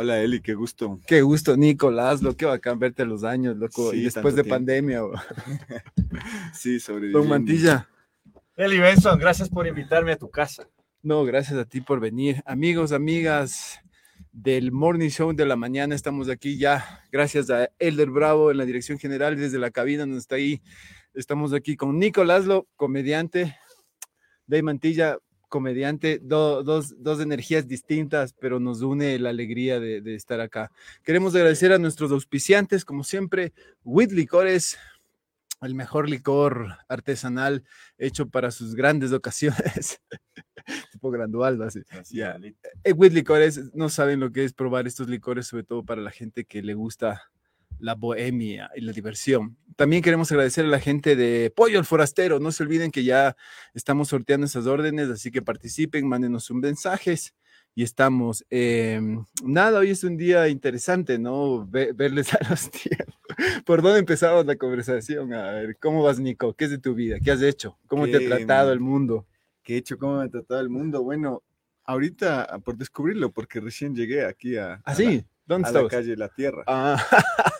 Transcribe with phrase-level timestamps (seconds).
[0.00, 1.00] Hola Eli, qué gusto.
[1.08, 4.54] Qué gusto, Nicolás, lo que bacán verte los años, loco, Sí, y después de tiempo.
[4.54, 5.04] pandemia.
[5.04, 5.12] o-
[6.54, 7.88] Sí, sobre Don Mantilla.
[8.56, 10.68] Eli Benson, gracias por invitarme a tu casa.
[11.02, 12.42] No, gracias a ti por venir.
[12.46, 13.80] Amigos, amigas
[14.30, 17.02] del Morning Show de la mañana, estamos aquí ya.
[17.10, 20.62] Gracias a Elder Bravo en la dirección general, desde la cabina nos está ahí.
[21.12, 23.56] Estamos aquí con Nico Laszlo, comediante.
[24.46, 25.18] Dave Mantilla,
[25.48, 26.20] comediante.
[26.22, 30.70] Do- dos, dos energías distintas, pero nos une la alegría de, de estar acá.
[31.02, 33.52] Queremos agradecer a nuestros auspiciantes, como siempre,
[33.84, 34.78] With Licores,
[35.60, 37.64] el mejor licor artesanal
[37.98, 40.00] hecho para sus grandes ocasiones.
[40.92, 41.80] tipo Grandualdo, así.
[42.10, 42.38] Ya.
[42.84, 46.10] Eh, With licores, no saben lo que es probar estos licores, sobre todo para la
[46.10, 47.30] gente que le gusta
[47.80, 49.56] la bohemia y la diversión.
[49.76, 52.40] También queremos agradecer a la gente de Pollo el Forastero.
[52.40, 53.36] No se olviden que ya
[53.74, 57.34] estamos sorteando esas órdenes, así que participen, mándenos sus mensajes
[57.74, 58.44] y estamos.
[58.50, 59.00] eh,
[59.44, 61.64] nada, hoy es un día interesante, ¿no?
[61.68, 63.14] Ve- verles a los tiempos.
[63.64, 65.32] ¿Por dónde empezamos la conversación?
[65.32, 66.54] A ver, ¿cómo vas, Nico?
[66.54, 67.18] ¿Qué es de tu vida?
[67.20, 67.78] ¿Qué has hecho?
[67.86, 69.26] ¿Cómo te ha ¿Qué, tratado el mundo?
[69.62, 69.96] ¿Qué he hecho?
[69.96, 71.04] ¿Cómo me ha tratado el mundo?
[71.04, 71.44] Bueno,
[71.84, 75.24] ahorita ah, por descubrirlo, porque recién llegué aquí a, a ¿Ah, sí?
[75.48, 76.62] ¿Dónde a la calle La Tierra.
[76.66, 77.04] Ah,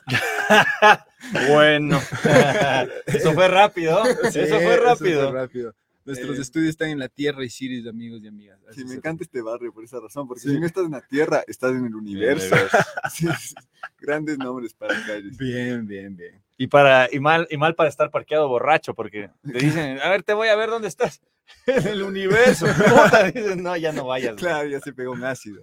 [1.51, 2.01] Bueno,
[3.07, 4.03] eso fue rápido.
[4.31, 5.33] sí, eso fue rápido.
[5.33, 5.75] rápido.
[6.05, 8.59] Nuestros Eh, estudios están en la Tierra y Siris, amigos y amigas.
[8.71, 10.51] Así Sí, me encanta este barrio por esa razón, porque Sí.
[10.51, 12.55] si no estás en la Tierra, estás en el universo.
[13.13, 13.55] Sí, sí,
[13.99, 15.37] Grandes nombres para calles.
[15.37, 16.41] Bien, bien, bien.
[16.57, 20.23] Y, para, y, mal, y mal para estar parqueado borracho, porque te dicen, a ver,
[20.23, 21.21] te voy a ver dónde estás.
[21.67, 22.67] En el universo.
[22.67, 24.33] Puta, dicen, no, ya no vayas.
[24.33, 24.45] güey".
[24.45, 25.61] Claro, ya se pegó un ácido.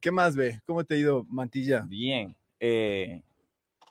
[0.00, 0.60] ¿Qué más ve?
[0.66, 1.84] ¿Cómo te ha ido, Mantilla?
[1.88, 2.36] Bien.
[2.60, 3.22] eh,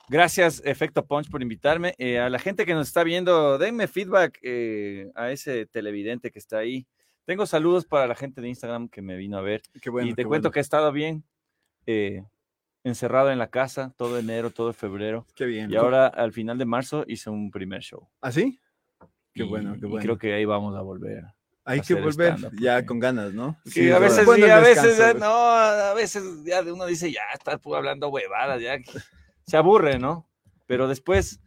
[0.08, 1.94] gracias, Efecto Punch, por invitarme.
[1.98, 6.38] Eh, a la gente que nos está viendo, denme feedback eh, a ese televidente que
[6.38, 6.86] está ahí.
[7.24, 9.62] Tengo saludos para la gente de Instagram que me vino a ver.
[9.82, 10.08] Qué bueno.
[10.08, 10.52] y te qué cuento bueno.
[10.52, 11.24] que he estado bien,
[12.84, 15.26] encerrado en la casa todo enero, todo febrero.
[15.34, 15.70] Qué bien.
[15.70, 18.08] Y ahora, al final de marzo, hice un primer show.
[18.22, 18.58] ¿Ah, sí?
[19.34, 20.02] Qué Y- bueno, qué y bueno.
[20.02, 21.24] creo que ahí vamos a volver.
[21.68, 23.58] Hay que volver ya porque- con ganas, ¿no?
[23.64, 26.72] Sí, Sí, a es veces, Bueno, sí, a veces, descanso, no, a veces ya de
[26.72, 28.76] uno dice, ya está hablando huevadas, ya
[29.46, 30.28] se aburre, ¿no?
[30.66, 31.40] Pero después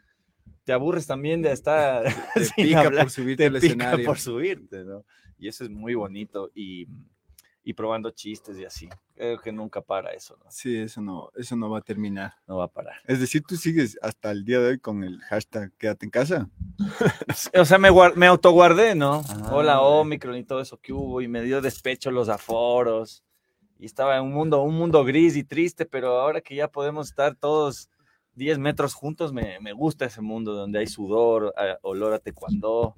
[0.64, 4.06] te aburres también de estar Te sin pica hablar, por subirte te al pica escenario.
[4.06, 5.06] por subirte, ¿no?
[5.40, 6.88] Y eso es muy bonito y,
[7.64, 8.90] y probando chistes y así.
[9.16, 10.50] Creo que nunca para eso, ¿no?
[10.50, 12.34] Sí, eso no, eso no va a terminar.
[12.48, 12.96] No va a parar.
[13.06, 16.50] Es decir, tú sigues hasta el día de hoy con el hashtag quédate en casa.
[17.60, 19.22] O sea, me, me autoguardé, ¿no?
[19.30, 19.82] Ah, Hola.
[19.82, 23.24] Omicron y todo eso que hubo, y me dio despecho los aforos.
[23.80, 27.10] Y estaba en un mundo, un mundo gris y triste, pero ahora que ya podemos
[27.10, 27.90] estar todos
[28.36, 32.96] 10 metros juntos, me, me gusta ese mundo donde hay sudor, a- olor a taekwondo,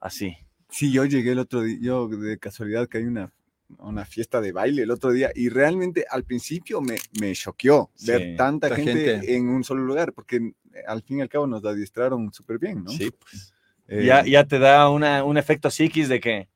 [0.00, 0.36] así.
[0.68, 3.32] Sí, yo llegué el otro día, yo de casualidad que hay una,
[3.78, 8.06] una fiesta de baile el otro día y realmente al principio me, me choqueó Sí,
[8.10, 9.34] ver tanta gente.
[9.34, 10.52] en un solo lugar, porque eh,
[10.86, 12.90] al fin y al cabo nos adiestraron súper bien, ¿no?
[12.90, 13.54] Sí, pues.
[13.88, 16.48] Eh, Ya, ya te da una, un efecto psiquis de que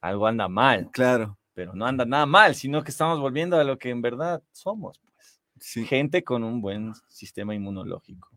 [0.00, 3.78] algo anda mal, Claro, pero no anda nada mal, sino que estamos volviendo a lo
[3.78, 5.40] que en verdad somos, pues.
[5.60, 5.84] sí.
[5.84, 8.30] gente con un buen sistema inmunológico.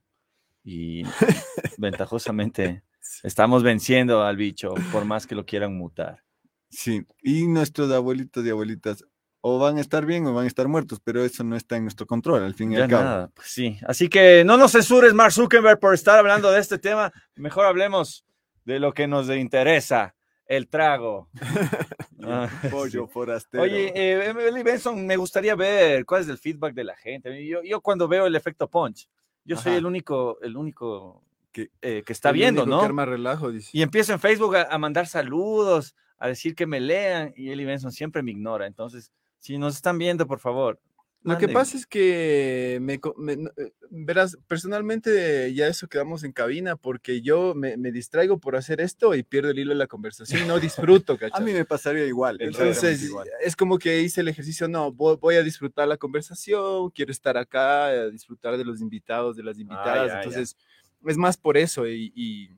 [0.64, 1.04] Y
[1.78, 2.84] ventajosamente
[3.24, 6.24] estamos venciendo al bicho, por más que lo quieran mutar.
[6.72, 9.04] Sí, y nuestros abuelitos y abuelitas
[9.42, 11.84] o van a estar bien o van a estar muertos, pero eso no está en
[11.84, 13.04] nuestro control, al fin y Ya al cabo.
[13.04, 13.78] nada, pues sí.
[13.88, 17.12] Así que no nos censures, Mark Zuckerberg, por estar hablando de este tema.
[17.36, 18.24] Mejor hablemos
[18.66, 20.16] de lo que nos interesa,
[20.48, 21.30] el trago.
[22.24, 23.12] Ah, Pollo sí.
[23.12, 23.64] forastero.
[23.64, 27.46] Oye, eh, Emily Benson, me gustaría ver cuál es el feedback de la gente.
[27.48, 29.08] Yo, yo cuando veo el efecto punch,
[29.44, 29.80] yo soy Ajá.
[29.80, 32.82] el único, el único Que- que, eh, que está El viendo, único ¿no?
[32.82, 33.72] que arma relajo, dice.
[33.74, 37.66] Y empiezo en Facebook a, a mandar saludos, a decir que me lean, y Eli
[37.66, 38.68] Benson siempre me ignora.
[38.68, 40.80] Entonces, si nos están viendo, por favor.
[41.24, 46.76] Lo que pasa es que me, me- eh, verás, personalmente ya eso quedamos en cabina
[46.76, 50.44] porque yo me, me distraigo por hacer esto y pierdo el hilo de la conversación
[50.44, 51.44] y no disfruto, A ¿cachai?
[51.46, 52.38] mí me pasaría igual.
[52.40, 53.28] Entonces, igual.
[53.44, 57.38] es como que hice el ejercicio, no, vo- voy, a disfrutar la conversación, quiero estar
[57.38, 60.08] acá, a disfrutar de los invitados, de las invitadas.
[60.08, 60.18] ya, ya.
[60.24, 60.58] Entonces,
[61.06, 62.50] es más por eso y, y-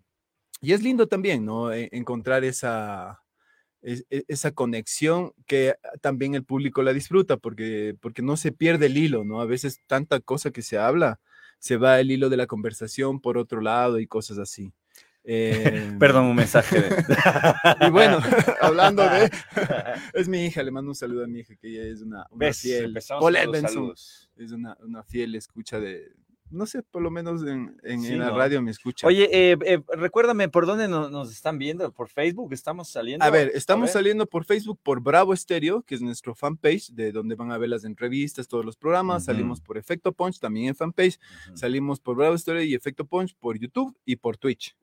[0.62, 1.74] y es lindo también, ¿no?
[1.74, 3.23] E- encontrar esa,
[3.84, 8.88] es- e- esa conexión que también el público la disfruta porque, porque no se pierde
[8.88, 9.40] el hilo, ¿no?
[9.42, 11.20] A veces tanta cosa que se habla,
[11.60, 14.74] se va el hilo de la conversación por otro lado y cosas así.
[15.26, 16.82] Eh, Perdón, un mensaje.
[16.82, 16.90] de-
[17.88, 18.20] y bueno,
[18.62, 19.32] hablando de.
[20.14, 22.52] Es mi hija, le mando un saludo a mi hija, que ella es una, una
[22.62, 22.94] fiel.
[22.94, 24.30] Benson, saludos.
[24.36, 26.12] Es una, una fiel escucha de,
[26.54, 28.38] no sé, por lo menos en, en- Sí, en la ¿no?
[28.38, 29.08] radio me escuchan.
[29.08, 33.26] Oye, eh, eh, recuérdame por dónde no- nos, están viendo, por Facebook, estamos saliendo.
[33.26, 33.94] A ver, estamos ver.
[33.94, 37.70] saliendo por Facebook por Bravo Estéreo, que es nuestro fanpage, de donde van a ver
[37.70, 39.26] las entrevistas, todos los programas.
[39.26, 41.20] Salimos por Efecto Punch, también en fanpage.
[41.56, 44.76] Salimos por Bravo Estéreo y Efecto Punch por YouTube y por Twitch.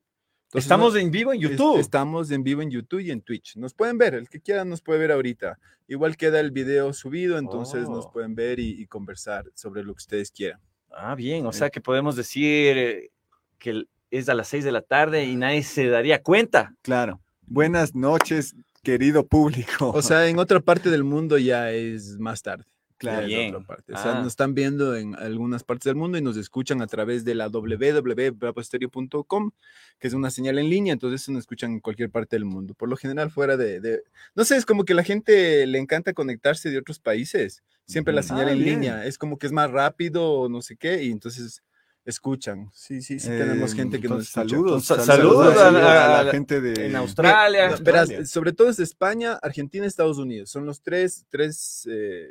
[0.53, 1.79] Entonces, Estamos en vivo en es- YouTube.
[1.79, 3.55] estamos en vivo en YouTube y en Twitch.
[3.57, 5.61] Nos pueden ver, el que quiera nos puede ver ahorita.
[5.87, 8.11] Igual queda el video subido, entonces nos Oh.
[8.13, 10.61] pueden ver y, y conversar sobre lo que ustedes quieran.
[10.93, 13.11] Ah, bien, o sea que podemos decir eh,
[13.59, 16.75] que es a las 6 de la tarde y nadie se daría cuenta.
[16.83, 17.21] Claro.
[17.47, 19.91] Buenas noches, querido público.
[19.91, 22.65] O sea, en otra parte del mundo ya es más tarde.
[22.99, 23.27] Claro.
[23.27, 23.55] Bien.
[23.55, 23.95] otra parte.
[23.95, 24.19] O sea, Ah.
[24.19, 27.49] nos están viendo en algunas partes del mundo y nos escuchan a través de la
[27.49, 29.51] www.bravoestereo.com,
[29.99, 32.75] que es una señal en línea, entonces nos escuchan en cualquier parte del mundo.
[32.75, 34.03] Por lo general, fuera de, de-
[34.35, 37.63] No sé, es como que la gente le encanta conectarse de otros países.
[37.91, 38.71] Siempre la señal Ah, en bien.
[38.81, 39.05] línea.
[39.07, 41.63] Es como que es más rápido o no sé qué, y entonces
[42.05, 42.71] escuchan.
[42.73, 44.49] Sí, sí, sí, tenemos Eh, gente que nos escucha.
[44.49, 47.67] Saludos, Sa- saludos, saludos a, a la- a a la gente de En Australia.
[47.67, 48.25] No, Australia.
[48.27, 50.51] sobre todo es de España, Argentina y Estados Unidos.
[50.51, 52.27] Son los tres, tres eh,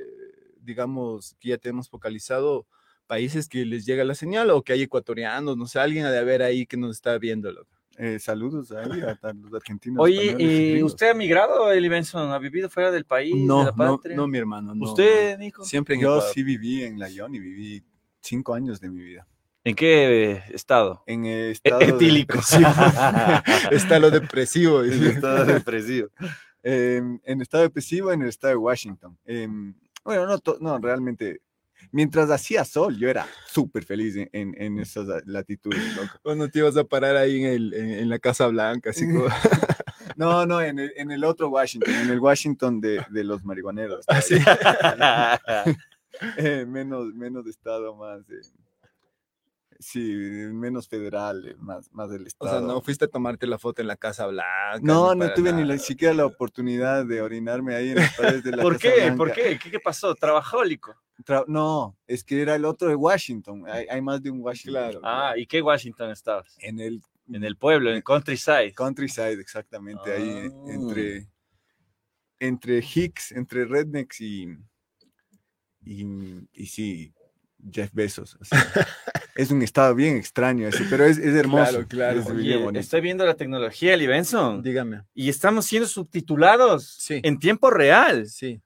[0.62, 2.66] digamos, que ya tenemos focalizado
[3.08, 6.20] países que les llega la señal o que hay ecuatorianos, no sé, alguien ha de
[6.20, 7.52] haber ahí que nos está viendo.
[7.52, 7.79] loco.
[8.02, 9.98] Eh, saludos ahí a, a los argentinos.
[10.02, 10.92] Oye, españoles y ¿y gringos.
[10.94, 12.32] usted ha migrado, Eli Benson?
[12.32, 14.16] ¿Ha vivido fuera del país, de No, la no, patria?
[14.16, 14.74] no, mi hermano.
[14.74, 15.40] no, ¿Usted, no.
[15.40, 15.64] Nico?
[15.66, 16.34] Siempre en Yo Ecuador.
[16.34, 17.84] sí viví en la y viví
[18.22, 19.28] cinco años de mi vida.
[19.66, 21.04] ¿En qué eh, estado?
[21.08, 22.40] En eh, estado de- Etílico.
[23.72, 24.84] Está lo depresivo.
[24.84, 26.08] en estado depresivo.
[26.64, 29.18] Em, en estado depresivo en el estado de Washington.
[29.26, 29.74] Em,
[30.04, 31.42] bueno, no, no, realmente.
[31.92, 36.14] Mientras hacía sol, yo era súper feliz en, en, en esas latitudes, loco.
[36.24, 39.26] Cuando te ibas a parar ahí en, el, en, la Casa Blanca, así como...
[40.16, 44.06] No, no, en el, en el otro Washington, en el Washington de, de los marihuaneros.
[44.30, 44.38] yo.
[46.38, 48.30] Eh, menos, menos estado, más.
[48.30, 48.42] eh,
[49.80, 52.52] sí, menos federal, eh, más, más del O estado.
[52.60, 54.80] sea, no fuiste a tomarte la foto en la Casa Blanca.
[54.82, 58.52] No, no tuve ni la- siquiera la oportunidad de orinarme ahí en las paredes de
[58.52, 59.08] la ¿Por Casa qué?
[59.14, 59.34] ¿Por Blanca.
[59.36, 59.60] qué?
[59.60, 60.14] ¿Qué, qué pasó?
[60.16, 60.94] ¿Trabajólico?
[61.26, 63.64] Tra- no, es que era el otro de Washington.
[63.68, 64.74] Hay, hay más de un Washington.
[64.92, 65.02] Claro.
[65.04, 66.56] Ah, ¿y qué Washington estabas?
[66.60, 67.02] En el
[67.32, 68.74] En el pueblo, en el countryside.
[68.74, 70.72] countryside, exactamente, ahí eh, Ah.
[70.74, 71.28] entre,
[72.40, 74.48] entre Hicks, entre Rednecks y,
[75.86, 76.06] y,
[76.54, 77.14] y sí,
[77.72, 78.36] Jeff Bezos.
[78.40, 78.58] o sea,
[79.36, 81.86] es un estado bien extraño ese, pero es, es hermoso.
[81.88, 82.20] Claro, claro.
[82.22, 84.62] es Oye, estoy viendo la tecnología, Eli Benson.
[84.62, 85.04] Dígame.
[85.14, 87.20] Y estamos siendo subtitulados Sí.
[87.24, 88.28] en tiempo real.
[88.28, 88.62] Sí.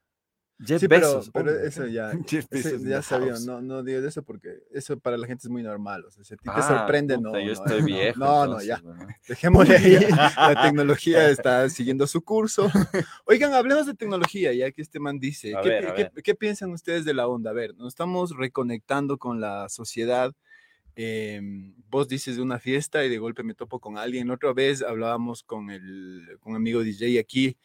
[0.59, 1.31] Jeff Sí, pero, Bezos.
[1.33, 4.59] pero oh, eso ya, Jeff ese Bezos in ya sabía, no, no digo eso porque
[4.71, 7.17] eso para la gente es muy normal, o sea, si a ti te ah, sorprende,
[7.17, 7.31] no.
[7.31, 8.19] puta, Yo no, estoy no, viejo.
[8.19, 9.07] No, no, entonces, ya, bueno.
[9.27, 12.71] dejémosle ahí, la tecnología está siguiendo su curso.
[13.25, 16.11] Oigan, hablemos de tecnología, ya que este man dice, A ¿qué, ver, qué- ver.
[16.23, 17.49] qué piensan ustedes de la onda?
[17.49, 20.31] A ver, nos estamos reconectando con la sociedad.
[20.95, 24.27] em, vos dices de una fiesta y de golpe me topo con alguien.
[24.27, 27.57] La otra vez hablábamos con el con un amigo DJ aquí,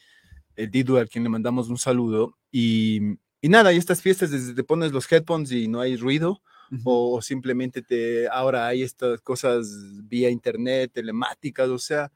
[0.66, 2.36] Didu, al quien le mandamos un saludo.
[2.50, 3.00] Y,
[3.40, 6.82] y nada, y estas fiestas, desde te pones los headphones y no hay ruido, Ujú.
[6.84, 9.66] o simplemente te, ahora hay estas cosas
[10.04, 12.10] vía internet, telemáticas, o sea,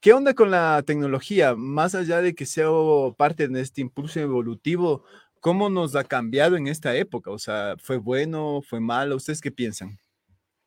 [0.00, 1.54] ¿qué onda con la tecnología?
[1.56, 2.68] Más allá de que sea
[3.16, 5.04] parte de este impulso evolutivo,
[5.40, 7.30] ¿cómo nos ha cambiado en esta época?
[7.30, 9.16] O sea, ¿fue bueno, fue malo?
[9.16, 9.98] ¿Ustedes qué piensan?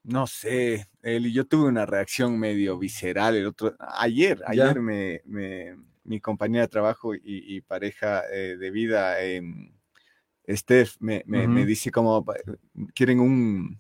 [0.04, 5.76] No sé, Eli, yo tuve una reacción medio visceral el otro, ayer, ayer me, me-
[6.04, 9.72] mi compañera de trabajo y, y pareja eh, de vida, em,
[10.48, 11.68] Steph, me, me- me Ujú.
[11.68, 12.26] dice como
[12.96, 13.80] quieren un,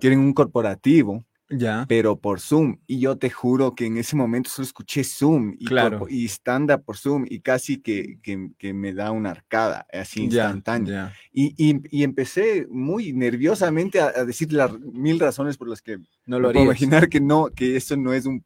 [0.00, 1.84] quieren un corporativo, Ya.
[1.88, 2.78] pero por Zoom.
[2.86, 5.98] Y yo te juro que en ese momento solo escuché Zoom y, Claro.
[6.00, 10.20] corpo- y stand-up por Zoom y casi que, que- que me da una arcada así
[10.28, 10.92] Ya, instantánea.
[10.92, 11.14] ya.
[11.32, 15.98] Y, y- y empecé muy nerviosamente a, a decir las mil razones por las que
[16.26, 16.62] No me lo haría.
[16.64, 18.44] imaginar que no, que eso no es un,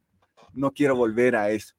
[0.53, 1.73] no quiero volver a eso.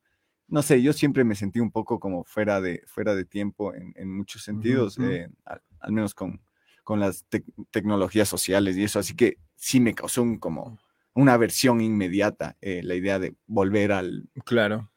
[0.50, 3.92] No sé, yo siempre me sentí un poco como fuera de, fuera de tiempo en,
[3.96, 5.08] en muchos sentidos, ujú.
[5.08, 6.40] eh, al, al menos con,
[6.84, 10.78] con las tec- tecnologías sociales y eso, así que sí me causó un, como
[11.14, 14.90] una aversión inmediata eh, la idea de volver al, Claro.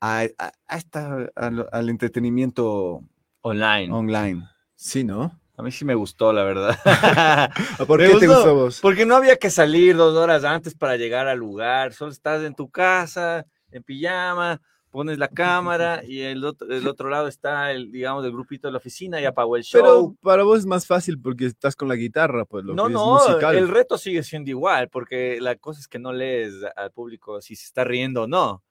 [0.00, 3.04] a, a- a esta- al, al entretenimiento
[3.42, 3.92] Online.
[3.92, 4.48] online.
[4.74, 5.38] Sí, ¿no?
[5.56, 6.76] A mí sí me gustó, la verdad.
[7.86, 8.80] ¿Por Me qué te gustó, vos?
[8.80, 11.92] Porque no había que salir dos horas antes para llegar al lugar.
[11.92, 14.60] Solo estás en tu casa, en pijama,
[14.92, 18.72] pones la cámara y el otro, el otro lado está el, digamos, el grupito de
[18.72, 19.80] la oficina y apagó el show.
[19.80, 22.88] Pero para vos es más fácil porque estás con la guitarra, pues lo no, que
[22.90, 23.56] es no, musical.
[23.56, 27.56] el reto sigue siendo igual, porque la cosa es que no lees al público si
[27.56, 28.62] se está riendo o no.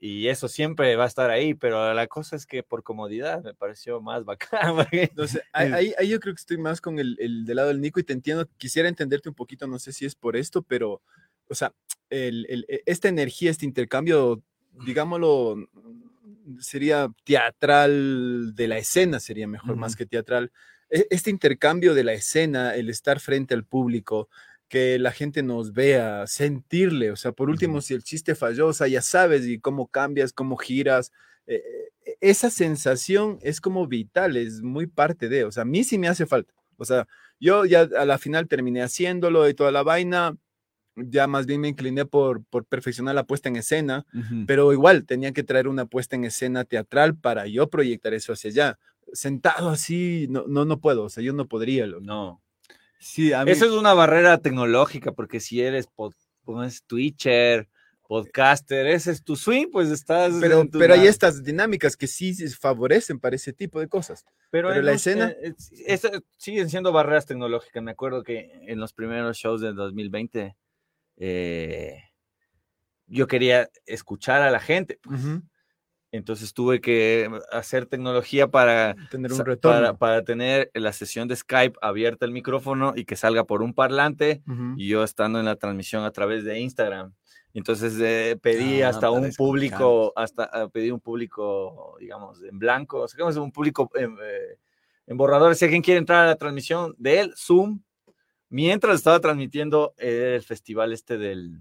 [0.00, 3.52] y eso siempre va a estar ahí, pero la cosa es que por comodidad me
[3.52, 4.86] pareció más bacán.
[4.92, 8.00] Entonces, ahí, ahí, yo creo que estoy más con el, el, del lado del Nico
[8.00, 11.02] y te entiendo, quisiera entenderte un poquito, no sé si es por esto, pero,
[11.50, 11.74] o sea,
[12.08, 14.42] el, el, e, esta energía, este intercambio,
[14.84, 15.56] digámoslo,
[16.60, 20.52] sería teatral de la escena, sería mejor más que teatral.
[20.90, 24.28] E, este intercambio de la escena, el estar frente al público,
[24.68, 28.72] que la gente nos vea, sentirle, o sea, por último, si el chiste falló, o
[28.72, 31.10] sea, ya sabes y cómo cambias, cómo giras,
[31.46, 31.62] eh,
[32.04, 35.98] eh, esa sensación es como vital, es muy parte de, o sea, a mí sí
[35.98, 37.06] me hace falta, o sea,
[37.40, 40.36] yo ya a la final terminé haciéndolo y toda la vaina,
[41.06, 44.06] ya más bien me incliné por, por perfeccionar la puesta en escena,
[44.46, 48.50] pero igual tenía que traer una puesta en escena teatral para yo proyectar eso hacia
[48.50, 48.78] allá.
[49.12, 51.86] Sentado así, no, no, no puedo, o sea, yo no podría.
[51.86, 52.42] No,
[52.98, 56.14] Sí, a Eso es una barrera tecnológica, porque si eres pod,
[56.86, 57.68] Twitcher,
[58.08, 60.34] podcaster, ese es tu swing, pues estás.
[60.40, 64.24] Pero, pero hay estas dinámicas que sí favorecen para ese tipo de cosas.
[64.50, 65.32] Pero, la escena.
[65.42, 65.54] Eh,
[66.36, 67.82] siguen siendo barreras tecnológicas.
[67.82, 70.56] Me acuerdo que en los primeros shows del 2020,
[71.18, 72.04] eh,
[73.06, 74.98] yo quería escuchar a la gente.
[75.02, 75.20] Pues.
[76.10, 79.44] Entonces tuve que hacer tecnología para tener un.
[79.98, 84.42] Para, tener la sesión de Skype abierta el micrófono y que salga por un parlante
[84.76, 87.12] y yo estando en la transmisión a través de Instagram.
[87.52, 93.00] Entonces eh, pedí ah, hasta un público, hasta ah, pedí un público, digamos, en blanco,
[93.00, 94.58] o sea, un público en, eh,
[95.06, 95.54] en borrador.
[95.56, 97.80] Si alguien quiere entrar a la transmisión de él, Zoom,
[98.48, 101.60] mientras estaba transmitiendo el festival este del,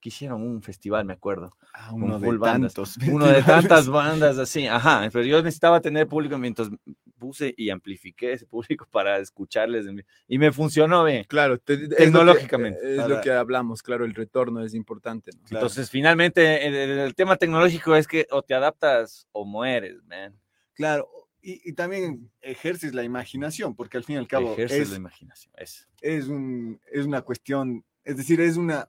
[0.00, 1.54] que hicieron un festival, me acuerdo.
[1.74, 2.96] Ah, uno de tantos.
[3.06, 5.08] Uno de tantas bandas así, ajá.
[5.12, 6.70] Pero yo necesitaba tener público mientras
[7.18, 9.86] puse y amplifiqué ese público para escucharles.
[10.26, 11.24] Y me funcionó bien.
[11.24, 12.96] Claro, tecnológicamente.
[12.96, 15.30] Es, lo que, hablamos, claro, el retorno es importante.
[15.50, 16.66] Entonces, finalmente,
[17.04, 20.34] el, tema tecnológico es que o te adaptas o mueres, man.
[20.72, 21.08] Claro,
[21.42, 24.52] y, también ejerces la imaginación, porque al fin y al cabo.
[24.52, 25.88] Ejerces es, la imaginación, es.
[26.00, 28.88] Es, un, es una cuestión, es decir, es una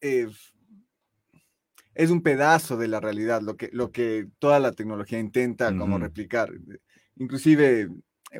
[0.00, 0.28] eh,
[1.94, 5.98] es un pedazo de la realidad, lo que, lo que toda la tecnología intenta como
[5.98, 6.52] replicar.
[7.16, 7.88] Inclusive,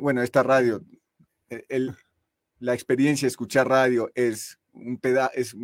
[0.00, 0.84] bueno, esta radio,
[1.48, 1.94] eh, el,
[2.58, 5.56] la experiencia de escuchar radio es, un peda es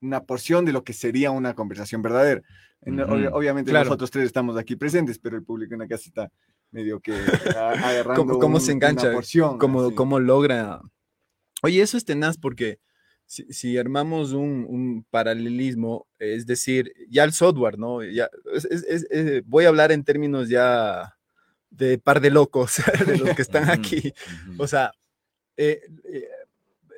[0.00, 2.42] una porción de lo que sería una conversación verdadera.
[3.32, 6.30] obviamente nosotros tres estamos aquí presentes, pero el público en la casa está
[6.76, 7.12] medio que
[7.56, 9.06] agarrando ¿Cómo, se engancha?
[9.06, 10.80] Una porción, ¿Cómo, ¿Cómo logra?
[11.62, 12.78] Oye, eso es tenaz porque
[13.24, 18.04] si, armamos un, paralelismo, es decir, ya el software, ¿no?
[18.04, 18.28] Ya,
[19.10, 21.16] eh, voy a hablar en términos ya
[21.70, 24.12] de par de locos, de los que están aquí.
[24.58, 24.92] O sea,
[25.56, 26.28] eh, eh,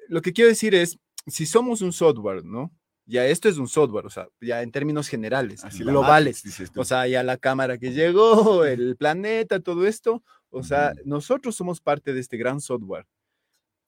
[0.09, 2.73] lo que quiero decir es, si somos un software, ¿no?
[3.11, 6.43] Ya esto es un software, o sea, ya en términos generales, globales.
[6.77, 10.23] o sea, ya la cámara que llegó, el planeta, todo esto.
[10.51, 13.07] O sea, nosotros somos parte de este gran software.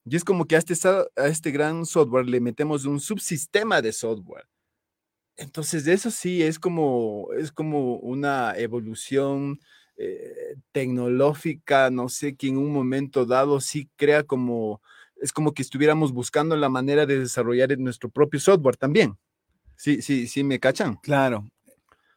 [0.06, 3.92] Y es como que a este, a este gran software le metemos un subsistema de
[3.92, 4.46] software.
[5.36, 9.60] Entonces, eso sí es como, es como una evolución
[9.98, 14.80] eh, tecnológica, no sé, que en un momento dado sí crea como,
[15.20, 19.16] es como que estuviéramos buscando la manera de desarrollar nuestro propio software también.
[19.76, 20.96] Sí, sí, sí, me cachan.
[20.96, 21.44] Claro,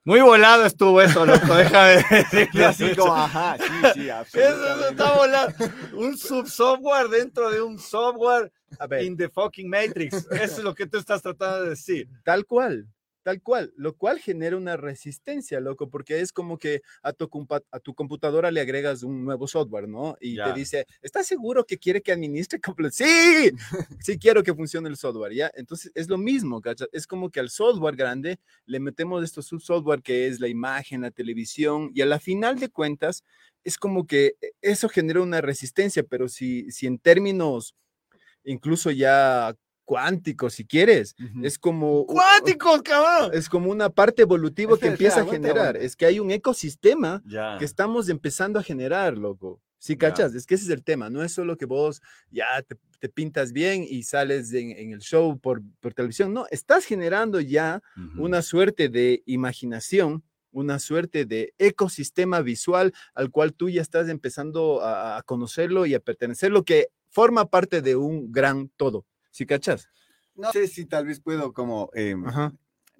[0.06, 2.68] muy volado estuvo eso, loco, déjame decirlo.
[2.68, 5.54] Así como, ajá, sí, sí, Eso está volado.
[5.94, 8.52] Un subsoftware dentro de un software
[9.02, 10.28] in the fucking matrix.
[10.30, 12.10] Eso es lo que tú estás tratando de decir.
[12.26, 12.86] Tal cual.
[13.24, 17.30] Tal cual, lo cual genera una resistencia, loco, porque es como que a tu,
[17.72, 20.18] a tu computadora le agregas un nuevo software, ¿no?
[20.20, 22.60] Y te dice, ¿estás seguro que quiere que administre?
[22.92, 23.52] Sí,
[24.02, 25.50] sí quiero que funcione el software, ¿ya?
[25.56, 26.88] Entonces es lo mismo, ¿cachai?
[26.92, 31.12] Es como que al software grande le metemos estos subsoftware que es la imagen, la
[31.12, 33.24] televisión, y a la final de cuentas
[33.64, 37.76] es como que e, eso genera una resistencia, pero si, si en términos
[38.44, 41.16] incluso ya cuánticos, si quieres.
[41.42, 42.06] Es como...
[42.06, 43.32] Cuánticos, cabrón.
[43.34, 45.78] Es como una parte evolutiva que empieza a generar.
[45.78, 47.24] Es que hay un ecosistema
[47.60, 49.62] que estamos empezando a generar, loco.
[49.84, 52.46] Sí, cachas, es que ese es el tema, no es solo que vos ya
[53.02, 55.62] te, pintas bien y sales en, el show por,
[55.94, 57.82] televisión, no, estás generando ya
[58.16, 64.82] una suerte de imaginación, una suerte de ecosistema visual al cual tú ya estás empezando
[64.82, 69.06] a, a conocerlo y a pertenecer, lo que forma parte de un gran todo.
[69.34, 69.90] ¿Sí cachas?
[70.36, 72.24] No sé si tal vez puedo como em,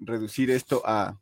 [0.00, 1.20] reducir esto a,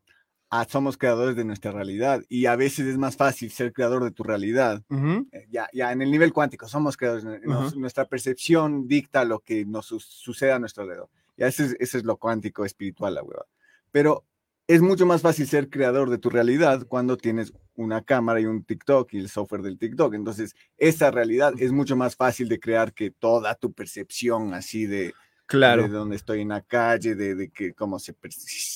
[0.68, 4.22] somos creadores de nuestra realidad y a veces es más fácil ser creador de tu
[4.22, 4.82] realidad.
[4.90, 7.26] Eh, ya, ya en el nivel cuántico somos creadores,
[7.76, 11.10] nuestra percepción dicta lo que nos sucede a nuestro alrededor.
[11.36, 13.46] Ya ese es, es lo cuántico espiritual, la hueva.
[13.90, 14.24] Pero
[14.66, 18.64] es mucho más fácil ser creador de tu realidad cuando tienes una cámara y un
[18.64, 20.14] TikTok y el software del TikTok.
[20.14, 25.14] Entonces, esa realidad es mucho más fácil de crear que toda tu percepción así de,
[25.46, 25.82] Claro.
[25.82, 28.14] de donde estoy en la calle, de, de que cómo se,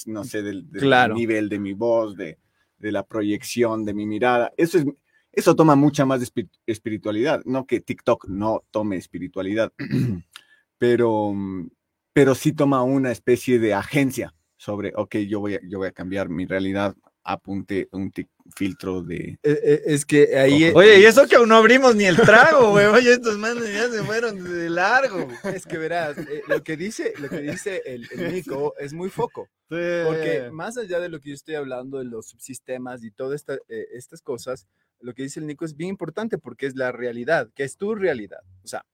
[0.06, 1.14] no sé, del, del Claro.
[1.14, 2.38] nivel de mi voz, de,
[2.78, 4.52] de la proyección de mi mirada.
[4.56, 4.84] Eso es,
[5.32, 9.72] eso toma mucha más espi- espiritualidad, no que TikTok no tome espiritualidad,
[10.78, 11.34] pero,
[12.12, 15.92] pero sí toma una especie de agencia sobre, ok, yo voy a, yo voy a
[15.92, 16.96] cambiar mi realidad,
[17.28, 19.38] apunte un tic- filtro de...
[19.42, 20.70] Eh, eh, Es que ahí.
[20.74, 22.86] Oye, y eso que aún no abrimos ni el trago, güey.
[22.86, 25.26] Oye, estos manos ya se fueron de largo.
[25.52, 29.10] Es que verás, eh, lo que dice, lo que dice el, el Nico es muy
[29.10, 29.48] foco.
[29.68, 33.54] Porque más allá de lo que yo estoy hablando de los subsistemas y todas esta,
[33.68, 34.68] eh, estas cosas,
[35.00, 37.96] lo que dice el Nico es bien importante porque es la realidad, que es tu
[37.96, 38.40] realidad.
[38.62, 38.86] O sea,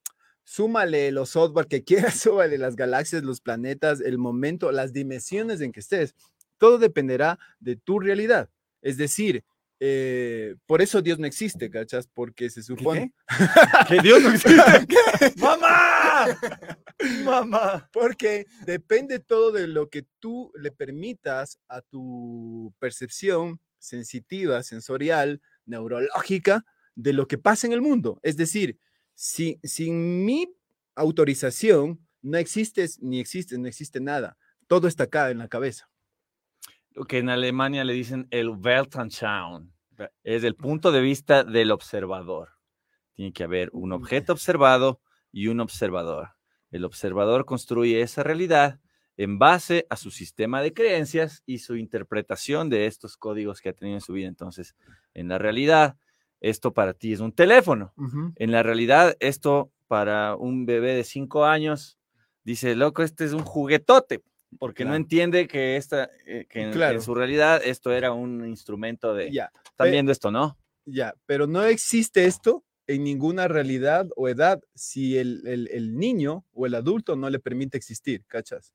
[0.44, 5.72] súmale los software que quieras, súmale las galaxias, los planetas, el momento, las dimensiones en
[5.72, 6.14] que estés.
[6.62, 8.48] Todo dependerá de tu realidad.
[8.82, 9.44] Es decir,
[9.80, 12.06] eh, por eso Dios no existe, ¿cachas?
[12.06, 13.12] Porque se supone...
[13.88, 14.86] que Dios no existe.
[15.40, 16.38] ¡Mamá!
[17.24, 17.90] ¡Mamá!
[17.92, 26.64] Porque depende todo de lo que tú le permitas a tu percepción sensitiva, sensorial, neurológica
[26.94, 28.20] de lo que pasa en el mundo.
[28.22, 28.78] Es decir,
[29.16, 30.46] si, sin mi
[30.94, 34.36] autorización no existes ni existes, no existe nada.
[34.68, 35.88] Todo está acá en la cabeza.
[36.94, 39.70] Lo que en Alemania le dicen el Weltanschauung.
[40.24, 42.50] Es el punto de vista del observador.
[43.14, 46.30] Tiene que haber un objeto observado y un observador.
[46.70, 48.80] El observador construye esa realidad
[49.16, 53.74] en base a su sistema de creencias y su interpretación de estos códigos que ha
[53.74, 54.28] tenido en su vida.
[54.28, 54.74] Entonces,
[55.14, 55.96] en la realidad,
[56.40, 57.94] esto para ti es un teléfono.
[58.36, 61.98] En la realidad, esto para un bebé de cinco años,
[62.44, 64.22] dice, loco, este es un juguetote,
[64.58, 67.00] porque no entiende que, esta, eh, que en, que en Claro.
[67.00, 69.30] su realidad esto era un instrumento de...
[69.32, 70.56] Ya, Están viendo esto, ¿no?
[70.84, 76.44] ya, pero no existe esto en ninguna realidad o edad si el, el- el niño
[76.52, 78.72] o el adulto no le permite existir, ¿cachas?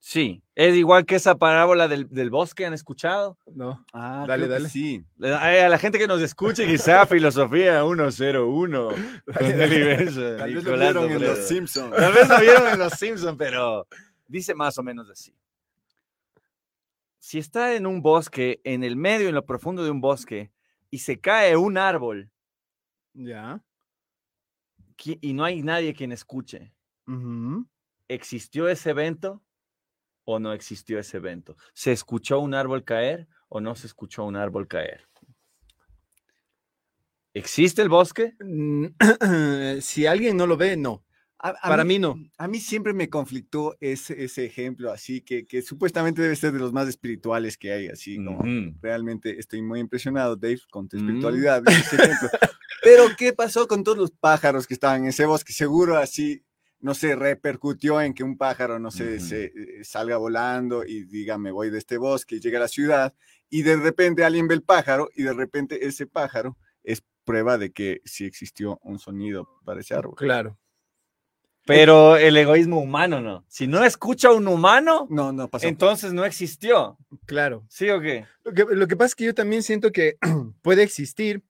[0.00, 3.36] Sí, es igual que esa parábola del, del bosque, ¿han escuchado?
[3.52, 3.84] No.
[3.92, 4.68] Ah, Dale, dale.
[4.68, 5.02] Sí.
[5.16, 8.88] Le- A la gente que nos escuche, quizá Filosofía 101.
[9.38, 11.20] con Eli Benson, Tal vez lo vieron en.
[11.22, 11.96] Los Simpsons.
[11.96, 13.88] Tal vez lo vieron en Los Simpsons, pero
[14.28, 15.34] dice más o menos así.
[17.18, 20.52] Si está en un bosque, en el medio, en lo profundo de un bosque,
[20.90, 22.30] y se cae un árbol
[23.14, 23.60] Ya.
[25.04, 26.72] y no hay nadie quien escuche.
[28.06, 29.42] ¿existió ese evento
[30.24, 31.56] o no existió ese evento?
[31.74, 35.08] ¿Se escuchó un árbol caer o no se escuchó un árbol caer?
[37.34, 38.34] ¿Existe el bosque?
[38.40, 38.86] Mm,
[39.80, 41.04] si alguien no lo ve, no.
[41.40, 42.16] A- a Para mí no.
[42.36, 46.58] A mí siempre me conflictó ese, ese ejemplo así, que, que supuestamente debe ser de
[46.58, 48.42] los más espirituales que hay, así como
[48.82, 51.00] realmente estoy muy impresionado, Dave, con tu Mm.
[51.00, 51.62] espiritualidad.
[51.92, 52.28] ese ejemplo.
[52.82, 55.52] Pero, ¿qué pasó con todos los pájaros que estaban en ese bosque?
[55.52, 56.42] Seguro así,
[56.80, 61.38] no sé, repercutió en que un pájaro, no sé, se, eh, salga volando y diga,
[61.38, 63.14] me voy de este bosque y llega a la ciudad,
[63.48, 67.70] y de repente alguien ve el pájaro y de repente ese pájaro es prueba de
[67.72, 70.14] que sí existió un sonido para ese árbol.
[70.16, 70.58] Claro.
[71.68, 73.44] Pero el egoísmo humano no.
[73.48, 75.66] Si no escucha un humano, No, no pasó.
[75.68, 76.96] entonces no existió.
[77.26, 77.64] Claro.
[77.68, 78.24] ¿Sí o qué?
[78.44, 80.16] Lo que, lo que pasa es que yo también siento que
[80.62, 81.42] puede existir,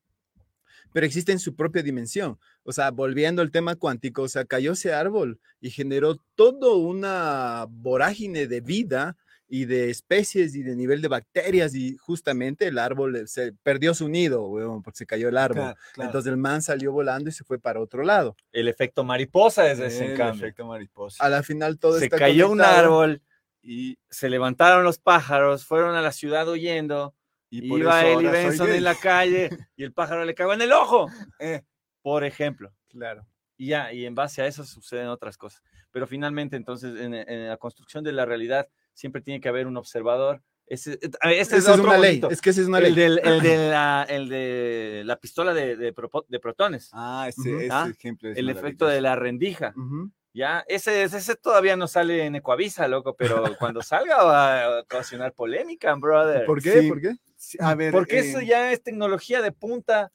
[0.93, 2.39] pero existe en su propia dimensión.
[2.65, 7.67] O sea, volviendo al tema cuántico, o sea, cayó ese árbol y generó toda una
[7.71, 9.17] vorágine de vida
[9.51, 13.95] y de especies y de nivel de bacterias y justamente el árbol eh, se perdió
[13.95, 15.63] su nido, weón, porque se cayó el árbol.
[15.63, 16.09] Claro, claro.
[16.11, 18.37] Entonces el man salió volando y se fue para otro lado.
[18.53, 20.45] El efecto mariposa es ese El cambio.
[20.45, 21.25] efecto mariposa.
[21.25, 22.79] A la final todo Se está cayó un conectado.
[22.79, 23.23] árbol,
[23.63, 27.15] Y, se levantaron los pájaros, fueron a la ciudad huyendo,
[27.51, 30.61] y por iba ahora soy Benson en la calle y el pájaro le cagó en
[30.63, 31.07] el ojo,
[31.41, 31.63] Eh,
[32.03, 32.73] por ejemplo.
[32.89, 33.27] Claro.
[33.57, 35.63] Y ya, y en base a eso suceden otras cosas.
[35.91, 39.77] Pero finalmente, entonces, en, en la construcción de la realidad, siempre tiene que haber un
[39.77, 40.43] observador.
[40.67, 42.21] Ese, eh, este Esa es, es una ley.
[42.31, 42.95] Es que esa es una el, ley.
[42.95, 45.95] del- el de la, el de la pistola de, de
[46.29, 46.91] de protones.
[46.93, 47.61] ah, ese, Ujú.
[47.61, 49.73] ese Ah, ejemplo es el efecto de la rendija.
[49.77, 50.11] Ujú.
[50.35, 55.33] Ya, ese, ese todavía no sale en Ecuavisa, loco, pero cuando salga va a ocasionar
[55.33, 56.45] polémica, brother.
[56.45, 56.83] ¿Por qué?
[56.83, 56.89] Sí.
[56.89, 57.13] ¿Por qué?
[57.37, 60.11] Sí, A ver, Porque eh, eso ya es tecnología de punta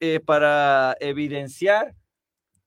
[0.00, 1.94] eh, para evidenciar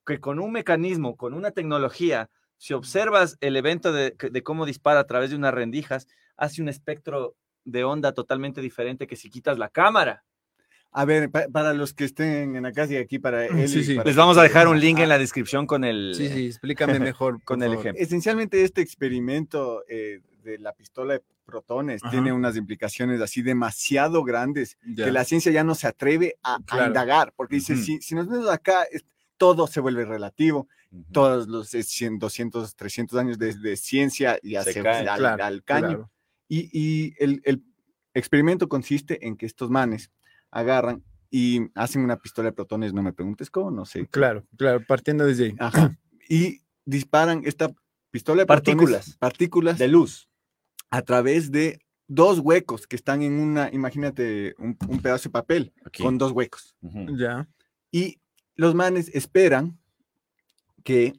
[0.06, 2.30] que con un mecanismo, con una tecnología,
[2.62, 6.70] si observas el evento de, de cómo dispara a través de unas rendijas, hace un
[6.70, 10.24] espectro de onda totalmente diferente que si quitas la cámara.
[10.92, 13.68] A ver, pa- para los que estén en la casa y aquí para él.
[13.68, 13.98] Sí, sí.
[14.06, 16.14] Les vamos a dejar un link en la descripción con el...
[16.14, 17.42] Sí, sí, explícame mejor.
[17.44, 18.00] Con el ejemplo.
[18.04, 22.12] Esencialmente este experimento eh, de la pistola de protones Ajá.
[22.12, 25.06] tiene unas implicaciones así demasiado grandes Ya.
[25.06, 26.88] que la ciencia ya no se atreve a, a Claro.
[26.88, 27.82] indagar, porque dice, Ujú.
[27.82, 28.86] si, si nos vemos acá,
[29.38, 30.68] todo se vuelve relativo,
[31.12, 35.08] Todos los eh, 100, 200, 300 años de, de ciencia se, caen.
[35.08, 35.88] al, Claro, al caño.
[35.88, 36.12] claro.
[36.50, 37.64] Y, y el, el
[38.14, 40.12] experimento consiste en que estos manes
[40.52, 44.06] agarran y hacen una pistola de protones, no me preguntes cómo, no sé.
[44.08, 45.56] Claro, claro, partiendo desde ahí.
[45.60, 45.98] Ajá.
[46.28, 47.74] Y disparan esta
[48.10, 49.18] pistola de protones- Partículas.
[49.18, 50.28] partículas De luz.
[50.90, 55.74] a través de dos huecos que están en una, imagínate, un, un pedazo de papel
[55.86, 56.04] Aquí.
[56.04, 56.76] con dos huecos.
[57.18, 57.48] Ya.
[57.92, 58.20] Y
[58.56, 59.80] los manes esperan
[60.84, 61.14] que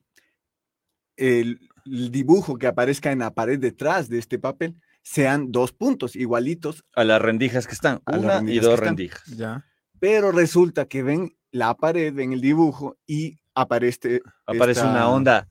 [1.16, 6.14] el, el dibujo que aparezca en la pared detrás de este papel sean dos puntos
[6.16, 8.00] igualitos, A las rendijas que están.
[8.06, 9.24] A las Una y dos rendijas.
[9.26, 9.64] Ya.
[9.98, 15.48] pero resulta que ven la pared, ven el dibujo y aparece, Aparece esta- una onda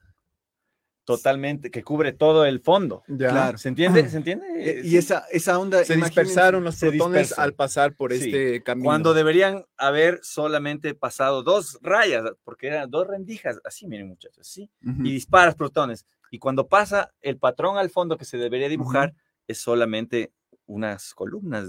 [1.06, 3.04] totalmente que cubre todo el fondo.
[3.08, 3.30] Ya.
[3.30, 3.58] Claro.
[3.58, 4.08] ¿Se entiende?
[4.10, 4.46] ¿Se entiende?
[4.58, 4.90] eh, Sí.
[4.90, 5.84] y esa, esa onda...
[5.84, 8.26] Se dispersaron los protones al pasar por Sí.
[8.26, 8.86] este camino.
[8.86, 14.70] Cuando deberían haber solamente pasado dos rayas, porque eran dos rendijas, así miren muchachos, así,
[14.86, 15.02] Ujú.
[15.06, 16.06] y disparas protones.
[16.30, 19.14] Y cuando pasa el patrón al fondo que se debería dibujar,
[19.48, 20.32] es solamente
[20.68, 21.66] unas columnas,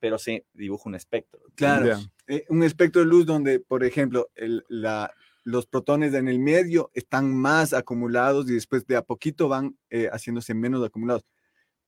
[0.00, 1.40] pero se dibuja un espectro.
[1.54, 5.10] Claro, eh, un espectro de luz donde, por ejemplo, el- la,
[5.44, 10.08] los protones en el medio están más acumulados y después de a poquito van eh,
[10.10, 11.22] haciéndose menos acumulados,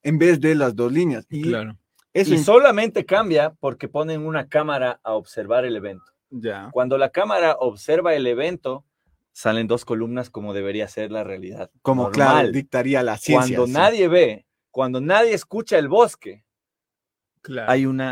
[0.02, 1.26] en vez de las dos líneas.
[1.30, 1.76] Y Claro.
[2.12, 6.04] eso Y solamente cambia porque ponen una cámara a observar el evento.
[6.30, 6.68] Ya.
[6.72, 8.84] Cuando la cámara observa el evento,
[9.32, 11.70] salen dos columnas como debería ser la realidad.
[11.82, 13.56] como claro, dictaría la ciencia.
[13.56, 13.72] Cuando sí.
[13.72, 16.44] nadie ve, cuando nadie escucha el bosque,
[17.42, 17.70] Claro.
[17.70, 18.02] hay un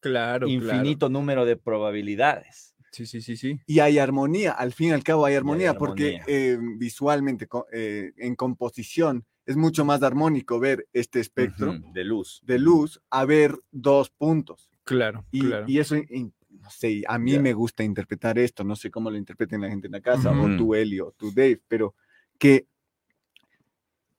[0.00, 2.69] claro, infinito número de probabilidades.
[2.90, 3.60] Sí, sí, sí, sí.
[3.66, 6.24] Y hay armonía, al fin y al cabo hay armonía, porque armonía.
[6.26, 12.40] eh, visualmente, eh, en composición, es mucho más armónico ver este espectro de luz.
[12.44, 14.70] de luz a ver dos puntos.
[14.84, 15.66] Claro, Y, claro.
[15.68, 19.16] y eso, in- no sé, a mí me gusta interpretar esto, no sé cómo lo
[19.16, 21.94] interpreten la gente en la casa, o tú, Eli, o tú, Dave, pero
[22.38, 22.66] que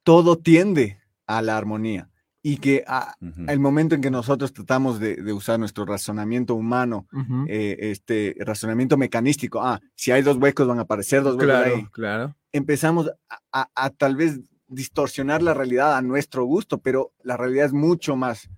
[0.04, 2.10] todo tiende a la armonía
[2.44, 3.46] y que a- Ujú.
[3.48, 7.46] el momento en que nosotros tratamos de, de usar nuestro razonamiento humano, Ujú.
[7.48, 11.76] eh, este razonamiento mecanístico, ah, si hay dos huecos van a aparecer dos huecos claro,
[11.76, 12.36] ahí, claro.
[12.52, 17.66] empezamos a, a- a tal vez distorsionar la realidad a nuestro gusto, pero la realidad
[17.68, 18.50] es mucho más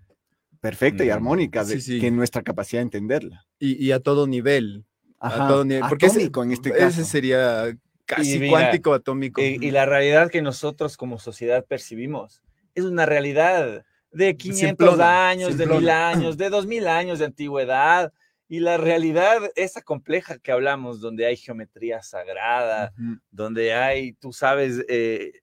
[0.61, 1.15] perfecta y Ujú.
[1.15, 1.99] armónica de- Sí, sí.
[1.99, 3.45] que nuestra capacidad de entenderla.
[3.59, 4.85] Y, y a todo nivel.
[5.19, 5.83] Ajá, a todo nivel.
[5.89, 7.03] Porque ese- atómico en este ese caso.
[7.05, 9.41] sería casi mira, cuántico atómico.
[9.41, 12.41] Eh, y la realidad que nosotros como sociedad percibimos
[12.75, 15.79] es una realidad de 500 Simplona, años, de simplona.
[15.79, 18.13] mil años, de 2000 años de antigüedad.
[18.47, 22.93] Y la realidad, esa compleja que hablamos, donde hay geometría sagrada,
[23.31, 25.41] donde hay, tú sabes, eh,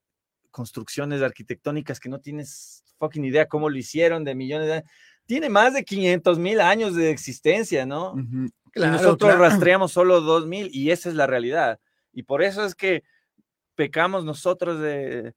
[0.51, 4.91] construcciones arquitectónicas que no tienes fucking idea cómo lo hicieron de millones de años.
[5.27, 8.15] Tiene más de 500 mil años de existencia, ¿no?
[8.73, 9.39] Claro, nosotros claro.
[9.41, 11.81] rastreamos solo 2000 y esa es la realidad.
[12.13, 13.03] Y por eso es que
[13.75, 15.35] pecamos nosotros de,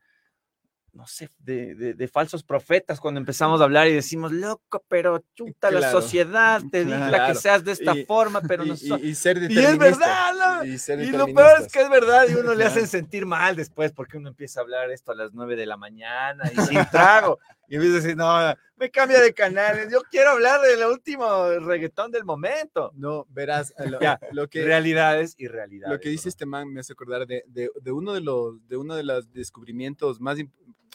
[0.93, 5.23] no sé, de, de- de falsos profetas cuando empezamos a hablar y decimos, loco, pero
[5.33, 7.35] chuta, la Claro, sociedad te dicta que claro.
[7.35, 10.65] seas de esta Y- forma, pero y, no y- y ser Y es verdad, ¿no?
[10.65, 12.87] Y, ser Y lo peor es que es verdad y uno le hacen Claro.
[12.91, 16.43] sentir mal después porque uno empieza a hablar esto a las 9 de la mañana
[16.53, 17.39] y sin trago.
[17.67, 22.11] Y empieza a decir, no, me cambia de canales, yo quiero hablar del último reggaetón
[22.11, 22.91] del momento.
[22.93, 25.91] No, verás, lo, Ya, lo que, realidades y realidades.
[25.91, 28.77] lo que dice este man me hace acordar de, de, de uno de los de
[28.77, 30.51] uno de los descubrimientos más imp-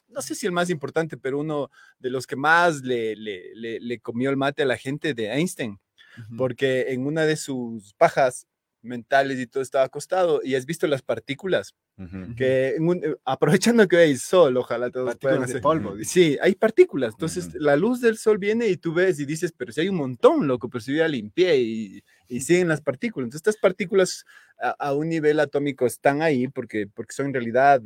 [0.08, 3.80] no sé si el más importante, pero uno de los que más le, le, le,
[3.80, 5.78] le comió el mate a la gente de Einstein,
[6.36, 8.46] porque en una de sus pajas
[8.82, 11.74] mentales y todo estaba acostado y has visto las partículas
[12.36, 16.04] que en un- eh, aprovechando que hay sol, ojalá todos puedan Partículas de hacer- polvo.
[16.04, 17.12] Sí, hay partículas.
[17.14, 19.96] Entonces, la luz del sol viene y tú ves y dices, pero si hay un
[19.96, 23.26] montón, loco, pero si yo ya limpié y, y siguen las partículas.
[23.26, 24.24] Entonces, estas partículas
[24.60, 27.82] a, a un nivel atómico están ahí porque, porque son en realidad,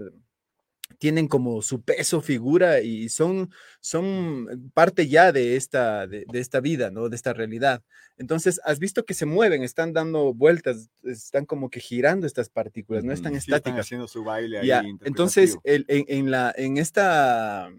[0.98, 3.50] tienen como su peso, figura y son,
[3.80, 7.08] son parte ya de esta, de, de esta vida, ¿no?
[7.08, 7.82] De esta realidad.
[8.18, 13.04] Entonces, has visto que se mueven, están dando vueltas, están como que girando estas partículas,
[13.04, 13.32] no están.
[13.32, 13.80] Sí, están estáticas.
[13.86, 14.66] haciendo su baile ahí.
[14.68, 17.70] Ya, entonces, el- en, en la, en, esta,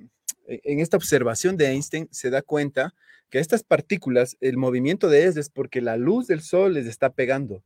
[0.48, 2.94] e, en esta observación de Einstein se da cuenta
[3.30, 7.12] que estas partículas, el movimiento de ellas es porque la luz del sol les está
[7.12, 7.64] pegando.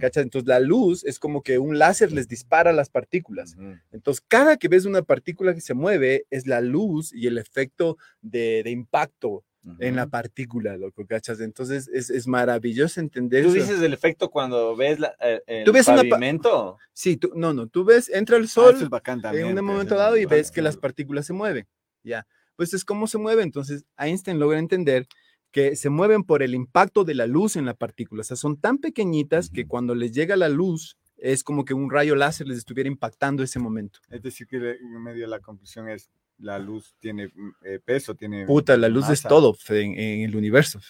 [0.00, 3.56] Entonces, la luz es como que un láser les dispara las partículas.
[3.92, 7.96] Entonces, cada que ves una partícula que se mueve, es la luz y el efecto
[8.20, 9.44] de, de impacto
[9.80, 11.40] en la partícula, loco, ¿cachas?
[11.40, 13.58] Entonces, es, es maravilloso entender Tú eso.
[13.64, 16.78] dices el efecto cuando ves la, el, el Tú ves una pa- pavimento.
[16.92, 19.48] Sí, tú, no, no, tú ves, entra el Ah, sol, eso es bacán también, en
[19.50, 21.66] un pues, momento dado y ves que las partículas se mueven.
[22.04, 22.24] Ya.
[22.54, 23.42] pues es cómo se mueve.
[23.42, 25.06] Entonces Einstein logra entender
[25.50, 28.20] que se mueven por el impacto de la luz en la partícula.
[28.20, 31.90] O sea, son tan pequeñitas que cuando les llega la luz, es como que un
[31.90, 34.00] rayo láser les estuviera impactando ese momento.
[34.10, 38.14] Es decir, que en medio de la conclusión es la luz tiene mm, eh, peso,
[38.14, 38.46] tiene.
[38.46, 40.80] Puta, la luz es todo en, el universo.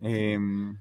[0.00, 0.78] Em,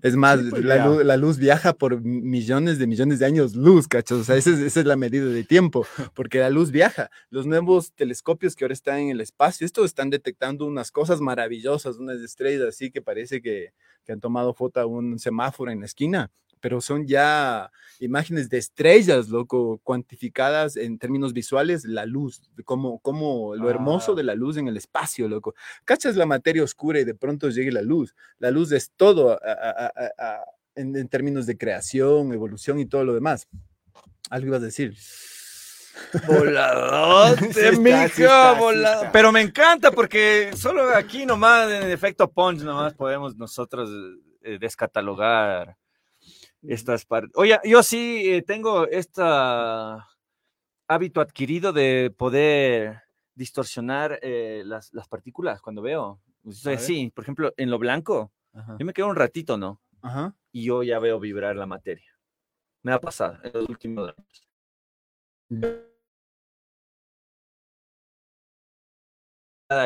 [0.00, 4.20] es más, pues la, luz, viaja por millones de millones de años luz, cachos.
[4.20, 7.10] O sea, esa es, la medida de tiempo, porque la luz viaja.
[7.30, 11.96] Los nuevos telescopios que ahora están en el espacio, estos están detectando unas cosas maravillosas,
[11.96, 13.72] unas estrellas así que parece que,
[14.04, 18.58] que han tomado foto a un semáforo en la esquina pero son ya imágenes de
[18.58, 24.26] estrellas, loco, cuantificadas en términos visuales, la luz, como, como lo hermoso de ah.
[24.26, 25.54] la luz en el espacio, loco.
[25.84, 28.14] Cachas la materia oscura y de pronto llegue la luz.
[28.38, 29.38] La luz es todo
[30.74, 33.48] en, términos de creación, evolución y todo lo demás.
[34.30, 34.96] Algo ibas a decir.
[36.28, 37.38] Volador,
[39.12, 43.90] Pero me encanta porque solo aquí nomás, en efecto punch, nomás podemos nosotros
[44.42, 45.76] eh, descatalogar
[46.62, 47.32] estas partes.
[47.34, 49.22] Oye, yo sí eh, tengo este
[50.88, 53.02] hábito adquirido de poder
[53.34, 56.20] distorsionar eh, las, partículas cuando veo.
[56.50, 58.32] sí, por ejemplo, en lo blanco,
[58.78, 59.80] yo me quedo un ratito, ¿no?
[60.52, 62.18] Y yo ya veo vibrar la materia.
[62.82, 65.88] Me ha pasado en los últimos años.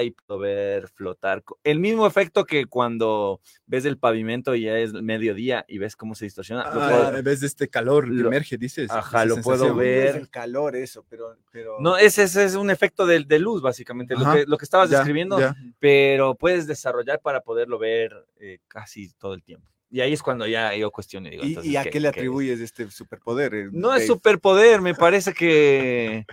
[0.03, 1.43] Y poder flotar.
[1.65, 6.15] El mismo efecto que cuando ves el pavimento y ya es mediodía y ves cómo
[6.15, 6.63] se distorsiona.
[6.67, 8.91] Ah, ves este calor que emerge, dices.
[8.91, 10.15] Ajá, lo puedo ver.
[10.17, 11.37] el calor eso, pero...
[11.51, 11.79] pero...
[11.81, 15.39] No, ese, es un efecto de, de luz, básicamente, lo, que, lo que estabas describiendo,
[15.81, 19.67] pero puedes desarrollar para poderlo ver eh, casi todo el tiempo.
[19.91, 21.29] Y ahí es cuando ya yo cuestiono.
[21.29, 23.55] ¿Y, a qué, le atribuyes este superpoder?
[23.55, 26.25] Eh, no es superpoder, me parece que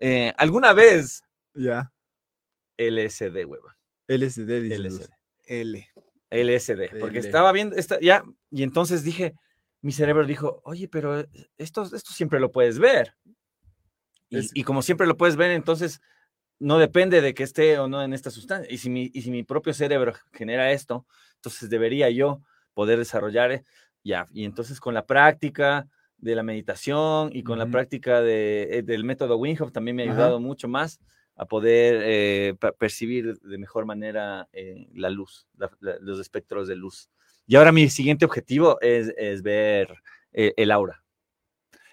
[0.00, 1.22] eh, alguna vez
[1.54, 1.93] ya
[2.78, 3.76] LSD, hueva.
[4.08, 5.08] LSD, LSD.
[5.46, 5.88] L.
[6.30, 6.98] LSD.
[7.00, 9.34] Porque estaba viendo, esta, ya, y entonces dije,
[9.82, 11.24] mi cerebro dijo, oye, pero
[11.56, 13.14] esto, esto siempre lo puedes ver.
[14.30, 16.00] Y, como siempre lo puedes ver, entonces
[16.58, 18.72] no depende de que esté o no en esta sustancia.
[18.72, 21.06] Y si mi, y si mi propio cerebro genera esto,
[21.36, 22.40] entonces debería yo
[22.72, 23.64] poder desarrollar, eh,
[24.02, 24.26] ya.
[24.32, 29.04] Y entonces con la práctica de la meditación y con la práctica de, eh, del
[29.04, 30.98] método Winghoff también me ha ayudado mucho más
[31.36, 35.46] a poder eh, percibir de mejor manera eh, la luz,
[35.80, 37.10] los espectros de luz.
[37.46, 39.94] Y ahora mi siguiente objetivo es, ver
[40.32, 41.02] eh, el aura,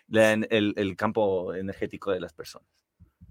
[0.10, 2.68] el, campo energético de las personas.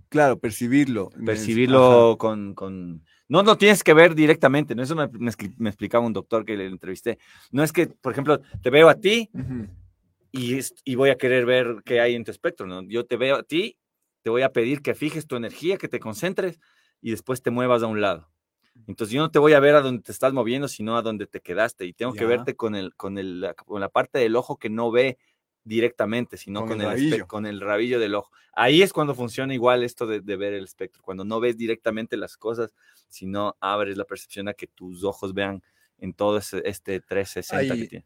[0.08, 1.10] Claro, percibirlo.
[1.24, 4.82] Percibirlo con, No lo tienes que ver directamente, ¿no?
[4.82, 7.18] Eso me, explicaba un doctor que le entrevisté.
[7.52, 9.30] No es que, por ejemplo, te veo a ti
[10.32, 12.82] y, y voy a querer ver qué hay en tu espectro, ¿no?
[12.82, 13.78] Yo te veo a ti
[14.22, 16.60] te voy a pedir que fijes tu energía, que te concentres
[17.00, 18.28] y después te muevas a un lado.
[18.86, 21.26] Entonces yo no te voy a ver a donde te estás moviendo, sino a donde
[21.26, 24.56] te quedaste y tengo que verte con, el, con, el, con la parte del ojo
[24.56, 25.18] que no ve
[25.64, 27.26] directamente, sino con, el, rabillo.
[27.26, 28.30] con el rabillo del ojo.
[28.52, 32.16] Ahí es cuando funciona igual esto de, de, ver el espectro, cuando no ves directamente
[32.16, 32.74] las cosas,
[33.08, 35.62] sino abres la percepción a que tus ojos vean
[36.00, 38.04] en todo este 360 que tiene.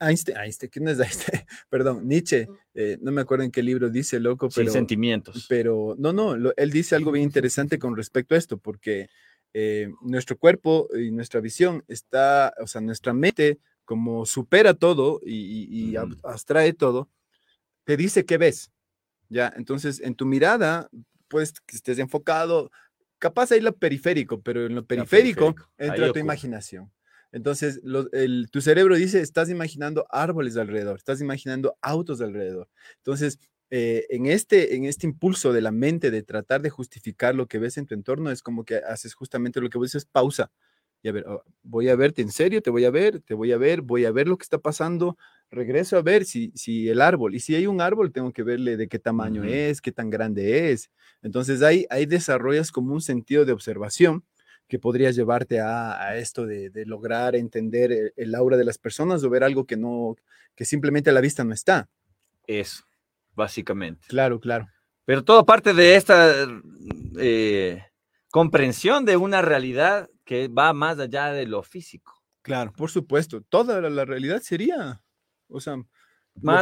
[0.00, 1.42] Einstein, Einstein, ¿quién es Einstein?
[1.70, 4.66] Perdón, Nietzsche, eh, no me acuerdo en qué libro dice, loco, pero...
[4.66, 5.46] Sin sentimientos.
[5.48, 9.08] Pero, no, no, él dice algo bien interesante con respecto a esto, porque
[9.52, 15.94] eh, nuestro cuerpo y nuestra visión está, o sea, nuestra mente como supera todo y,
[16.24, 17.08] abstrae todo,
[17.84, 18.72] te dice qué ves,
[19.28, 19.52] ¿ya?
[19.56, 20.88] Entonces, en tu mirada,
[21.28, 22.70] pues, que estés enfocado,
[23.18, 26.90] capaz ahí lo periférico, pero en lo periférico, entra tu imaginación.
[27.34, 27.80] Entonces,
[28.52, 32.68] tu cerebro dice, estás imaginando árboles alrededor, estás imaginando autos alrededor.
[32.98, 37.48] Entonces, eh, en, este, en este impulso de la mente de tratar de justificar lo
[37.48, 40.52] que ves en tu entorno, es como que haces justamente lo que vos dices, pausa.
[41.02, 43.50] Y a ver, oh, voy a verte en serio, te voy a ver, te voy
[43.50, 45.18] a ver, voy a ver lo que está pasando,
[45.50, 48.76] regreso a ver si, si el árbol, y si hay un árbol, tengo que verle
[48.76, 50.88] de qué tamaño es, qué tan grande es.
[51.20, 54.24] Entonces ahí, ahí desarrollas como un sentido de observación
[54.68, 59.44] que podría llevarte a, esto de, lograr entender el, aura de las personas o ver
[59.44, 60.16] algo que no,
[60.54, 61.88] que simplemente a la vista no está.
[62.46, 62.84] Eso,
[63.34, 64.06] básicamente.
[64.08, 64.68] Claro, claro.
[65.04, 66.32] Pero todo parte de esta
[67.18, 67.82] eh,
[68.30, 72.22] comprensión de una realidad que va más allá de lo físico.
[72.42, 73.42] Claro, por supuesto.
[73.42, 75.02] Toda la, realidad sería,
[75.48, 75.76] o sea,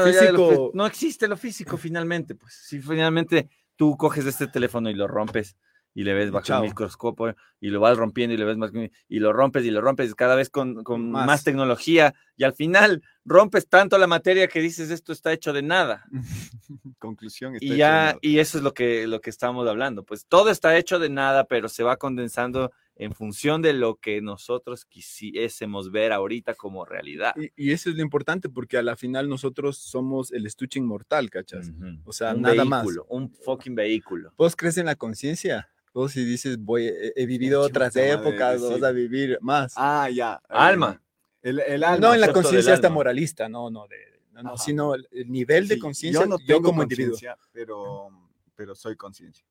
[0.05, 0.71] físico...
[0.75, 5.57] no existe lo físico finalmente, pues si finalmente tú coges este teléfono y lo rompes,
[5.95, 6.63] y le ves bajo chao.
[6.63, 8.71] el microscopio y lo vas rompiendo y le ves más
[9.09, 11.27] y lo rompes y lo rompes cada vez con, con más.
[11.27, 11.45] Más.
[11.45, 16.07] tecnología y al final rompes tanto la materia que dices esto está hecho de nada
[16.99, 17.55] Conclusión.
[17.55, 18.19] está y hecho ya nada.
[18.21, 21.45] y eso es lo que lo que estamos hablando pues todo está hecho de nada
[21.45, 27.35] pero se va condensando en función de lo que nosotros quisiésemos ver ahorita como realidad
[27.37, 31.31] Y, y eso es lo importante porque a la final nosotros somos el estuche inmortal,
[31.31, 31.71] ¿cachas?
[31.71, 32.01] Ujú.
[32.05, 32.83] O sea, un nada más.
[32.85, 35.69] vehículo, un fucking vehículo Vos crees en la conciencia.
[35.95, 38.67] Vos si dices, voy, he, he vivido otras épocas, sí.
[38.69, 39.75] vas a vivir más.
[39.77, 40.41] Ah, ya.
[40.49, 41.03] Alma.
[41.43, 42.09] El, el alma.
[42.09, 43.97] no en la conciencia hasta moralista, no, no, de,
[44.33, 47.13] no, no, sino el, el nivel de Sí, conciencia Yo yo, no tengo como individuo.
[47.13, 48.09] conciencia, pero,
[48.55, 49.45] pero soy conciencia.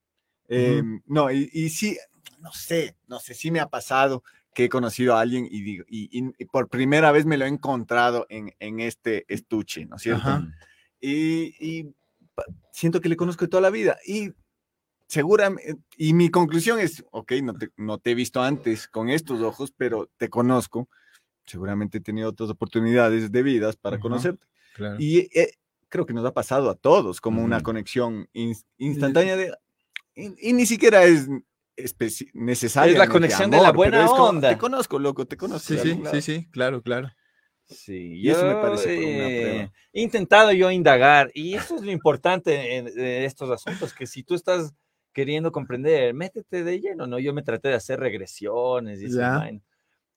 [0.48, 1.98] Eh, no, y, y sí,
[2.40, 4.24] no sé, no sé, sí me ha pasado
[4.54, 7.46] que he conocido a alguien y digo, y, y- y por primera vez me lo
[7.46, 10.28] he encontrado en, en este estuche, ¿no es cierto?
[10.28, 10.48] Ajá.
[11.00, 11.94] Y,
[12.72, 14.32] siento que le conozco de toda la vida y
[15.12, 19.42] seguramente, y mi conclusión es, ok, no te, no te he visto antes con estos
[19.42, 20.88] ojos, pero te conozco,
[21.46, 24.02] seguramente he tenido otras oportunidades de vidas para Ajá.
[24.02, 24.48] conocerte.
[24.72, 24.96] Claro.
[25.00, 25.52] Y eh,
[25.90, 27.66] creo que nos ha pasado a todos como una Ujú.
[27.66, 29.54] conexión ins- instantánea de...
[30.16, 31.28] Y, y ni siquiera es
[32.34, 32.94] necesaria.
[32.94, 34.48] Es la conexión de la buena onda.
[34.48, 35.68] Te conozco, loco, te conozco.
[35.68, 36.16] Sí, sí, algún lado".
[36.16, 37.12] sí, sí, claro, claro.
[37.66, 39.72] Sí, Y eso me yo, parece como una eh, prueba.
[39.92, 44.24] he intentado yo indagar y eso es lo importante en, de estos asuntos, que si
[44.24, 44.74] tú estás
[45.14, 47.20] queriendo comprender, métete de lleno, ¿no?
[47.20, 49.08] Yo me traté de hacer regresiones y,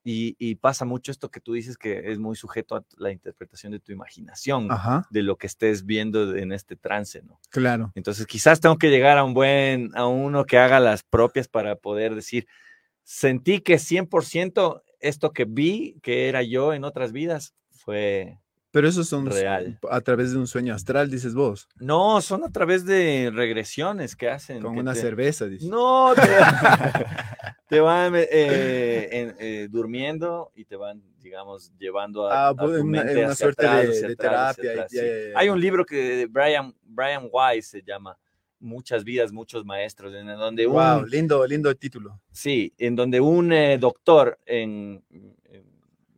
[0.04, 3.72] y, y pasa mucho esto que tú dices que es muy sujeto a la interpretación
[3.72, 7.40] de tu imaginación, Ajá, de lo que estés viendo en este trance, ¿no?
[7.50, 7.90] claro.
[7.94, 11.76] Entonces quizás tengo que llegar a un buen, a uno que haga las propias para
[11.76, 12.46] poder decir,
[13.02, 18.38] sentí que 100% esto que vi, que era yo en otras vidas, fue...
[18.74, 19.78] Pero esos son Real.
[19.88, 24.28] a través de un sueño astral, dices vos, No, son a través de regresiones que
[24.28, 24.60] hacen.
[24.60, 25.68] con que una te- cerveza, dices.
[25.68, 26.22] No, te,
[27.68, 28.26] te van eh,
[29.38, 33.64] eh, durmiendo y te van, digamos, llevando a, Ah, a pues, tu una- mente suerte
[33.64, 35.06] atrás, de- de atrás, terapia y- atrás, ya, sí.
[35.36, 38.18] Hay un libro que Brian, Brian Weiss se llama
[38.58, 42.20] Muchas vidas, muchos maestros, en donde un, Wow, lindo, lindo título.
[42.32, 45.36] Sí, en donde un eh, doctor, en, en-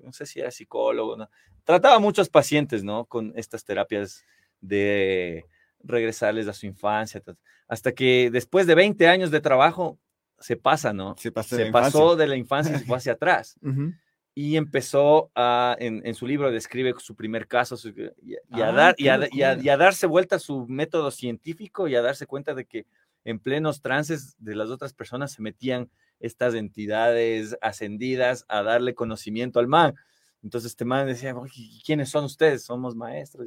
[0.01, 1.29] no sé si era psicólogo, ¿no?
[1.67, 3.05] Trataba a muchos pacientes, ¿no?
[3.05, 4.25] Con estas terapias
[4.63, 5.45] de
[5.83, 7.37] regresarles a su infancia, ta-
[7.69, 9.99] hasta que después de 20 años de trabajo
[10.39, 11.15] se pasa, ¿no?
[11.19, 12.17] Se pasó, de Se la pasó infancia.
[12.23, 13.57] de la infancia y se fue hacia atrás.
[13.63, 13.93] Ujú.
[14.39, 18.69] Y empezó a, en, en su libro describe su primer caso su- y, y a
[18.69, 21.95] Ah, dar, y, a, y a- y a darse vuelta a su método científico y
[21.95, 22.87] a darse cuenta de que
[23.25, 29.59] en plenos trances de las otras personas se metían estas entidades ascendidas a darle conocimiento
[29.59, 29.95] al man.
[30.43, 32.65] Entonces este man decía, "Oye, ¿y ¿quiénes son ustedes?
[32.65, 33.47] Somos maestros.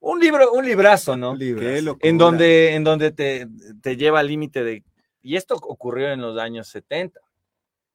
[0.00, 1.36] Un libro, un librazo, ¿no?
[1.38, 2.08] Qué locura.
[2.08, 3.48] en donde, en donde te,
[3.80, 4.84] te lleva al límite de...
[5.22, 7.20] Y esto ocurrió en los años 70.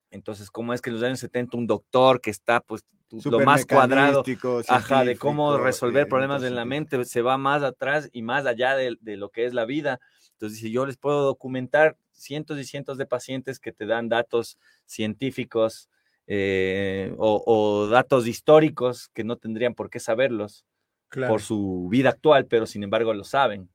[0.10, 2.84] Entonces, ¿cómo es que en los años 70 un doctor que está pues
[3.26, 4.24] lo más cuadrado,
[4.68, 8.46] ajá, de cómo resolver eh, problemas en la mente, se va más atrás y más
[8.46, 10.00] allá de, de lo que es la vida.
[10.34, 14.58] Entonces, dice, yo les puedo documentar cientos y cientos de pacientes que te dan datos
[14.86, 15.90] científicos
[16.34, 20.66] eh, o, o datos históricos que no tendrían por qué saberlos
[21.10, 21.34] Claro.
[21.34, 23.68] por su vida actual, pero sin embargo lo saben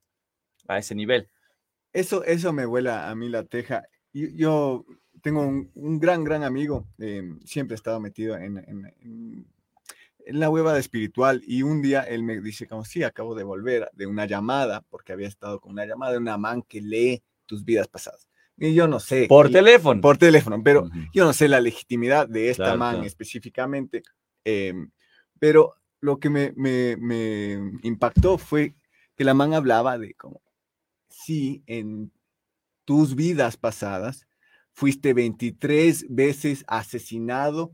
[0.69, 1.29] a ese nivel.
[1.92, 3.85] Eso, eso me vuela a mí la teja.
[4.14, 4.87] Yo, yo
[5.21, 9.47] tengo un, un gran, gran amigo, eh, siempre he estado metido en, en- en-
[10.25, 13.45] en la hueva de espiritual y un día él me dice como, sí, acabo de
[13.45, 17.23] volver de una llamada, porque había estado con una llamada de una man que lee
[17.45, 18.31] tus vidas pasadas.
[18.59, 19.27] Y yo no sé.
[19.29, 20.01] Por y- teléfono.
[20.01, 20.99] Por teléfono, pero Ujú.
[21.12, 23.07] yo no sé la legitimidad de esta Claro, man claro.
[23.07, 24.03] específicamente,
[24.45, 24.90] em,
[25.38, 28.75] pero lo que me, me- me impactó fue
[29.16, 30.40] que la man hablaba de como,
[31.09, 32.12] sí, en
[32.85, 34.27] tus vidas pasadas
[34.73, 37.73] fuiste 23 veces asesinado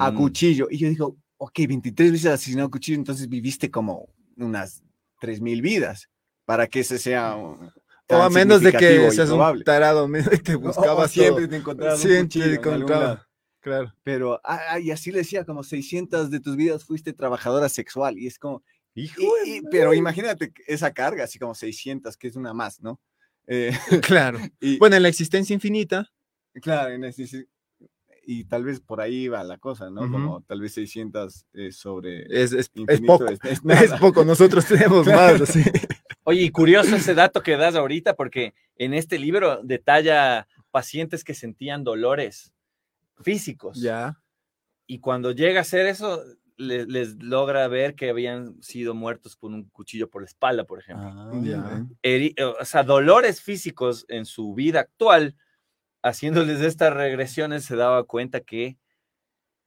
[0.00, 0.66] a Mm, cuchillo.
[0.70, 4.82] Y yo digo, ok, 23 veces asesinado a cuchillo, entonces viviste como unas
[5.20, 6.08] 3.000 vidas
[6.44, 7.36] para que ese sea...
[7.36, 7.70] un-
[8.10, 11.44] O tan a menos de que seas un tarado y te O- o buscabas siempre
[11.44, 11.50] todo.
[11.50, 13.26] te encontrabas Siempre te encontraba.
[13.60, 13.94] Claro.
[14.02, 18.18] Pero, ah, ah, y así le decía, como 600 de tus vidas fuiste trabajadora sexual.
[18.18, 18.62] Y es como,
[18.94, 22.54] hijo y- de y- pero imagínate que esa carga, así como 600, que es una
[22.54, 22.98] más, ¿no?
[23.46, 23.70] Eh,
[24.02, 24.38] Claro.
[24.60, 26.10] y, Bueno, en la existencia infinita,
[26.62, 27.44] claro, en ese- sí,
[28.32, 30.02] y tal vez por ahí va la cosa, ¿no?
[30.02, 30.12] Ujú.
[30.12, 33.30] Como tal vez 600 eh, sobre es, es, es infinito poco.
[33.30, 33.60] es- es
[34.00, 34.24] poco.
[34.24, 35.38] Nosotros tenemos Claro.
[35.40, 35.50] más.
[35.50, 35.62] Así.
[36.24, 41.34] Oye, y curioso ese dato que das ahorita, porque en este libro detalla pacientes que
[41.34, 42.52] sentían dolores
[43.22, 43.80] físicos.
[43.80, 44.20] Ya.
[44.86, 46.22] Y cuando llega a hacer eso,
[46.56, 50.78] le- les logra ver que habían sido muertos con un cuchillo por la espalda, por
[50.78, 51.08] ejemplo.
[51.10, 51.82] Ah,
[52.60, 55.34] o sea, dolores físicos en su vida actual
[56.02, 58.78] haciéndoles estas regresiones se daba cuenta que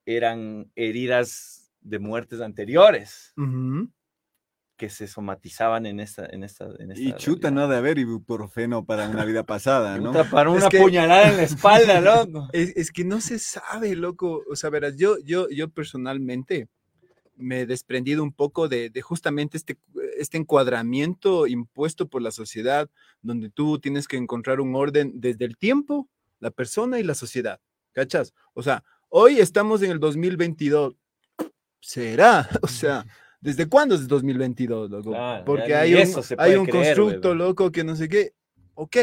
[0.05, 3.89] eran heridas de muertes anteriores Ujú.
[4.77, 7.67] que se somatizaban en esta, en esta, en esta Y chuta, realidad.
[7.67, 10.11] no de haber ibuprofeno para una vida pasada, ¿no?
[10.11, 12.49] Puta, para Es una que- puñalada en la espalda, loco.
[12.53, 14.43] Es, es que no se sabe, loco.
[14.49, 16.67] O sea, verás, yo, yo, yo personalmente
[17.35, 19.77] me he desprendido un poco de, de justamente este,
[20.17, 22.89] este encuadramiento impuesto por la sociedad,
[23.21, 26.07] donde tú tienes que encontrar un orden desde el tiempo,
[26.43, 27.59] la persona y la sociedad.
[27.93, 28.33] ¿Cachas?
[28.53, 30.95] O sea, hoy estamos en el 2022.
[31.79, 32.47] ¿Será?
[32.61, 33.05] O sea,
[33.39, 35.11] ¿desde cuándo es el 2022, loco?
[35.11, 38.33] Claro, Porque hay un, hay un creer, constructo, loco, que no sé qué.
[38.75, 38.97] Ok,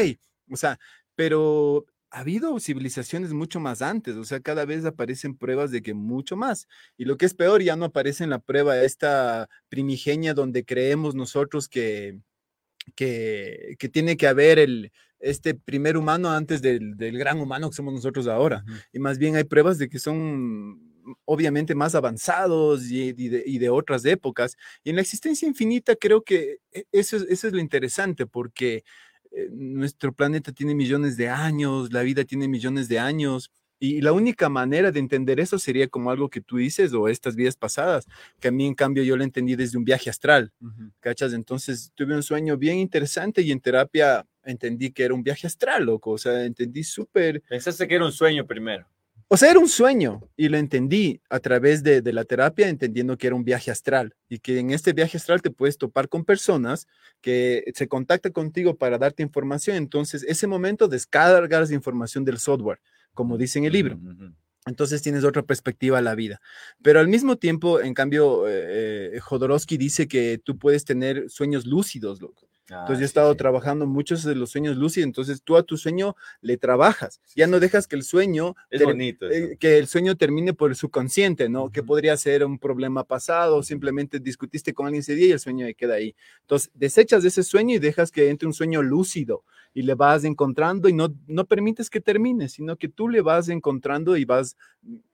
[0.51, 0.79] o sea,
[1.15, 5.93] pero ha habido civilizaciones mucho más antes, o sea, cada vez aparecen pruebas de que
[5.93, 6.67] mucho más.
[6.97, 11.15] Y lo que es peor, ya no aparece en la prueba esta primigenia donde creemos
[11.15, 12.19] nosotros que,
[12.95, 14.91] que, que tiene que haber el,
[15.21, 18.63] este primer humano antes del, del gran humano que somos nosotros ahora.
[18.91, 20.91] Y más bien hay pruebas de que son
[21.25, 24.55] obviamente más avanzados y, y de, y de otras épocas.
[24.83, 28.83] Y en la existencia infinita creo que e- eso es, eso es lo interesante porque
[29.31, 33.51] eh, nuestro planeta tiene millones de años, la vida tiene millones de años.
[33.83, 37.35] Y la única manera de entender eso sería como algo que tú dices o estas
[37.35, 38.05] vidas pasadas,
[38.39, 40.53] que a mí en cambio yo lo entendí desde un viaje astral.
[40.99, 41.33] ¿cachas?
[41.33, 45.85] Entonces tuve un sueño bien interesante y en terapia entendí que era un viaje astral,
[45.85, 46.11] loco.
[46.11, 47.41] O sea, entendí súper...
[47.49, 48.87] Pensaste que era un sueño primero.
[49.33, 53.17] O sea, era un sueño y lo entendí a través de, de la terapia, entendiendo
[53.17, 56.25] que era un viaje astral y que en este viaje astral te puedes topar con
[56.25, 56.85] personas
[57.21, 59.77] que se contactan contigo para darte información.
[59.77, 62.81] Entonces, ese momento descargas información del software,
[63.13, 63.97] como dice en el libro.
[64.65, 66.39] Entonces tienes otra perspectiva a la vida.
[66.83, 71.65] Pero al mismo tiempo, en cambio, eh, eh, Jodorowsky dice que tú puedes tener sueños
[71.65, 72.50] lúcidos, loco.
[72.79, 73.37] Entonces Ah, yo he estado sí.
[73.37, 77.21] trabajando muchos de los sueños lúcidos, entonces tú a tu sueño le trabajas.
[77.35, 79.29] Ya no dejas que el sueño Es bonito.
[79.29, 81.69] eh, que el sueño termine por el subconsciente, ¿no?
[81.71, 85.67] Que podría ser un problema pasado, simplemente discutiste con alguien ese día y el sueño
[85.77, 86.15] queda ahí.
[86.41, 89.43] Entonces, desechas de ese sueño y dejas que entre un sueño lúcido
[89.73, 93.47] y le vas encontrando y no, no permites que termine, sino que tú le vas
[93.49, 94.57] encontrando y vas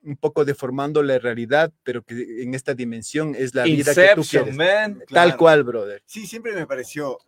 [0.02, 4.20] un poco deformando la realidad, pero que en esta dimensión es la vida que tú
[4.20, 4.56] Inception, quieres.
[4.56, 4.98] man.
[4.98, 5.36] Tal Claro.
[5.36, 6.02] cual, brother.
[6.06, 7.18] Sí, siempre me pareció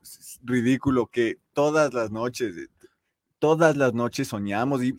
[0.43, 2.55] ridículo que todas las noches,
[3.39, 4.93] todas las noches soñamos y,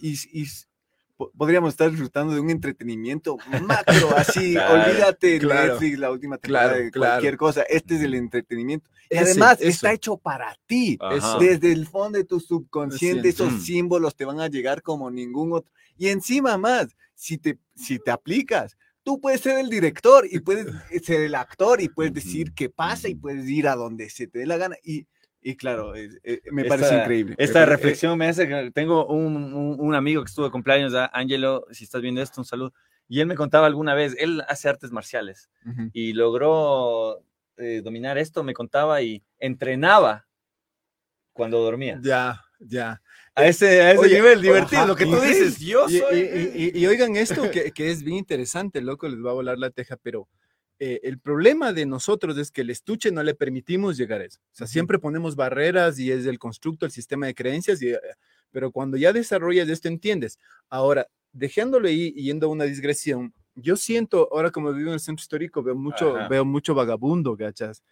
[1.37, 6.69] podríamos estar disfrutando de un entretenimiento macro, así, Claro, olvídate claro, Netflix, la última temporada
[6.71, 8.89] claro, de cualquier cosa, este es el entretenimiento.
[9.09, 9.69] Y Ese, además eso.
[9.69, 10.97] está hecho para ti.
[11.01, 11.37] Ajá.
[11.39, 13.59] Desde el fondo de tu subconsciente, esos Mm.
[13.61, 15.71] símbolos te van a llegar como ningún otro.
[15.97, 20.67] Y encima más, si te, si te aplicas, tú puedes ser el director y puedes
[21.03, 24.39] ser el actor y puedes decir qué pasa y puedes ir a donde se te
[24.39, 24.75] dé la gana.
[24.83, 25.05] Y,
[25.41, 26.09] y claro, eh,
[26.51, 27.35] me Esta- parece increíble.
[27.37, 30.93] Esta Eh, reflexión me hace que tengo un, un- un amigo que estuvo de cumpleaños.
[31.13, 32.73] Ángelo, si estás viendo esto, un saludo.
[33.07, 35.89] Y él me contaba alguna vez, él hace artes marciales eh, ujú.
[35.93, 37.23] y logró
[37.57, 40.25] eh, dominar esto, me contaba y entrenaba
[41.33, 41.99] cuando dormía.
[42.01, 43.01] Ya, ya.
[43.35, 46.19] A ese, a ese Oye, nivel divertido, ajá, lo que tú dices, yo Y, soy...
[46.19, 49.57] y- y- y oigan esto que, que es bien interesante, loco, les va a volar
[49.57, 50.27] la teja, pero
[50.83, 54.39] eh, el problema de nosotros es que el estuche no le permitimos llegar a eso.
[54.51, 57.99] O sea, siempre ponemos barreras y es el constructo, el sistema de creencias, y, eh,
[58.49, 60.39] pero cuando ya desarrollas esto, entiendes.
[60.69, 65.21] Ahí, dejándolo ahí yendo a una digresión, yo siento, ahora como vivo en el centro
[65.21, 66.27] histórico, veo mucho, Ajá.
[66.27, 67.83] veo mucho vagabundo, ¿cachas?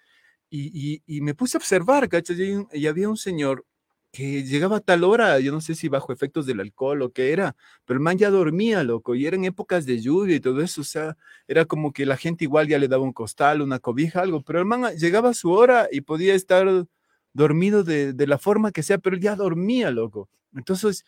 [0.50, 2.10] Y, y- y me puse a observar,
[2.56, 3.66] un- y había un señor
[4.12, 7.32] que llegaba a tal hora, yo no sé si bajo efectos del alcohol o qué
[7.32, 7.56] era,
[7.86, 10.84] pero el man ya dormía, loco, y eran épocas de lluvia y todo eso, o
[10.84, 11.16] sea,
[11.48, 14.60] era como que la gente igual ya le daba un costal, una cobija, algo, pero
[14.60, 16.86] el man a- llegaba a su hora y podía estar
[17.34, 20.30] dormido de, de la forma que sea, pero ya dormía, loco.
[20.56, 21.06] Entonces,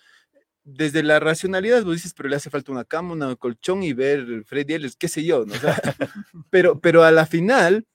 [0.63, 4.43] desde la racionalidad, vos dices, pero le hace falta una cama, un colchón y ver
[4.45, 5.53] Freddy Ellis, qué sé yo, ¿no?
[5.53, 5.81] O sea,
[6.51, 7.85] pero, pero a la final,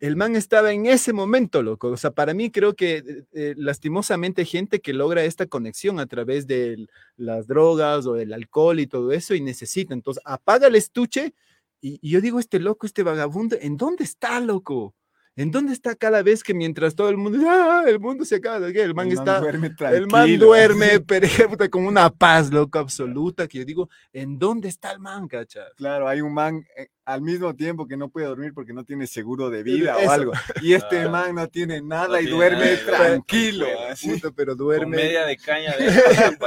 [0.00, 1.88] el man estaba en ese momento, loco.
[1.88, 6.06] O sea, para mí creo que eh, eh, lastimosamente gente que logra esta conexión a
[6.06, 6.86] través de
[7.16, 9.94] las drogas o del alcohol y todo eso y necesita.
[9.94, 11.34] Entonces, apaga el estuche
[11.80, 14.94] y yo digo, este loco, este vagabundo, ¿en dónde está, loco?
[15.38, 18.58] ¿En dónde está cada vez que mientras todo el mundo, ah, el mundo se acaba,
[18.58, 21.28] de el man El man está, duerme el man duerme, pero
[21.70, 25.68] con una paz, loco, absoluta, que yo digo, ¿en dónde está el man, cachas?
[25.76, 29.06] Claro, hay un man eh, al mismo tiempo que no puede dormir porque no tiene
[29.06, 30.32] seguro de vida o algo.
[30.60, 31.08] Y este Ah.
[31.08, 33.66] man no tiene nada No y tiene duerme nada, tranquilo.
[34.02, 35.86] Puta, pero Con duerme media de caña de,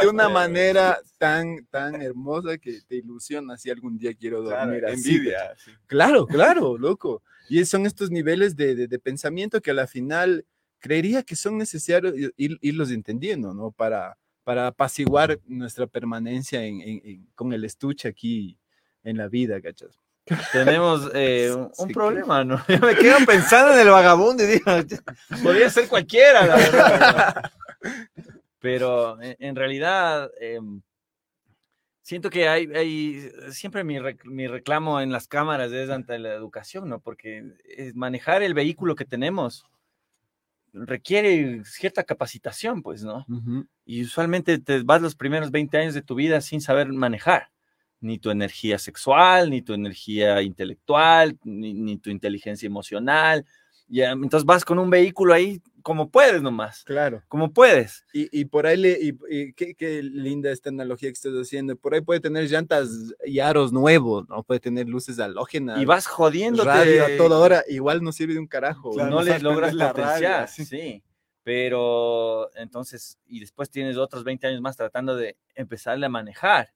[0.02, 4.86] de una manera tan, tan hermosa que te ilusiona si algún día quiero Claro, dormir
[4.86, 5.14] así.
[5.16, 5.56] envidia.
[5.58, 5.72] sí.
[5.88, 7.24] Claro, claro, loco.
[7.52, 10.45] Y son estos niveles de, de- de pensamiento que a la final
[10.80, 13.72] creería que son necesarios ir- irlos entendiendo, ¿no?
[13.72, 16.62] Para, para apaciguar nuestra permanencia
[17.36, 18.58] con el estuche aquí
[19.04, 19.99] en la vida, ¿cachas?
[20.54, 22.56] Tenemos eh, un, problema, ¿no?
[22.70, 24.72] Yo me quedo pensando en el vagabundo y digo,
[25.43, 27.52] podría ser cualquiera, la verdad.
[28.60, 30.82] Pero en, realidad, em,
[32.02, 36.89] siento que hay, hay siempre mi, mi, reclamo en las cámaras es ante la educación,
[36.89, 36.99] ¿no?
[36.99, 37.43] Porque
[37.93, 39.66] manejar el vehículo que tenemos
[40.74, 43.26] requiere cierta capacitación, pues, ¿no?
[43.86, 47.52] Y usualmente te vas los primeros 20 años de tu vida sin saber manejar
[47.99, 53.45] ni tu energía sexual, ni tu energía intelectual, ni, tu inteligencia emocional.
[53.92, 56.86] Y, entonces vas con un vehículo ahí como puedes nomás.
[56.86, 57.24] Claro.
[57.28, 58.06] Como puedes.
[58.14, 61.76] Y, por ahí, le, y, qué, linda esta analogía que estás haciendo.
[61.76, 62.89] Por ahí puede tener llantas
[63.26, 64.44] y aros nuevos, ¿no?
[64.44, 65.82] Puede tener luces halógenas.
[65.82, 67.64] Y vas jodiendo Radio a toda hora.
[67.68, 68.92] Igual no sirve de un carajo.
[68.96, 70.48] no le logras potenciar.
[70.48, 71.04] sí.
[71.44, 76.72] Pero entonces, y después tienes otros 20 años más tratando de empezarle a manejar.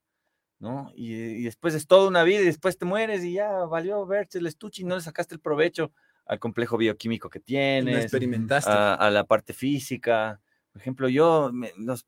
[0.60, 0.92] ¿no?
[0.96, 4.48] Y, después es toda una vida y después te mueres y ya valió verte el
[4.48, 5.92] estuche y no le sacaste el provecho
[6.26, 8.72] al complejo bioquímico que tienes, experimentaste.
[8.72, 10.40] A, la parte física.
[10.72, 11.52] Por ejemplo, yo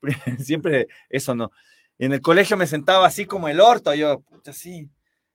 [0.39, 1.51] siempre eso no.
[1.99, 4.89] En el colegio me sentaba así como el orto, yo, así.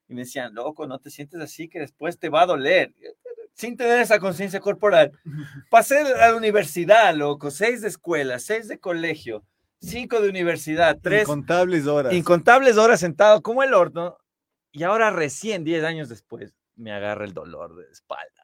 [0.08, 2.92] Y me decían, loco, no te sientes así que después te va a doler.
[3.54, 5.12] Sin tener esa conciencia corporal.
[5.70, 9.44] Pasé a la universidad, loco, seis de escuela, seis de colegio,
[9.80, 11.22] cinco de universidad, tres.
[11.22, 12.12] Incontables horas.
[12.12, 14.18] Incontables horas sentado como el horno.
[14.70, 18.41] Y ahora recién, diez años después, me agarra el dolor de espalda.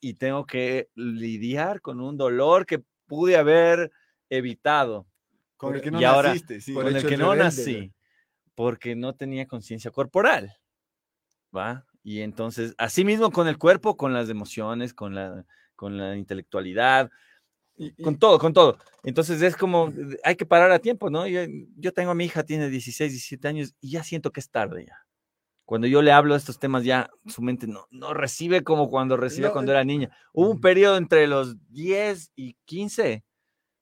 [0.00, 3.90] Y tengo que lidiar con un dolor que pude haber
[4.28, 5.06] evitado.
[5.56, 6.74] Con el que no naciste, sí.
[6.74, 7.92] Con el que no nací.
[8.54, 10.56] Porque no tenía conciencia corporal.
[11.54, 11.86] ¿Va?
[12.02, 15.44] Y entonces, así mismo con el cuerpo, con las emociones, con la,
[15.74, 17.10] con la intelectualidad,
[18.02, 18.78] con todo, con todo.
[19.02, 19.92] Entonces es como,
[20.24, 21.26] hay que parar a tiempo, ¿no?
[21.26, 24.86] Yo, tengo a mi hija, tiene 16, 17 años y ya siento que es tarde
[24.86, 25.05] ya.
[25.66, 29.16] Cuando yo le hablo de estos temas ya su mente no, no recibe como cuando
[29.16, 30.16] recibe cuando era niña.
[30.32, 33.24] Hubo un periodo entre los 10 y 15,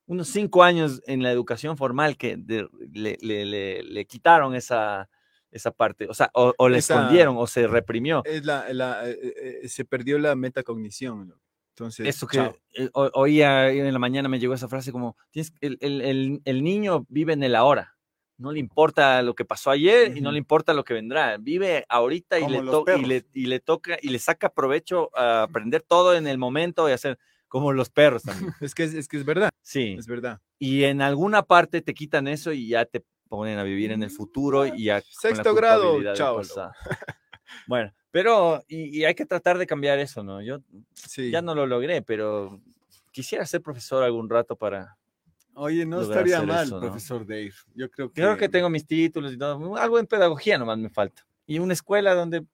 [0.06, 5.10] unos 5 años en la educación formal que le, le, le, quitaron esa,
[5.50, 8.22] esa parte, o sea, o, le escondieron o se reprimió.
[8.24, 11.28] Es la, la eh, eh, se perdió la metacognición.
[11.28, 11.34] ¿no?
[11.74, 12.38] Entonces, eso que
[12.78, 17.04] eh, oía en la mañana me llegó esa frase como, tienes, el, el, el, niño
[17.08, 17.93] vive en el ahora,
[18.36, 21.84] no le importa lo que pasó ayer y no le importa lo que vendrá, vive
[21.88, 26.14] ahorita y le, y le, y, le, toca y le saca provecho a aprender todo
[26.14, 27.18] en el momento y hacer
[27.48, 28.52] como los perros también.
[28.60, 29.50] es, que es, que es verdad.
[29.62, 29.94] Sí.
[29.98, 30.40] Es verdad.
[30.58, 34.10] Y en alguna parte te quitan eso y ya te ponen a vivir en el
[34.10, 35.00] futuro y ya...
[35.00, 36.40] Sexto grado, chao.
[37.68, 40.42] Bueno, pero, y, hay que tratar de cambiar eso, ¿no?
[40.42, 40.58] Yo
[41.30, 42.60] ya no lo logré, pero
[43.12, 44.96] quisiera ser profesor algún rato para.
[45.54, 47.52] Oye, no estaría mal, profesor Dave.
[47.74, 48.20] Yo creo que.
[48.20, 49.76] creo que tengo mis títulos y todo.
[49.76, 51.26] Algo en pedagogía nomás me falta.
[51.46, 52.44] Y una escuela donde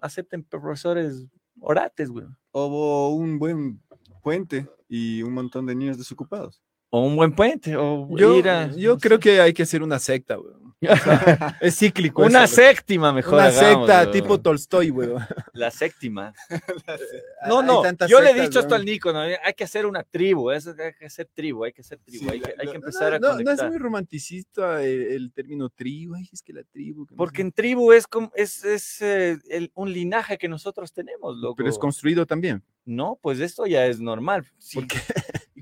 [0.00, 1.26] acepten profesores
[1.60, 2.26] orates, güey.
[2.52, 3.80] O un buen
[4.22, 6.62] puente y un montón de niños desocupados.
[6.90, 7.76] O un buen puente.
[7.76, 8.40] O yo,
[8.76, 10.54] yo creo que hay que hacer una secta, güey.
[11.60, 12.22] es cíclico.
[12.22, 13.34] Una séptima, mejor.
[13.34, 15.08] Una secta tipo Tolstoy, güey.
[15.54, 16.34] La séptima.
[17.48, 17.82] no, no.
[18.06, 19.20] Yo le he dicho esto al Nico, ¿no?
[19.20, 20.60] hay que hacer una tribu, hay
[20.98, 23.56] que hacer tribu, hay que hacer tribu, hay, que, empezar a conectar.
[23.56, 27.06] No es muy romanticista el, término tribu, es que la tribu.
[27.16, 29.38] Porque en tribu es, como, es, es eh,
[29.74, 31.56] un linaje que nosotros tenemos, loco.
[31.56, 32.62] Pero es construido también.
[32.84, 34.46] No, pues esto ya es normal.
[34.74, 34.98] Porque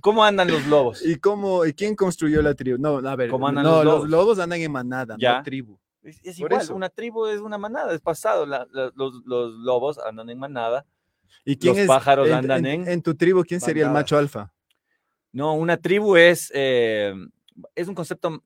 [0.05, 1.03] ¿Cómo andan los lobos?
[1.03, 2.77] ¿Y cómo, y quién construyó la tribu?
[2.77, 4.01] No, a ver, ¿Cómo andan los, lobos?
[4.03, 5.79] los lobos andan en manada, no tribu.
[6.03, 8.45] Es, igual, una tribu es una manada, es pasado.
[8.45, 8.93] los,
[9.25, 10.85] lobos andan en manada.
[11.43, 14.53] ¿Y quién los pájaros andan en, en, tu tribu, ¿quién sería el macho alfa?
[15.33, 17.15] No, una tribu es, eh,
[17.75, 18.45] es un concepto,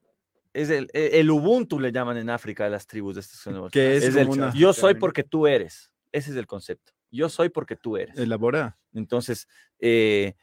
[0.52, 4.14] es el, el, Ubuntu le llaman en África las tribus de estos Que es,
[4.54, 5.90] yo soy porque tú eres.
[6.12, 6.92] Ese es el concepto.
[7.10, 8.16] Yo soy porque tú eres.
[8.16, 8.78] Elabora.
[8.94, 9.48] Entonces,
[9.80, 10.34] eh,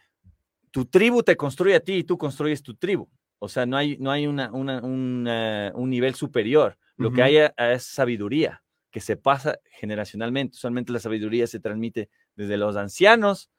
[0.76, 3.08] tu tribu te construye a ti y tú construyes tu tribu.
[3.40, 6.78] O sea, no hay, no hay una, un nivel superior.
[6.98, 8.62] Lo que hay es sabiduría
[8.92, 10.56] que se pasa generacionalmente.
[10.56, 13.50] Usualmente la sabiduría se transmite desde los ancianos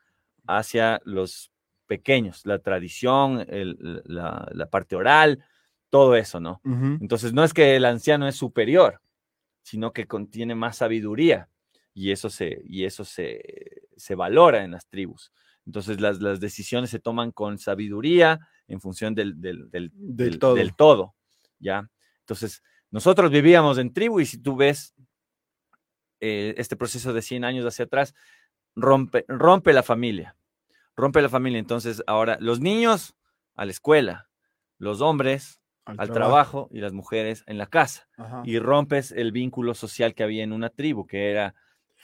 [0.47, 1.51] hacia los
[1.87, 5.43] pequeños, la tradición, la, parte oral,
[5.89, 6.61] todo eso, ¿no?
[7.01, 9.01] Entonces, no es que el anciano es superior,
[9.63, 11.49] sino que contiene más sabiduría
[11.95, 15.33] y eso se, y eso se, se valora en las tribus.
[15.67, 21.15] Entonces las, decisiones se toman con sabiduría en función del, del, todo.
[21.59, 21.91] ¿ya?
[22.21, 24.95] Entonces, nosotros vivíamos en tribu y si tú ves
[26.21, 28.15] eh, este proceso de 100 años hacia atrás,
[28.75, 30.37] rompe, rompe la familia,
[30.95, 31.59] rompe la familia.
[31.59, 33.17] Entonces, ahora los niños
[33.55, 34.29] a la escuela,
[34.79, 36.69] los hombres al, trabajo.
[36.73, 38.09] y las mujeres en la casa.
[38.45, 41.55] Y rompes el vínculo social que había en una tribu, que era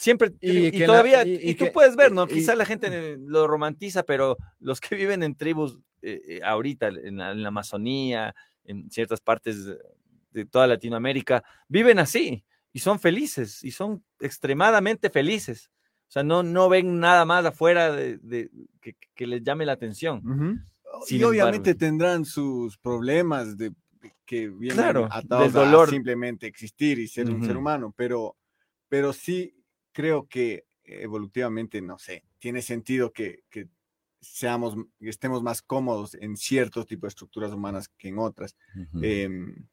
[0.03, 2.27] siempre y, todavía y, tú puedes ver, ¿no?
[2.27, 7.19] Quizás la gente lo romantiza, pero los que viven en tribus eh, eh, ahorita en
[7.19, 8.35] la, Amazonía,
[8.65, 9.65] en ciertas partes
[10.33, 15.71] de, toda Latinoamérica, viven así y son felices y son extremadamente felices.
[16.09, 18.51] O sea, no, no ven nada más afuera de,
[19.15, 20.67] que, les llame la atención.
[21.09, 23.73] y obviamente tendrán sus problemas de
[24.27, 25.91] que vienen claro, atados dolor.
[25.91, 28.37] simplemente existir y ser un ser humano, pero,
[28.89, 29.62] pero sí
[29.93, 33.69] creo que evolutivamente, no sé, tiene sentido que, que
[34.21, 38.57] seamos, estemos más cómodos en ciertos tipos de estructuras humanas que en otras.
[39.01, 39.67] Em,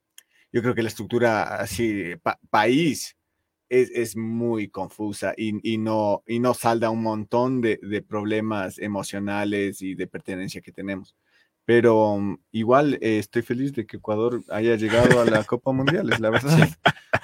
[0.51, 2.13] yo creo que la estructura así,
[2.49, 3.15] país,
[3.69, 8.79] es, es, muy confusa y, y, no, y no salda un montón de, de, problemas
[8.79, 11.15] emocionales y de pertenencia que tenemos.
[11.69, 16.11] Pero mm, igual eh, estoy feliz de que Ecuador haya llegado a la Copa Mundial,
[16.11, 16.67] es la verdad.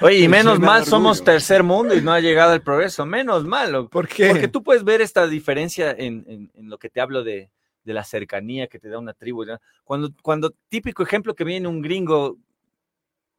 [0.02, 3.90] Oye, y menos mal somos tercer mundo y no ha llegado el progreso, menos mal.
[3.90, 4.30] ¿Por qué?
[4.30, 7.50] Porque tú puedes ver esta diferencia en, en, lo que te hablo de,
[7.84, 9.46] de, la cercanía que te da una tribu.
[9.84, 12.38] Cuando, cuando típico ejemplo que viene un gringo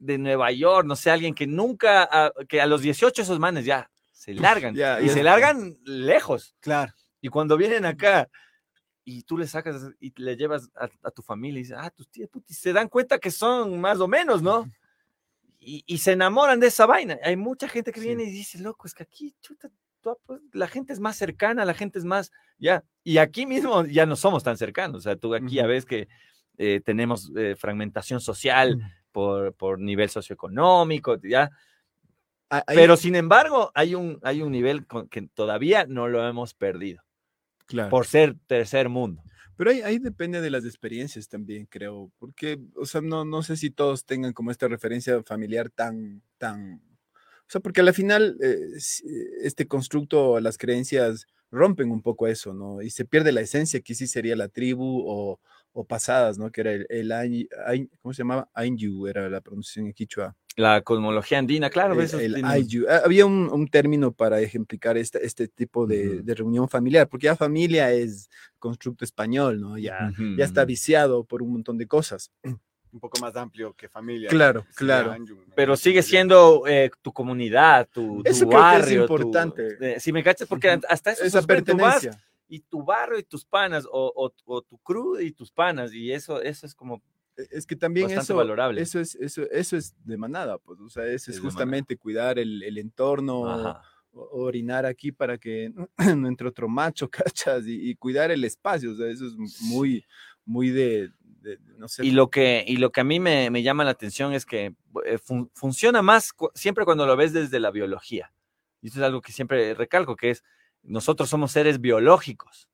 [0.01, 3.89] de Nueva York, no sé, alguien que nunca, que a los 18 esos manes ya
[4.11, 6.57] se largan y se largan lejos.
[6.59, 6.93] Claro.
[7.21, 8.29] Y cuando vienen acá
[9.09, 12.29] y tú le sacas y le llevas a, tu familia y dices, ah, tus tías,
[12.45, 14.69] se dan cuenta que son más o menos, ¿no?
[15.61, 17.17] Y, se enamoran de esa vaina.
[17.23, 19.69] Hay mucha gente que viene y dice, loco, es que aquí, chuta,
[20.25, 24.07] pues, la gente es más cercana, la gente es más, ya, y aquí mismo ya
[24.07, 24.99] no somos tan cercanos.
[24.99, 26.09] O sea, tú aquí ya ves que
[26.59, 28.81] eh, tenemos eh, fragmentación social,
[29.13, 31.51] por, nivel socioeconómico, ya.
[32.67, 37.06] Pero sin embargo, hay un, hay un nivel que todavía no lo hemos perdido.
[37.67, 37.91] Claro.
[37.91, 39.23] Por ser tercer mundo.
[39.57, 43.57] Pero ahí, ahí, depende de las experiencias también, creo, porque, o sea, no, no sé
[43.57, 46.83] si todos tengan como esta referencia familiar tan, tan,
[47.15, 48.59] o sea, porque al final eh,
[49.43, 52.83] este constructo, las creencias rompen un poco eso, ¿no?
[52.83, 55.41] Y se pierde la esencia que sí sería la tribu o,
[55.77, 56.51] o pasadas, ¿no?
[56.51, 58.49] Que era el, el, ¿cómo se llamaba?
[58.55, 60.35] Ainyu era la pronunciación en quichua.
[60.57, 62.01] La cosmología andina, claro.
[62.01, 62.57] El, ah,
[63.05, 67.37] Había un, un, término para ejemplificar este, este tipo de, de, reunión familiar, porque ya
[67.37, 69.77] familia es constructo español, ¿no?
[69.77, 72.33] Ya, ya está viciado por un montón de cosas.
[72.93, 74.31] Un poco más amplio que familia.
[74.31, 75.15] Claro, claro.
[75.55, 79.05] Pero sigue siendo eh, tu comunidad, tu, tu barrio.
[79.05, 79.77] es importante.
[79.79, 82.19] Eh, si me cachas, porque hasta eso esa pertenencia
[82.49, 86.41] y tu barrio y tus panas, o, o, tu crew y tus panas, y eso,
[86.41, 87.03] eso es como
[87.37, 88.81] e, es que también eso, valorable.
[88.81, 92.63] eso es eso, eso es de manada, pues, o sea, eso es, justamente cuidar el,
[92.63, 93.81] el entorno,
[94.13, 95.73] orinar aquí para que
[96.17, 100.05] no entre otro macho, cachas, y, cuidar el espacio, o sea, eso es muy,
[100.45, 101.11] muy de,
[101.77, 102.05] no sé.
[102.05, 104.75] Y lo que, y lo que a mí me, me llama la atención es que
[105.05, 105.19] eh,
[105.55, 108.33] funciona más siempre cuando lo ves desde la biología.
[108.83, 110.45] Y eso es algo que siempre recalco, que es
[110.87, 112.69] nosotros somos seres biológicos,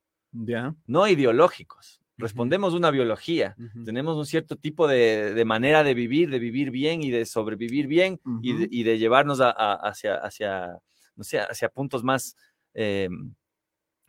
[0.87, 1.99] no ideológicos.
[2.15, 3.55] Respondemos una biología,
[3.85, 8.19] tenemos un cierto tipo de, manera de vivir, de vivir bien y de sobrevivir bien
[8.41, 10.77] y, de, llevarnos hacia, hacia,
[11.15, 12.37] no sé, hacia puntos más
[12.75, 13.09] eh,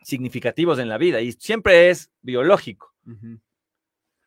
[0.03, 1.19] significativos en la vida.
[1.21, 2.93] Y siempre es biológico.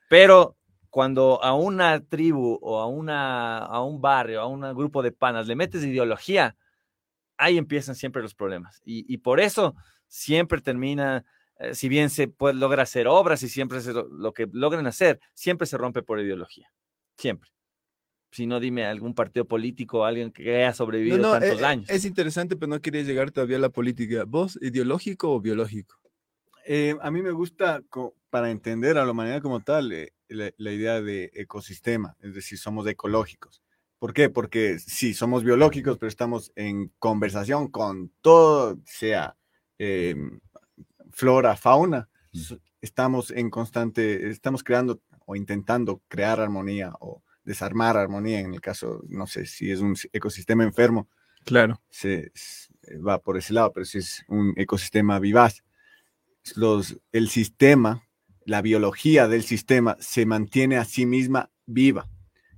[0.09, 0.57] Pero
[0.91, 5.47] cuando a una tribu o a, una, a un barrio, a un grupo de panas
[5.47, 6.57] le metes ideología,
[7.39, 8.83] ahí empiezan siempre los problemas.
[8.85, 9.75] Y, por eso
[10.07, 11.25] siempre termina,
[11.59, 13.79] eh, si bien se puede, logra hacer obras y siempre
[14.11, 16.71] lo que logran hacer, siempre se rompe por ideología.
[17.17, 17.51] Siempre.
[18.31, 21.89] Si no, dime algún partido político, alguien que haya sobrevivido tantos eh, años.
[21.89, 24.25] Es interesante, pero no quería llegar todavía a la política.
[24.27, 25.99] ¿Vos, ideológico o biológico?
[26.67, 27.83] Eh, a mí me gusta,
[28.29, 29.89] para entender a la humanidad como tal,
[30.29, 33.63] la, idea de ecosistema, es decir, somos ecológicos.
[33.99, 34.31] ¿Por qué?
[34.31, 39.37] Porque sí, somos biológicos, pero estamos en conversación con todo, sea
[39.77, 40.39] em,
[41.11, 42.09] flora, fauna.
[42.81, 49.03] Estamos en constante, estamos creando o intentando crear armonía o desarmar armonía en el caso,
[49.09, 51.09] no sé si es un ecosistema enfermo.
[51.45, 51.83] Claro.
[51.89, 52.31] Se,
[53.05, 55.65] va por ese lado, pero si es un ecosistema vivaz.
[56.55, 58.07] Los, el sistema,
[58.45, 62.09] la biología del sistema se mantiene a sí misma viva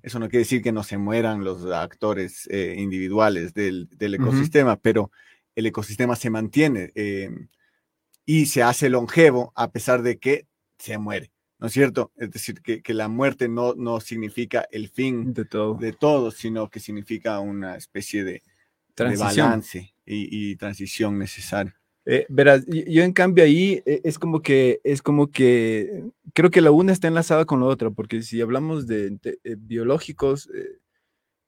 [0.03, 5.11] eso no quiere decir que no se mueran los actores eh, individuales del, ecosistema, pero
[5.55, 7.49] el ecosistema se mantiene em,
[8.25, 10.47] y se hace longevo a pesar de que
[10.79, 12.13] se muere, ¿no es cierto?
[12.17, 15.75] Es decir, que, la muerte no, no significa el fin de todo.
[15.75, 18.43] de todo, sino que significa una especie de,
[18.97, 21.75] balance y, transición necesaria.
[22.07, 26.03] Eh, verás, yo en cambio ahí eh, es como que es como que
[26.35, 30.49] creo que la una está enlazada con la otra, porque si hablamos de, eh, biológicos,
[30.55, 30.79] eh,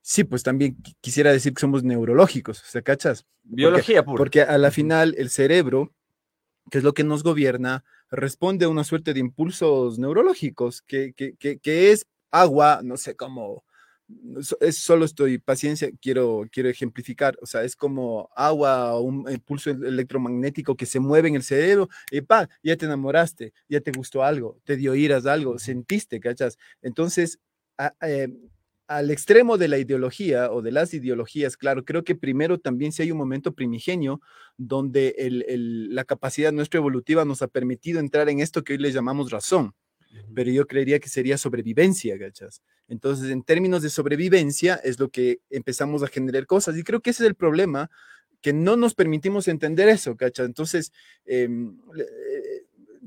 [0.00, 3.26] sí, pues también quisiera decir que somos neurológicos, o sea, ¿cachas?
[3.42, 4.18] Biología pura.
[4.18, 5.92] Porque a la final el cerebro,
[6.70, 11.34] que es lo que nos gobierna, responde a una suerte de impulsos neurológicos, que, que,
[11.36, 13.64] que es agua, no sé cómo
[14.60, 19.70] es solo estoy paciencia, quiero, quiero ejemplificar, o sea, es como agua o un impulso
[19.70, 24.22] electromagnético que se mueve en el cerebro y pa, ya te enamoraste, ya te gustó
[24.22, 26.58] algo, te dio iras algo, sentiste, ¿cachas?
[26.82, 27.38] Entonces,
[28.00, 28.28] eh,
[28.88, 33.02] al extremo de la ideología o de las ideologías, claro, creo que primero también si
[33.02, 34.20] hay un momento primigenio
[34.56, 35.14] donde
[35.90, 39.74] la capacidad nuestra evolutiva nos ha permitido entrar en esto que hoy le llamamos razón
[40.34, 42.62] pero yo creería que sería sobrevivencia, ¿cachas?
[42.88, 47.10] Entonces, en términos de sobrevivencia es lo que empezamos a generar cosas y creo que
[47.10, 47.90] ese es el problema,
[48.42, 50.46] que no nos permitimos entender eso, ¿cachas?
[50.46, 50.92] Entonces,
[51.24, 51.48] eh,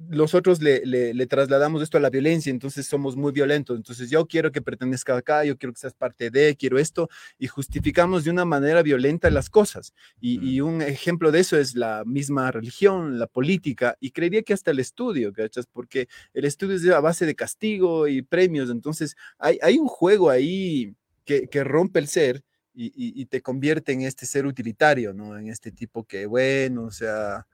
[0.10, 3.78] nosotros le, le, trasladamos esto a la violencia, entonces somos muy violentos.
[3.78, 7.48] Entonces yo quiero que pertenezca acá, yo quiero que seas parte de, quiero esto, y
[7.48, 9.94] justificamos de una manera violenta las cosas.
[10.20, 14.72] Y, un ejemplo de eso es la misma religión, la política, y creería que hasta
[14.72, 15.68] el estudio, ¿cachas?
[15.68, 20.30] Porque el estudio es a base de castigo y premios, entonces hay, hay un juego
[20.30, 20.96] ahí
[21.26, 22.44] que, que rompe el ser.
[22.78, 25.38] Y, y, te convierte en este ser utilitario, ¿no?
[25.38, 27.48] En este tipo que, bueno, o sea,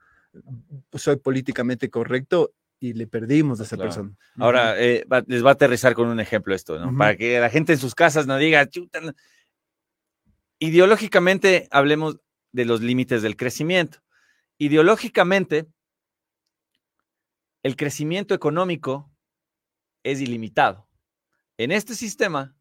[0.94, 4.12] soy políticamente correcto y le perdimos a esa persona.
[4.38, 6.96] Ahora, eh, les va a aterrizar con un ejemplo esto, ¿no?
[6.96, 9.00] Para que la gente en sus casas no diga, Chuta,
[10.58, 12.18] ideológicamente hablemos
[12.50, 13.98] de los límites del crecimiento.
[14.58, 15.66] Ideológicamente,
[17.62, 19.12] el crecimiento económico
[20.02, 20.88] es ilimitado.
[21.56, 22.56] En este sistema,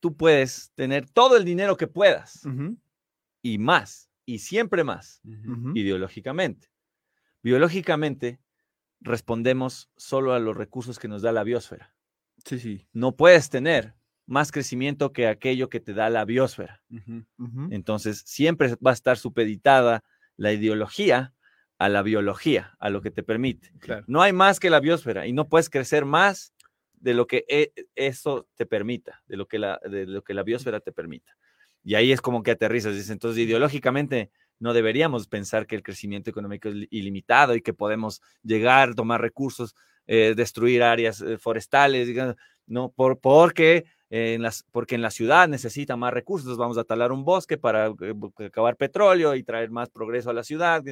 [0.00, 2.42] tú puedes tener todo el dinero que puedas
[3.42, 5.20] y más, y siempre más,
[5.74, 6.69] ideológicamente.
[7.42, 8.40] Biológicamente,
[9.00, 11.94] respondemos solo a los recursos que nos da la biosfera.
[12.44, 12.88] Sí, sí.
[12.92, 13.94] No puedes tener
[14.26, 16.82] más crecimiento que aquello que te da la biosfera.
[17.70, 20.04] Entonces, siempre va a estar supeditada
[20.36, 21.34] la ideología
[21.80, 23.72] a la biología, a lo que te permite.
[24.06, 26.52] No hay más que la biosfera y no puedes crecer más
[26.92, 30.42] de lo que e, eso te permita, de lo que la, de lo que la
[30.42, 31.36] biosfera te permita.
[31.82, 32.92] Y ahí es como que aterrizas.
[32.92, 34.30] Dices, entonces, ideológicamente,
[34.60, 39.74] no deberíamos pensar que el crecimiento económico es ilimitado y que podemos llegar, tomar recursos,
[40.06, 42.08] eh, destruir áreas eh, forestales,
[42.66, 47.10] no, por, porque, en las, porque en la ciudad necesita más recursos, vamos a talar
[47.10, 48.14] un bosque para eh,
[48.46, 50.84] acabar petróleo y traer más progreso a la ciudad,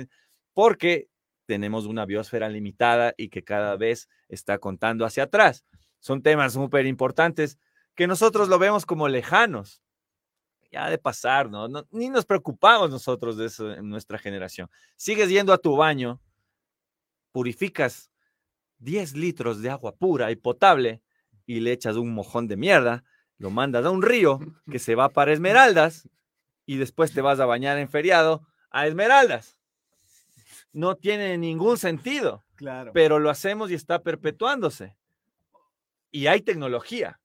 [0.54, 1.08] porque
[1.46, 5.64] tenemos una biosfera limitada y que cada vez está contando hacia atrás.
[6.00, 7.58] Son temas súper importantes
[7.94, 9.82] que nosotros lo vemos como lejanos,
[10.70, 11.68] ya de pasar, ¿no?
[11.90, 14.70] Ni nos preocupamos nosotros de eso en nuestra generación.
[14.96, 16.20] Sigues yendo a tu baño,
[17.32, 18.10] purificas
[18.78, 21.02] 10 litros de agua pura y potable
[21.46, 23.04] y le echas un mojón de mierda,
[23.38, 24.40] lo mandas a un río
[24.70, 26.08] que se va para Esmeraldas
[26.66, 29.58] y después te vas a bañar en feriado a Esmeraldas.
[30.72, 32.44] No tiene ningún sentido.
[32.56, 32.92] Claro.
[32.92, 34.96] Pero lo hacemos y está perpetuándose.
[36.10, 37.20] Y hay tecnología.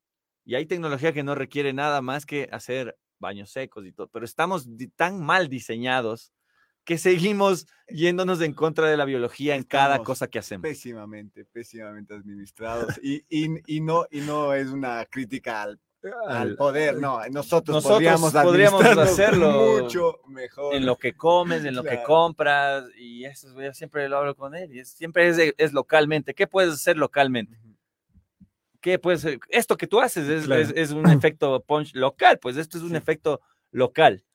[0.46, 4.26] Y hay tecnología que no requiere nada más que hacer baños secos y todo, pero
[4.26, 6.32] estamos tan mal diseñados
[6.84, 10.64] que seguimos yéndonos en contra de la biología en cada cosa que hacemos.
[10.64, 13.00] Pésimamente, pésimamente administrados.
[13.02, 20.20] Y, y, no, y no es una crítica al, poder, no, nosotros, podríamos, hacerlo mucho
[20.28, 20.76] mejor.
[20.76, 24.54] En lo que comes, en lo que compras, y eso yo siempre lo hablo con
[24.54, 26.34] él, y siempre es, es localmente.
[26.34, 27.58] ¿Qué puedes hacer localmente?
[28.84, 30.28] ¿Qué pues esto que tú haces
[30.76, 33.40] es, un efecto punch local, pues esto es un efecto
[33.72, 34.26] local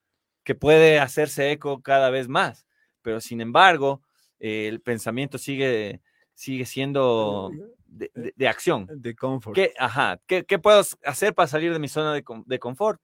[0.42, 2.66] que puede hacerse eco cada vez más,
[3.02, 4.00] pero sin embargo,
[4.38, 6.00] el pensamiento sigue,
[6.32, 7.50] sigue siendo
[7.86, 8.88] de, acción.
[8.90, 9.54] De confort.
[9.54, 13.00] ¿Qué, ajá, ¿qué, puedo hacer para salir de mi zona de, de confort?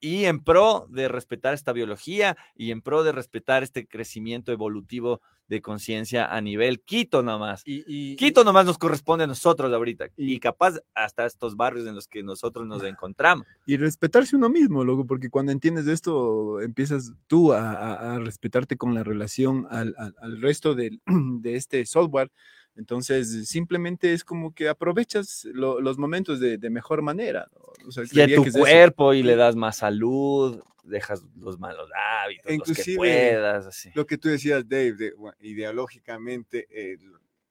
[0.00, 5.20] Y en pro de respetar esta biología y en pro de respetar este crecimiento evolutivo
[5.48, 7.62] de conciencia a nivel Quito nomás.
[7.64, 12.06] Y, Quito nomás nos corresponde a nosotros ahorita y, capaz hasta estos barrios en los
[12.06, 13.46] que nosotros nos encontramos.
[13.66, 19.02] Y respetarse uno mismo, luego, porque cuando entiendes esto, empiezas tú a, respetarte con la
[19.02, 19.94] relación al,
[20.40, 21.00] resto de
[21.44, 22.30] este software
[22.78, 27.50] entonces, simplemente es como que aprovechas los momentos de, mejor manera.
[28.12, 31.90] y a tu cuerpo y le das más salud, dejas los malos
[32.22, 33.66] hábitos, los que puedas.
[33.66, 33.90] Así.
[33.94, 36.68] Lo que tú decías, Dave, ideológicamente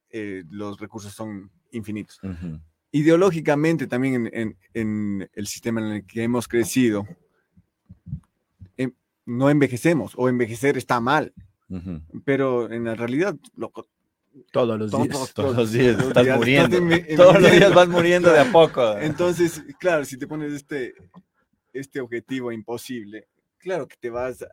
[0.10, 2.22] eh, los recursos son infinitos.
[2.92, 4.32] Ideológicamente también
[4.74, 7.06] en, el sistema en el que hemos crecido,
[8.78, 8.94] em,
[9.26, 11.34] no envejecemos o envejecer está mal.
[12.24, 13.74] Pero en la realidad, lo,
[14.52, 15.34] Todos los días.
[15.34, 16.78] Todos, los días estás muriendo.
[17.16, 18.98] todos los días vas muriendo de a poco.
[18.98, 20.94] Entonces, claro, si te pones este,
[21.74, 23.28] este objetivo imposible,
[23.58, 24.46] claro que te vas,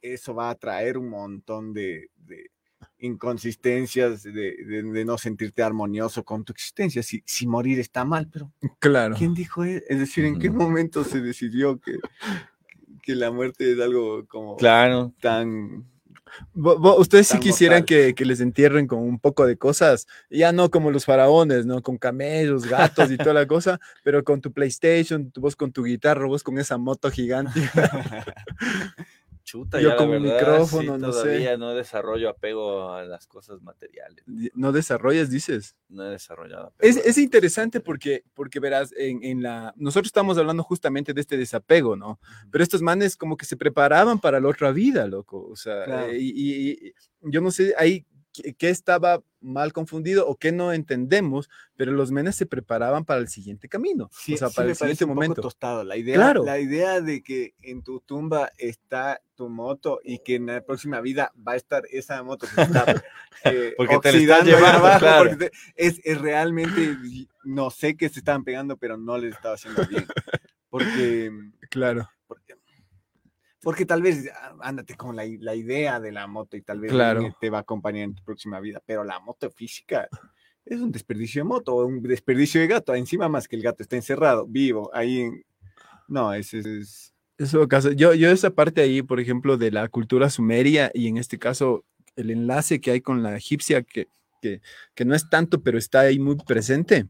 [0.00, 2.10] eso va a traer un montón de,
[2.98, 7.02] inconsistencias, de, no sentirte armonioso con tu existencia.
[7.02, 9.14] Si, si morir está mal, pero claro.
[9.16, 9.84] ¿quién dijo eso?
[9.88, 11.96] Es decir, ¿en qué momento se decidió que,
[13.02, 15.12] que la muerte es algo como claro.
[15.20, 15.91] tan
[16.54, 21.04] Ustedes sí quisieran que, les entierren con un poco de cosas, ya no como los
[21.04, 21.82] faraones, ¿no?
[21.82, 26.26] Con camellos, gatos y toda la cosa, pero con tu PlayStation, vos con tu guitarra,
[26.26, 27.60] vos con esa moto gigante.
[29.44, 34.24] Yo con un micrófono, no todavía no desarrollo apego a las cosas materiales.
[34.54, 35.76] ¿No desarrollas, dices?
[35.88, 37.00] No he desarrollado apego.
[37.04, 39.74] Es, interesante porque, porque verás, en, la...
[39.76, 42.20] Nosotros estamos hablando justamente de este desapego, ¿no?
[42.50, 45.46] Pero estos manes como que se preparaban para la otra vida, loco.
[45.48, 50.52] O sea, eh, y, y, yo no sé, hay qué estaba mal confundido o qué
[50.52, 54.76] no entendemos, pero los menes se preparaban para el siguiente camino, o sea, para el
[54.76, 55.42] siguiente momento.
[55.42, 55.84] tostado.
[55.84, 60.46] La idea, la idea de que en tu tumba está tu moto y que en
[60.46, 62.84] la próxima vida va a estar esa moto que está
[63.44, 65.28] eh, porque te están llevando abajo,
[65.74, 66.96] es, es, realmente,
[67.44, 70.06] no sé qué se estaban pegando, pero no les estaba haciendo bien.
[70.70, 71.30] Porque,
[71.70, 72.08] claro.
[73.62, 76.92] Porque tal vez ah, ándate con la, idea de la moto y tal vez
[77.40, 80.08] te va a acompañar en tu próxima vida, pero la moto física
[80.64, 82.94] es un desperdicio de moto un desperdicio de gato.
[82.94, 85.28] Encima más que el gato está encerrado, vivo, ahí.
[86.08, 87.14] No, ese es...
[87.38, 87.90] Eso caso.
[87.92, 91.84] Yo, yo esa parte ahí, por ejemplo, de la cultura sumeria y en este caso
[92.14, 94.08] el enlace que hay con la egipcia, que,
[94.40, 94.60] que,
[94.94, 97.06] que no es tanto, pero está ahí muy presente.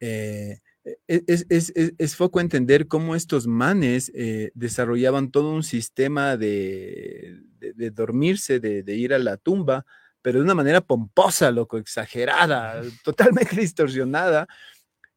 [0.00, 6.36] Eh, e, es, es, es, foco entender cómo estos manes eh, desarrollaban todo un sistema
[6.36, 9.86] de, de, dormirse, de, de, ir a la tumba,
[10.22, 14.46] pero de una manera pomposa, loco, exagerada, totalmente distorsionada.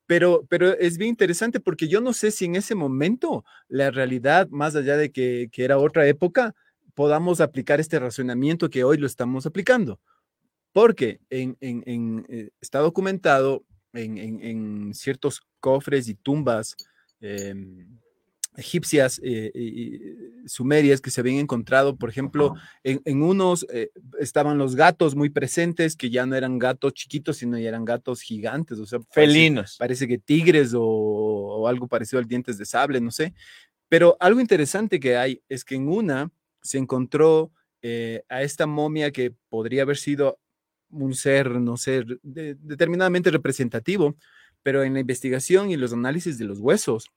[0.07, 4.47] Pero, pero es bien interesante porque yo no sé si en ese momento la realidad,
[4.49, 6.53] más allá de que, que era otra época,
[6.93, 9.99] podamos aplicar este razonamiento que hoy lo estamos aplicando.
[10.73, 13.63] Porque en, en, en, eh, está documentado
[13.97, 16.75] en, ciertos cofres y tumbas
[17.21, 17.87] em,
[18.57, 23.89] egipcias eh, y sumerias que se habían encontrado, por ejemplo, en, unos eh,
[24.19, 28.21] estaban los gatos muy presentes, que ya no eran gatos chiquitos, sino ya eran gatos
[28.21, 29.75] gigantes, o sea, felinos.
[29.77, 33.33] Parece, que tigres o, algo parecido al dientes de sable, no sé.
[33.87, 36.31] Pero algo interesante que hay es que en una
[36.61, 40.39] se encontró eh, a esta momia que podría haber sido
[41.03, 44.15] un ser, no sé, determinadamente representativo,
[44.63, 47.11] pero en la investigación y los análisis de los huesos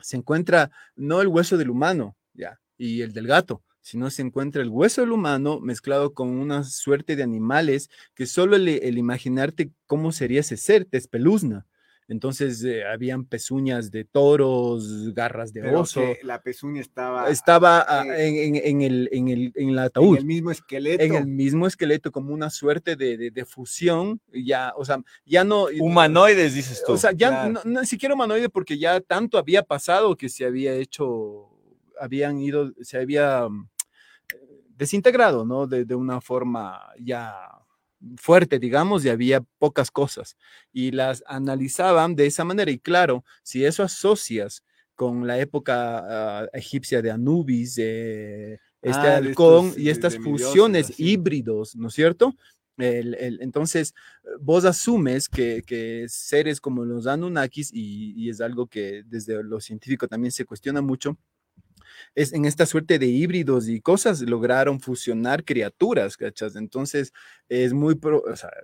[0.00, 4.62] se encuentra no el hueso del humano, ya, y el del gato, sino se encuentra
[4.62, 10.12] el hueso del humano mezclado con una suerte de animales que solo el imaginarte cómo
[10.12, 11.66] sería ese ser te espeluzna.
[12.08, 16.02] Entonces eh, habían pezuñas de toros, garras de oso.
[16.22, 17.28] la pezuña estaba.
[17.28, 20.14] Estaba ah, en, en, el, en, el, en el ataúd.
[20.14, 21.04] En el mismo esqueleto.
[21.04, 24.22] En el mismo esqueleto, como una suerte de, de, fusión.
[24.32, 25.66] Ya, o sea, ya no.
[25.78, 26.94] Humanoides, dices tú.
[26.94, 30.72] O sea, ya no, ni siquiera humanoide, porque ya tanto había pasado que se había
[30.72, 31.50] hecho.
[32.00, 33.68] Habían ido, se había mm,
[34.76, 35.66] desintegrado, ¿no?
[35.66, 37.34] De, de una forma ya
[38.16, 40.36] fuerte, digamos, y había pocas cosas.
[40.72, 42.70] Y las analizaban de esa manera.
[42.70, 44.62] Y claro, si eso asocias
[44.94, 51.76] con la época ah, egipcia de Anubis, de este ah, halcón y estas fusiones híbridos,
[51.76, 52.34] ¿no es cierto?
[52.80, 53.92] entonces,
[54.40, 60.06] vos asumes que, seres como los Anunnakis, y, y, es algo que desde lo científico
[60.06, 61.18] también se cuestiona mucho,
[62.18, 66.16] en esta suerte de híbridos y cosas lograron fusionar criaturas.
[66.56, 67.12] Entonces
[67.48, 67.98] es muy,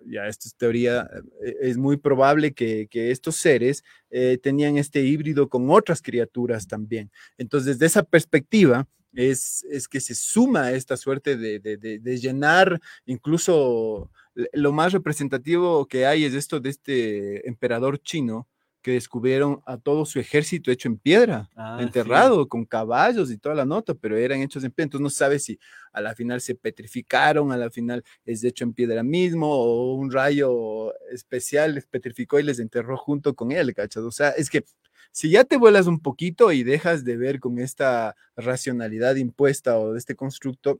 [0.06, 1.08] ya esto es teoría,
[1.44, 7.10] eh, es muy probable que, estos seres eh, tenían este híbrido con otras criaturas también.
[7.38, 14.10] Entonces, desde esa perspectiva, es, es, que se suma esta suerte de, de, llenar incluso
[14.52, 18.48] lo más representativo que hay es esto de este emperador chino
[18.84, 23.54] que descubrieron a todo su ejército hecho en piedra, ah, enterrado, con caballos y toda
[23.54, 24.84] la nota, pero eran hechos en piedra.
[24.88, 25.58] Entonces no sabes si
[25.90, 30.12] a la final se petrificaron, a la final es hecho en piedra mismo, o un
[30.12, 34.02] rayo especial les petrificó y les enterró junto con él, ¿cachas?
[34.02, 34.64] O sea, es que
[35.12, 39.94] si ya te vuelas un poquito y dejas de ver con esta racionalidad impuesta o
[39.94, 40.78] de este constructo,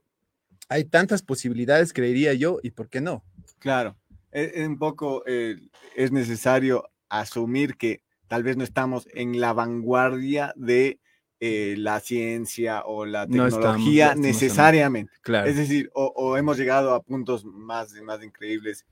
[0.69, 3.23] hay tantas posibilidades, creería yo, y por qué no.
[3.57, 3.97] Claro,
[4.31, 5.55] es, e, un poco eh,
[5.95, 6.87] es necesario
[7.19, 10.99] asumir que tal vez no estamos en la vanguardia de
[11.39, 15.13] eh, la ciencia o la No estamos, tecnología necesariamente.
[15.21, 15.47] Claro.
[15.49, 18.85] Es decir, o, o hemos llegado a puntos más, más increíbles.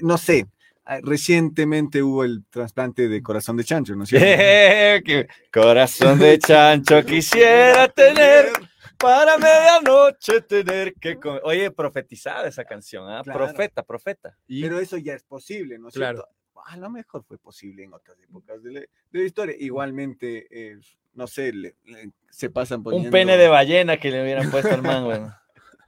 [0.00, 0.46] No sé,
[0.84, 4.26] ah, recientemente hubo el trasplante de corazón de chancho, ¿no es cierto?
[4.28, 8.50] Eh, que corazón de chancho quisiera tener
[8.98, 11.40] para medianoche tener que comer.
[11.44, 13.22] Oye, profetizada esa canción, ¿ah?
[13.24, 13.46] Claro.
[13.46, 14.36] Profeta, profeta.
[14.46, 16.18] Y- Pero eso ya es posible, ¿no es Claro.
[16.18, 16.34] cierto?
[16.66, 19.54] A lo mejor fue posible en otras épocas de la, de la historia.
[19.58, 20.78] Igualmente, eh,
[21.14, 23.08] no sé, le- le- se pasan poniendo...
[23.08, 25.34] Un pene de ballena que le hubieran puesto al man,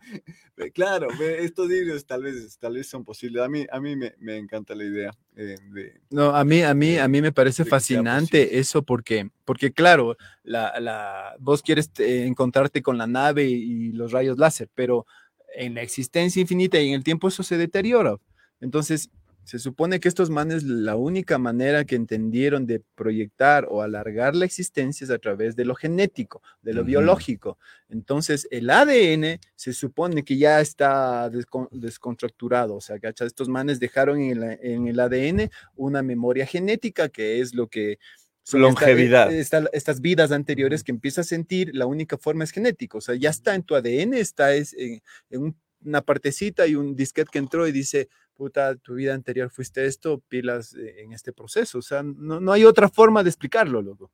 [0.75, 1.09] Claro,
[1.39, 3.43] estos híbridos tal vez, tal vez son posibles.
[3.43, 6.01] A mí, a mí me, me encanta la idea eh, de...
[6.11, 10.79] No, a mí, a mí, a mí me parece fascinante eso porque, porque claro, la,
[10.81, 15.07] la, vos quieres eh, encontrarte con la nave y los rayos láser, pero
[15.55, 18.17] en la existencia infinita y en el tiempo eso se deteriora.
[18.61, 19.11] Entonces,
[19.45, 24.45] se supone que estos manes, la única manera que entendieron de proyectar o alargar la
[24.45, 27.59] existencia es a través de lo genético, de lo biológico.
[27.89, 33.27] Entonces, el ADN se supone que ya está descon- descontracturado, o sea, ¿cachai?
[33.27, 37.99] Estos manes dejaron en el, en el ADN una memoria genética que es lo que...
[38.45, 39.33] son esta- Longevidad.
[39.33, 43.15] esta- estas vidas anteriores que empiezas a sentir, la única forma es genética, o sea,
[43.15, 47.29] ya está en tu ADN, está es, en, en un- una partecita y un disquete
[47.33, 51.79] que entró y dice, puta, tu vida anterior fuiste esto, pilas eh, en este proceso,
[51.79, 54.11] o sea, no, no hay otra forma de explicarlo, loco.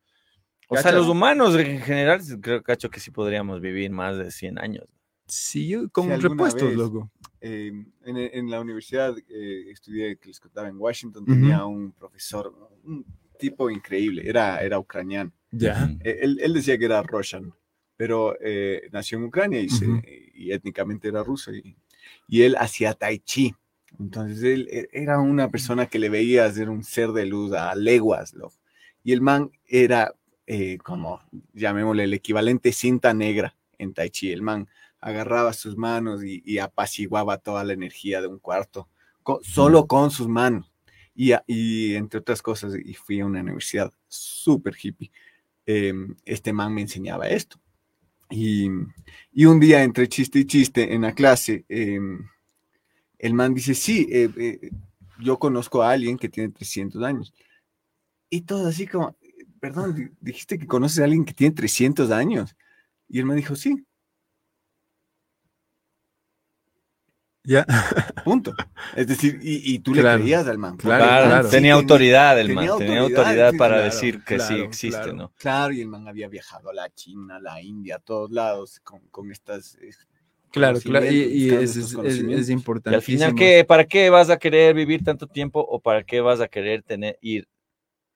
[0.69, 4.59] O sea, los humanos en general, creo, cacho, que sí podríamos vivir más de 100
[4.59, 4.85] años.
[5.27, 7.11] Sí, yo con repuestos, vez- loco.
[7.41, 7.73] eh,
[8.05, 11.33] en, en la universidad eh, estudié, que les contaba en Washington, Ujú.
[11.33, 12.53] tenía un profesor,
[12.85, 13.05] un
[13.39, 15.33] tipo increíble, era, era ucraniano.
[15.51, 15.89] Ya.
[16.05, 17.55] Eh, Él, él decía que era Roshan,
[17.97, 20.03] pero eh, nació en Ucrania y, se- Ujú.
[20.35, 21.77] y étnicamente era ruso y,
[22.27, 23.55] y él hacía tai chi.
[23.99, 27.75] Entonces él e- era una persona que le veía ser un ser de luz a
[27.75, 28.35] leguas.
[28.35, 28.57] loco.
[29.05, 30.15] Y el man era
[30.47, 31.21] eh, como,
[31.55, 34.31] llamémosle, el equivalente cinta negra en tai chi.
[34.33, 34.69] El man
[35.01, 38.89] agarraba sus manos y, y apaciguaba toda la energía de un cuarto,
[39.23, 40.73] co- solo con sus manos.
[41.15, 45.11] Y, entre otras cosas, y fui a una universidad súper hippie
[45.67, 47.61] em, este man me enseñaba esto.
[48.31, 48.69] Y,
[49.33, 52.29] y un día, entre chiste y chiste, en la clase, em,
[53.19, 54.71] el man dice, sí, eh, eh,
[55.21, 57.35] yo conozco a alguien que tiene 300 años.
[58.31, 59.17] Y todo así como,
[59.61, 62.57] perdón, di- dijiste que conoces a alguien que tiene 300 años.
[63.09, 63.85] Y él me dijo, sí,
[67.45, 67.65] Ya.
[68.25, 68.53] punto.
[68.95, 70.77] Es decir, y, y tú Claro, le creías al man.
[70.77, 71.45] claro, el man Claro, claro.
[71.49, 74.99] sí tenía autoridad el man, tenía autoridad, autoridad sí, para claro, decir que sí existe,
[74.99, 75.15] claro.
[75.15, 75.33] ¿no?
[75.39, 78.81] Claro, y el man había viajado a la China, a la India, a todos lados
[78.81, 79.79] con, con estas...
[80.49, 82.97] eh, Claro, claro, y, es, importante.
[82.97, 86.41] al final, ¿qué, ¿para qué vas a querer vivir tanto tiempo o para qué vas
[86.41, 87.47] a querer tener ir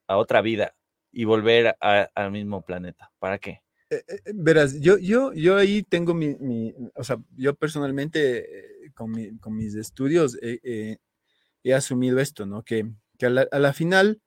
[0.07, 0.75] a otra vida
[1.13, 3.13] y volver a- al mismo planeta?
[3.19, 3.63] ¿Para qué?
[3.91, 8.39] Eh, eh, Verás, yo, yo, yo ahí tengo mi, mi- o sea, yo personalmente
[8.87, 10.97] eh, con, mi- con mis estudios eh, eh,
[11.63, 12.63] he asumido esto, ¿no?
[12.63, 14.23] Que, que a, la, a la final,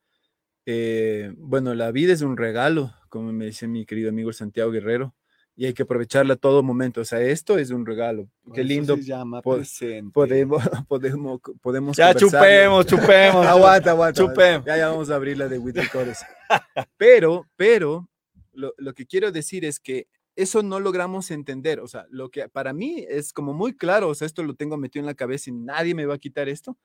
[0.65, 5.15] eh, bueno, la vida es un regalo, como me dice mi querido amigo Santiago Guerrero,
[5.55, 7.01] y hay que aprovecharla a todo momento.
[7.01, 8.29] O sea, esto es un regalo.
[8.53, 10.11] Qué lindo se llama po- presente.
[10.13, 13.45] podemos, podemos, podemos Ya chupemos, chupemos.
[13.47, 14.21] Aguanta, aguanta.
[14.21, 14.65] Chupemos.
[14.65, 15.59] Ya, ya vamos a abrir la de
[15.91, 16.17] Chorus.
[16.97, 18.09] Pero, pero,
[18.51, 21.79] lo, lo que quiero decir es que eso no logramos entender.
[21.79, 24.77] O sea, lo que para mí es como muy claro, o sea, esto lo tengo
[24.77, 26.77] metido en la cabeza y nadie me va a quitar esto,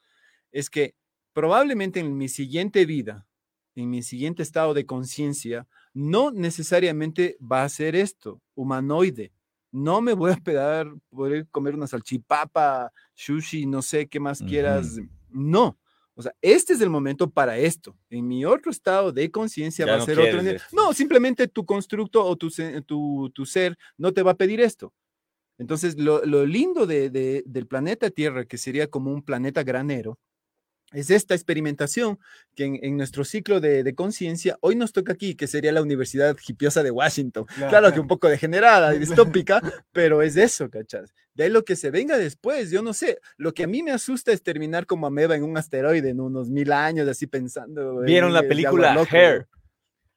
[0.53, 0.95] es que
[1.33, 3.27] probablemente en mi siguiente vida,
[3.75, 9.33] en mi siguiente estado de conciencia, no necesariamente va a ser esto, humanoide.
[9.73, 14.97] No me voy a pegar, poder comer una salchipapa, sushi, no sé qué más quieras.
[15.31, 15.79] No.
[16.15, 17.97] O sea, este es el momento para esto.
[18.11, 20.43] En mi otro estado de conciencia va no a ser otro.
[20.43, 20.61] nivel.
[20.73, 22.51] No, simplemente tu constructo o tu,
[22.87, 24.93] tu, tu ser no te va a pedir esto.
[25.57, 30.19] Entonces, lo, lo lindo de- de- del planeta Tierra, que sería como un planeta granero,
[30.93, 32.19] es esta experimentación
[32.55, 35.83] que en, en nuestro ciclo de, de conciencia hoy nos toca aquí, que sería la
[35.83, 37.47] Universidad Hipiosa de Washington.
[37.69, 38.99] Claro, que un poco degenerada y
[39.45, 39.63] distópica,
[39.93, 41.13] pero es eso, ¿cachas?
[41.35, 43.19] De ahí lo que se venga después, yo no sé.
[43.37, 46.51] Lo que a mí me asusta es terminar como ameba en un asteroide en unos
[46.51, 48.01] mil años, así pensando.
[48.01, 49.47] ¿Vieron en- la película Hair?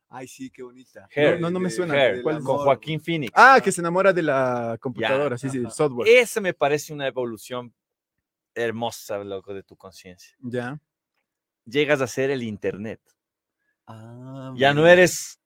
[0.10, 1.08] Ay, sí, qué bonita.
[1.16, 1.40] Hair.
[1.42, 1.94] no, no me De- suena.
[1.96, 2.40] Hair, con.
[2.42, 3.32] Joaquín Phoenix.
[3.36, 6.08] Ah, que se enamora de la computadora, sí, sí, el software.
[6.08, 7.74] Ese me parece una evolución
[8.56, 10.36] hermosa, loco, de tu conciencia.
[10.40, 10.80] Ya.
[11.66, 13.00] Llegas a ser el internet.
[13.88, 15.40] Ah, Ya no eres,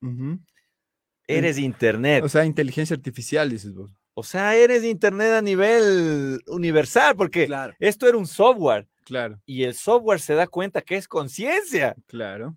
[1.28, 2.24] eres internet.
[2.24, 3.92] O sea, inteligencia artificial, dices vos.
[4.14, 7.74] O sea, eres internet a nivel universal, porque Claro.
[7.80, 11.96] esto era un software Claro, y el software se da cuenta que es conciencia.
[12.08, 12.56] claro.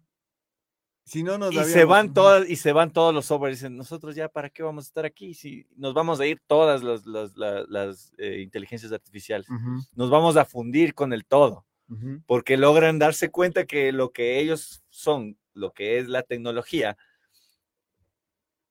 [1.05, 4.14] Si no nos y se van todas y se van todos los software dicen nosotros
[4.14, 7.36] ya para qué vamos a estar aquí si nos vamos a ir todas las, las-
[7.36, 9.48] la- las, eh, inteligencias artificiales
[9.96, 11.66] nos vamos a fundir con el todo
[12.26, 16.96] porque logran darse cuenta que lo que ellos son lo que es la tecnología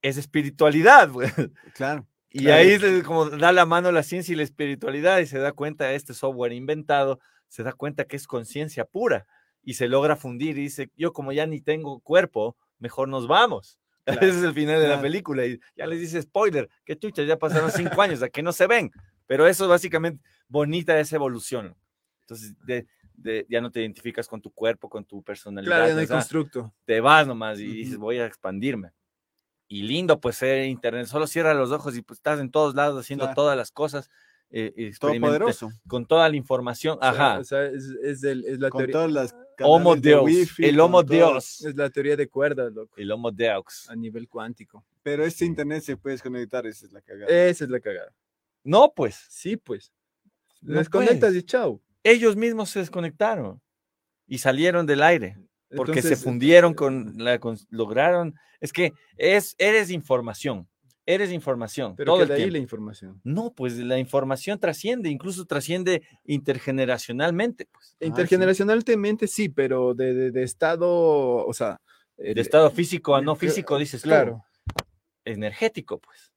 [0.02, 1.30] es espiritualidad güey.
[1.74, 2.08] Claro.
[2.30, 2.62] y Claro.
[2.62, 5.92] ahí es como da la mano la ciencia y la espiritualidad y se da cuenta
[5.94, 9.26] este software inventado se da cuenta que es conciencia pura
[9.64, 13.80] y se logra fundir y dice, yo como ya ni tengo cuerpo, mejor nos vamos.
[14.06, 15.02] Claro, Ese es el final de la claro.
[15.04, 18.52] película y ya les dice spoiler, que chucha, ya pasaron cinco años, a que no
[18.52, 18.92] se ven,
[19.28, 21.76] pero eso es básicamente bonita esa evolución.
[22.22, 25.94] Entonces, de, de- ya no te identificas con tu cuerpo, con tu personalidad, Claro, ya
[25.94, 26.74] no hay o sea, constructo.
[26.86, 28.06] te vas nomás y dices, Ujú.
[28.06, 28.94] voy a expandirme.
[29.68, 33.00] Y lindo, pues, ser internet, solo cierra los ojos y pues estás en todos lados
[33.00, 33.36] haciendo Claro.
[33.36, 34.10] todas las cosas,
[34.52, 35.70] eh, Todopoderoso.
[35.88, 36.98] con toda la información.
[36.98, 37.40] O sea, Ajá.
[37.40, 39.36] O sea, es, es el- es la Con teoría, todas las.
[39.62, 41.04] Homo de Deus, wifi, el Homo.
[41.04, 43.90] Deus, es la teoría de cuerdas, loco, el Homo Deus.
[43.90, 44.86] a nivel cuántico.
[45.04, 47.28] Pero este internet se puede desconectar, esa es la cagada.
[47.30, 48.14] Esa es la cagada.
[48.64, 49.92] No, pues, Sí, pues.
[50.62, 51.36] No Desconectas puedes.
[51.36, 51.82] y chao.
[52.04, 53.62] ellos mismos se desconectaron
[54.28, 55.38] y salieron del aire
[55.76, 60.69] porque se Entonces, fundieron con la, con- lograron, es que es, eres información,
[61.14, 62.54] eres información, Pero todo que el de ahí tiempo.
[62.54, 63.22] la información.
[63.24, 67.96] No, pues la información trasciende, incluso trasciende intergeneracionalmente, pues.
[68.00, 68.06] sí.
[68.06, 70.88] Intergeneracionalmente sí, pero de, de- de estado,
[71.46, 71.82] o sea,
[72.18, 74.02] De estado físico a no físico, dices.
[74.04, 74.44] Claro.
[75.26, 76.32] energético, pues.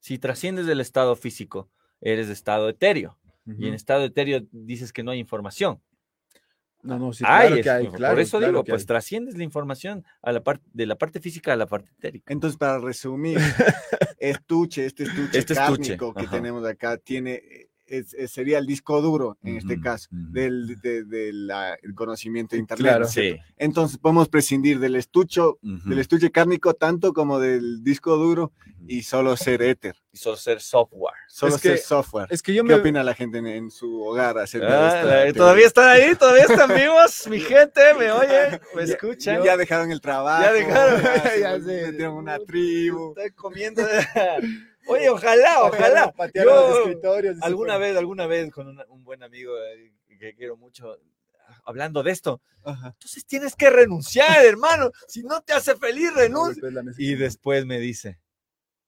[0.00, 1.70] Si trasciendes del estado físico,
[2.00, 3.18] eres de estado etéreo.
[3.58, 5.80] Y en estado etéreo dices que no hay información.
[6.82, 8.86] No, no, sí, claro que hay, por eso claro digo, pues hay.
[8.86, 12.32] trasciendes la información a la parte de la parte física a la parte etérica.
[12.32, 13.38] Entonces, para resumir,
[14.18, 19.00] estuche, este estuche Este estuche, que tenemos acá, tiene, eh, es- es- sería el disco
[19.02, 20.32] duro en este Ujú, caso, ujú.
[20.32, 22.86] del de- de la- el conocimiento de Internet.
[22.86, 23.04] Claro.
[23.06, 23.36] Sí.
[23.56, 25.88] Entonces, podemos prescindir del estucho, ujú.
[25.88, 28.52] del estuche cárnico, tanto como del disco duro,
[28.86, 31.14] y solo ser éter, Y solo ser software.
[31.28, 32.26] solo Es que- ser software.
[32.30, 32.74] Es que yo ¿Qué me...
[32.80, 35.32] opina la gente en, en su hogar acerca de Ah, esta la- teoría?
[35.34, 39.42] todavía están ahí, todavía están vivos, mi gente, me oyen, me escuchan.
[39.44, 40.42] Ya dejaron el trabajo.
[40.42, 43.10] Ya dejaron, ya, ya se metieron en una tribu.
[43.16, 43.82] Estoy comiendo.
[44.88, 46.14] Oye, ojalá, ojalá.
[46.34, 50.96] Yo- los escritorios alguna vez, alguna vez con un buen amigo eh, que quiero mucho,
[51.64, 52.88] hablando de esto, Ajá.
[52.88, 54.90] entonces tienes que renunciar, hermano.
[55.06, 56.62] Si no te hace feliz, renuncia.
[56.62, 56.94] Después.
[56.98, 58.18] Y después me dice,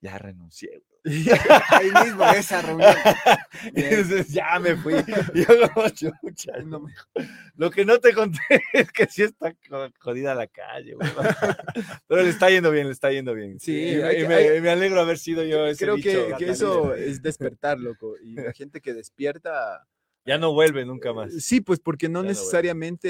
[0.01, 0.83] ya renuncié.
[1.05, 1.25] Güey".
[1.71, 2.95] Ahí mismo, esa reunión.
[3.75, 4.95] Y dices, ya me fui.
[5.35, 5.45] Yo
[5.75, 6.53] como chucha.
[6.65, 6.95] No me-
[7.57, 8.41] Lo que no te conté
[8.73, 11.11] es que sí está jo- jodida la calle, güey.
[12.07, 13.61] Pero le está yendo bien, le está yendo bien.
[13.61, 16.29] Sí, y me, hay y me- hay- me alegro haber sido yo ese Creo bicho
[16.29, 18.17] que, que eso es despertar, loco.
[18.23, 19.87] Y la gente que despierta...
[20.27, 21.33] Ya no vuelve nunca más.
[21.43, 22.39] Sí, pues porque no Ya no vuelve.
[22.41, 23.09] necesariamente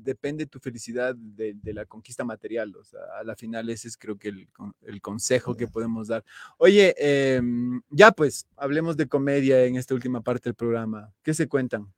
[0.00, 2.74] depende tu felicidad de, de la conquista material.
[2.76, 4.48] O sea, a la final ese es creo que el,
[4.82, 6.24] el consejo que podemos dar.
[6.58, 11.12] Oye, em, ya pues, hablemos de comedia en esta última parte del programa.
[11.22, 11.92] ¿Qué se cuentan?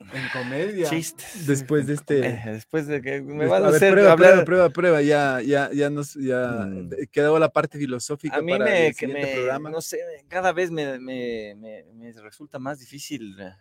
[0.00, 0.88] En comedia.
[0.88, 1.46] Chistes.
[1.46, 2.20] Después de este...
[2.46, 4.30] Después de que me van a, a ver, hacer prueba, hablar.
[4.30, 6.90] prueba, prueba, prueba, ya, ya, ya nos, ya Mm.
[7.12, 9.70] quedó la parte filosófica A mí para me, el que siguiente me- programa.
[9.70, 9.98] no sé,
[10.28, 13.52] cada vez me, me- me- me resulta más difícil eh,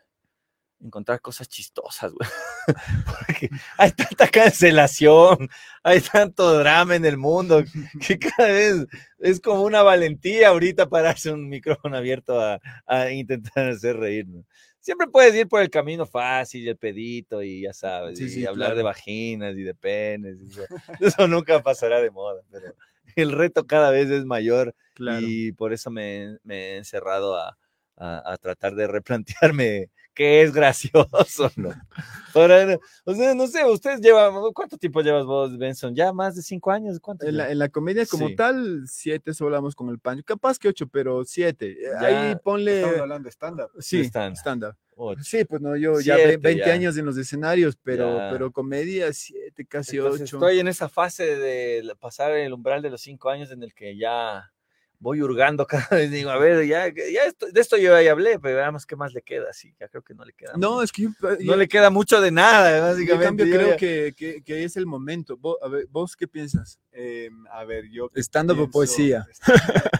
[0.81, 2.29] encontrar cosas chistosas, güey.
[3.27, 5.49] Porque hay tanta cancelación,
[5.83, 7.63] hay tanto drama en el mundo,
[8.07, 8.85] que cada vez
[9.19, 14.25] es como una valentía ahorita pararse un micrófono abierto a, a intentar hacer reír.
[14.27, 14.45] ¿no?
[14.89, 18.45] Siempre puedes ir por el camino fácil, el pedito, y ya sabes, Sí, y sí,
[18.47, 20.37] hablar de vaginas y de penes.
[20.41, 20.65] y eso,
[20.99, 22.73] eso nunca pasará de moda, pero
[23.15, 25.19] el reto cada vez es mayor Claro.
[25.21, 27.55] y por eso me, me he encerrado a,
[27.97, 29.89] a- a tratar de replantearme
[30.19, 31.69] qué es gracioso, ¿no?
[32.35, 35.95] Ahora, o sea, no sé, ustedes llevan, ¿cuánto tiempo llevas vos, Benson?
[35.95, 36.99] ¿Ya más de cinco años?
[36.99, 37.25] ¿Cuánto?
[37.25, 37.51] En la, ya?
[37.53, 38.35] en la comedia como Sí.
[38.35, 40.23] tal, siete solo hablamos con el Pancho.
[40.25, 41.71] Capaz que ocho, pero siete.
[41.71, 42.81] Eh, Ya, Ahí ponle...
[42.81, 43.69] Estamos hablando de stand-up.
[43.79, 44.35] Sí, stand.
[44.35, 44.75] stand-up.
[44.97, 45.23] Ocho.
[45.23, 46.73] Sí, pues no, yo ya Siete, ve- 20 ya.
[46.73, 48.29] años en los escenarios, pero, Ya.
[48.29, 50.35] pero comedia, siete, casi Entonces, ocho.
[50.35, 53.97] estoy en esa fase de pasar el umbral de los cinco años en el que
[53.97, 54.51] ya
[54.99, 56.11] voy hurgando cada vez.
[56.11, 59.13] Digo, a ver, ya, ya esto- de esto yo ya hablé, pero veamos qué más
[59.13, 59.51] le queda.
[59.53, 60.53] Sí, ya creo que no le queda.
[60.57, 60.83] No, mucho.
[60.83, 63.25] es que yo, no yo- le queda mucho de nada, yo en básicamente.
[63.25, 65.37] cambio Yo creo que, que- que es el momento.
[65.37, 66.79] Vos, a ver, ¿vos qué piensas?
[66.91, 68.09] Em, a ver, yo.
[68.15, 69.25] Stand-up o pienso- poesía.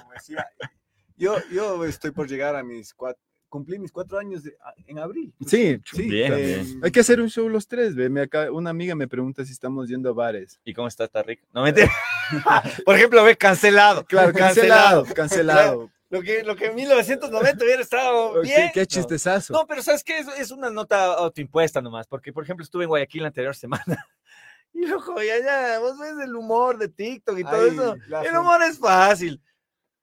[0.05, 0.47] poesía.
[1.17, 3.21] Yo, yo estoy por llegar a mis cuatro.
[3.49, 5.33] Cumplí mis cuatro años de- a- en abril.
[5.45, 6.79] Sí, Sí, Bien, em, bien.
[6.83, 7.95] hay que hacer un show los tres.
[7.95, 10.59] ve, me acaba- una amiga me pregunta si estamos yendo a bares.
[10.63, 11.05] ¿Y cómo está?
[11.05, 11.47] ¿Está rico?
[11.53, 11.91] No, mentira.
[12.85, 14.05] Por ejemplo, ve, cancelado.
[14.05, 15.89] Claro, cancelado, cancelado.
[16.11, 18.71] Lo que, lo que en 1990 hubiera estado Qué, bien.
[18.73, 18.85] qué No.
[18.85, 19.53] chistezazo.
[19.53, 20.19] No, pero ¿sabes qué?
[20.19, 23.83] Es, es una nota autoimpuesta nomás, porque, por ejemplo, estuve en Guayaquil la anterior semana
[24.73, 27.95] Y loco, ya, ya, vos ves el humor de TikTok y todo Ay, eso.
[28.23, 29.41] El humor es fácil.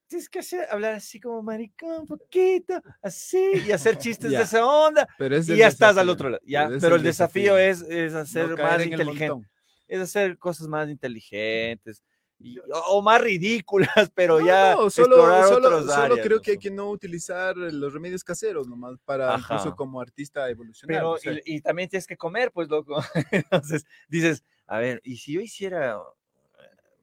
[0.08, 4.38] Tienes que hacer, hablar así como maricón, un poquito, así, y hacer chistes Ya.
[4.38, 5.08] de esa onda.
[5.18, 6.42] Pero es Y ya estás al desafío, otro lado.
[6.46, 9.48] Ya, es pero el desafío es, es hacer no más en el inteligente.
[9.88, 12.02] Es hacer cosas más inteligentes.
[12.38, 12.58] y-
[12.88, 16.70] o, más ridículas, pero ya No, solo, solo, otros solo áreas, creo que hay que
[16.70, 19.54] no utilizar los remedios caseros nomás para Ajá.
[19.54, 20.96] incluso como artista evolucionar.
[20.98, 22.96] Pero, o sea, y, y también tienes que comer, pues, loco.
[23.32, 25.98] Entonces dices, a ver, y si yo hiciera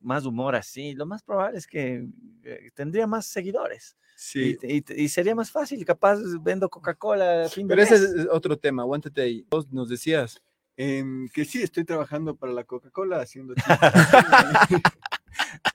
[0.03, 2.05] más humor así, lo más probable es que
[2.43, 3.95] eh, tendría más seguidores.
[4.15, 4.57] sí.
[4.61, 8.01] Y, y- y sería más fácil, capaz vendo Coca-Cola a fin de Pero ese mes.
[8.21, 9.45] es otro tema, aguántate ahí.
[9.49, 10.41] Vos nos decías.
[10.75, 13.53] Em, que sí, estoy trabajando para la Coca-Cola haciendo.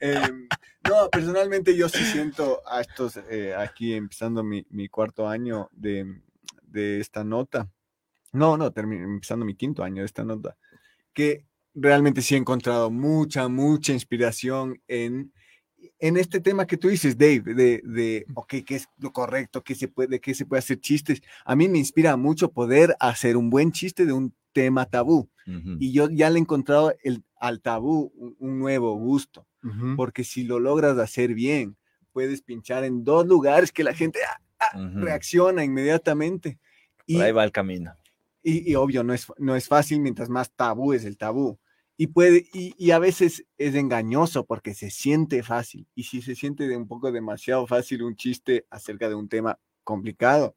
[0.01, 0.49] Em,
[0.89, 6.21] no, personalmente yo sí siento a estos, eh, aquí empezando mi, mi cuarto año de,
[6.63, 7.69] de esta nota.
[8.33, 10.57] No, no, empezando mi quinto año de esta nota.
[11.13, 11.45] Que
[11.81, 15.33] realmente sí he encontrado mucha, mucha inspiración en,
[15.99, 19.63] en este tema que tú dices, Dave, de, de, ok, ¿qué es lo correcto?
[19.63, 21.21] ¿Qué se puede, qué se puede hacer chistes?
[21.45, 25.29] A mí me inspira mucho poder hacer un buen chiste de un tema tabú.
[25.81, 29.47] Y yo ya le he encontrado el, al tabú un, un nuevo gusto,
[29.97, 31.77] porque si lo logras hacer bien,
[32.13, 34.19] puedes pinchar en dos lugares que la gente
[34.61, 34.99] ah, Ujú.
[35.01, 36.59] reacciona inmediatamente.
[37.07, 37.95] Y, ahí va el camino.
[38.43, 41.59] y, y obvio, no es, no es fácil mientras más tabú es el tabú.
[42.01, 45.87] Y, puede, y, y a veces es engañoso porque se siente fácil.
[45.95, 49.59] Y si se siente de un poco demasiado fácil un chiste acerca de un tema
[49.85, 50.57] complicado,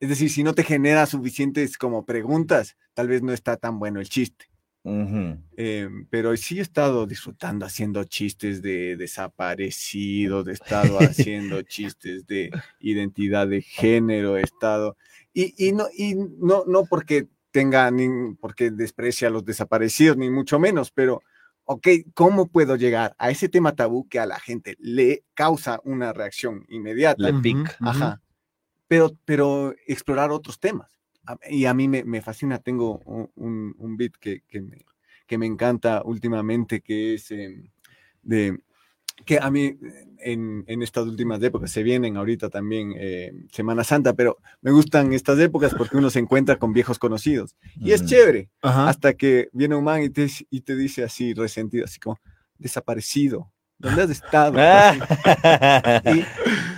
[0.00, 4.00] es decir, si no te genera suficientes como preguntas, tal vez no está tan bueno
[4.00, 4.46] el chiste.
[4.84, 12.50] Eh, pero sí he estado disfrutando haciendo chistes de desaparecidos, he estado haciendo chistes de
[12.80, 14.96] identidad de género, he estado,
[15.32, 20.30] y, y no, y no, no porque tenga, ni, porque desprecia a los desaparecidos, ni
[20.30, 21.22] mucho menos, pero,
[21.64, 26.12] ok, ¿cómo puedo llegar a ese tema tabú que a la gente le causa una
[26.12, 27.22] reacción inmediata?
[27.22, 27.76] Le pica.
[27.80, 28.20] Ajá.
[28.88, 30.98] Pero, pero explorar otros temas.
[31.26, 34.84] A- Y a mí me, me fascina, tengo un, un, un beat que, que, me,
[35.26, 37.70] que me encanta últimamente, que es em,
[38.22, 38.58] de
[39.24, 39.76] que a mí
[40.18, 45.12] en, en estas últimas épocas se vienen ahorita también eh, Semana Santa, pero me gustan
[45.12, 48.10] estas épocas porque uno se encuentra con viejos conocidos y es Ujú.
[48.10, 48.88] chévere Ajá.
[48.88, 52.18] hasta que viene un man y te, y te dice así resentido, así como
[52.58, 54.56] desaparecido, ¿dónde has estado?
[54.58, 54.94] Ah.
[56.04, 56.24] Y,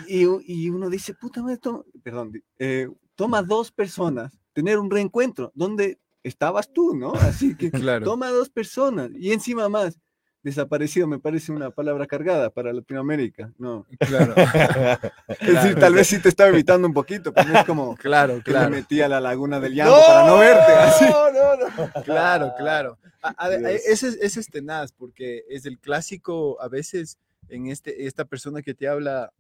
[0.25, 5.53] y, y uno dice, puta madre, to- perdón, eh, toma dos personas tener un reencuentro,
[5.55, 7.13] donde estabas tú, ¿no?
[7.15, 8.05] Así que Claro.
[8.05, 9.99] toma dos personas y encima más.
[10.45, 13.87] Desaparecido me parece una palabra cargada para Latinoamérica, ¿no?
[13.99, 14.35] Claro,
[15.41, 18.35] Es decir, tal vez sí te estaba evitando un poquito, pero no es como claro,
[18.35, 18.71] que me claro.
[18.71, 21.05] metí a la laguna del llanto para no verte, así.
[21.07, 21.93] No, no, no.
[22.05, 22.99] Claro, claro.
[23.23, 23.63] A- a- Dios.
[23.87, 27.17] ese, es- ese es tenaz, porque es el clásico, a veces,
[27.49, 29.33] en este, esta persona que te habla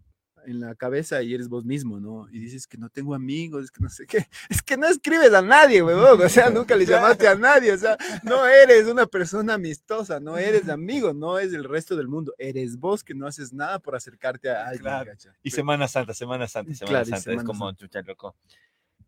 [0.46, 2.28] en la cabeza y eres vos mismo, ¿no?
[2.30, 4.26] Y dices que no tengo amigos, es que no sé qué.
[4.50, 6.20] Es que no escribes a nadie, huevón.
[6.20, 7.72] O sea, nunca le llamaste a nadie.
[7.72, 12.08] O sea, no eres una persona amistosa, no eres amigo, no es el resto del
[12.08, 12.34] mundo.
[12.38, 15.16] Eres vos que no haces nada por acercarte a alguien.
[15.42, 17.22] Y Semana Santa, Semana Santa, Semana Claro, y Santa.
[17.22, 17.80] Semana es como Santa.
[17.80, 18.36] chucha loco.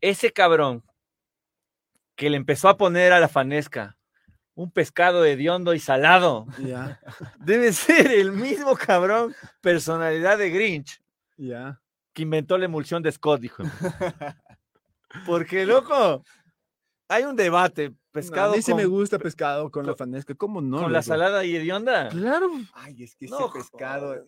[0.01, 0.83] Ese cabrón
[2.17, 3.97] que le empezó a poner a la fanesca
[4.57, 6.47] un pescado hediondo y salado,
[7.39, 11.03] debe ser el mismo cabrón, personalidad de Grinch,
[11.37, 11.81] ya.
[12.13, 13.63] que inventó la emulsión de Scott, dijo.
[15.27, 16.23] Porque, loco,
[17.09, 20.35] hay un debate, pescado a mí sí con, me gusta pescado con la fanesca.
[20.35, 20.83] ¿Cómo no?
[20.83, 22.09] con la salada y hedionda.
[22.09, 22.51] Claro.
[22.75, 24.15] Ay, es que ese No, pescado.
[24.15, 24.23] eh,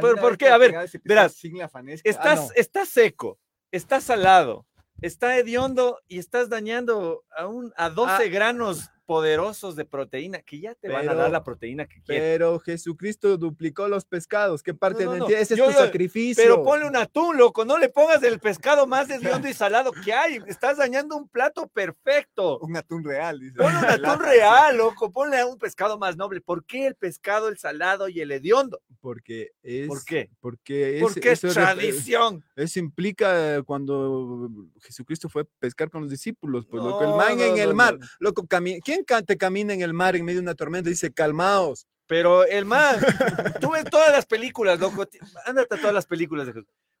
[0.00, 0.48] Pero, ¿por qué?
[0.48, 0.74] A ver,
[1.04, 2.08] verás, sin la fanesca.
[2.08, 2.48] Ah, Estás, no.
[2.56, 3.38] está seco,
[3.70, 4.66] está salado,
[5.00, 8.22] está hediondo y estás dañando a, un, a 12 Ah.
[8.28, 12.22] granos poderosos de proteína que ya te van a dar la proteína que quieres.
[12.22, 14.62] Pero Jesucristo duplicó los pescados.
[14.62, 15.50] ¿Qué parte No, no, entiendes?
[15.50, 16.42] Ese Yo- es tu yo- sacrificio.
[16.42, 20.12] Pero ponle un atún, loco, no le pongas el pescado más hediondo y salado que
[20.12, 20.38] hay.
[20.46, 22.58] Estás dañando un plato perfecto.
[22.60, 23.56] Un atún real, dice.
[23.56, 23.84] Ponle un
[24.18, 26.40] atún real, loco, ponle un pescado más noble.
[26.40, 28.80] ¿Por qué el pescado, el salado y el hediondo?
[29.00, 29.88] Porque es.
[29.88, 30.30] ¿Por qué?
[30.40, 32.44] Porque es, Porque es eso, tradición.
[32.56, 34.48] eso implica cuando
[34.80, 36.66] Jesucristo fue a pescar con los discípulos.
[36.66, 37.98] Pues loco, el man en el mar.
[38.20, 38.46] Loco,
[38.84, 41.86] ¿quién ca- te camina en el mar en medio de una tormenta y dice calmaos?
[42.06, 42.96] Pero el man,
[43.60, 45.06] tú ves todas las películas, loco.
[45.46, 46.48] Ándate a todas las películas.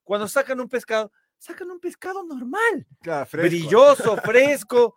[0.04, 3.48] Cuando sacan un pescado, sacan un pescado normal, Claro, fresco.
[3.48, 4.94] brilloso, fresco,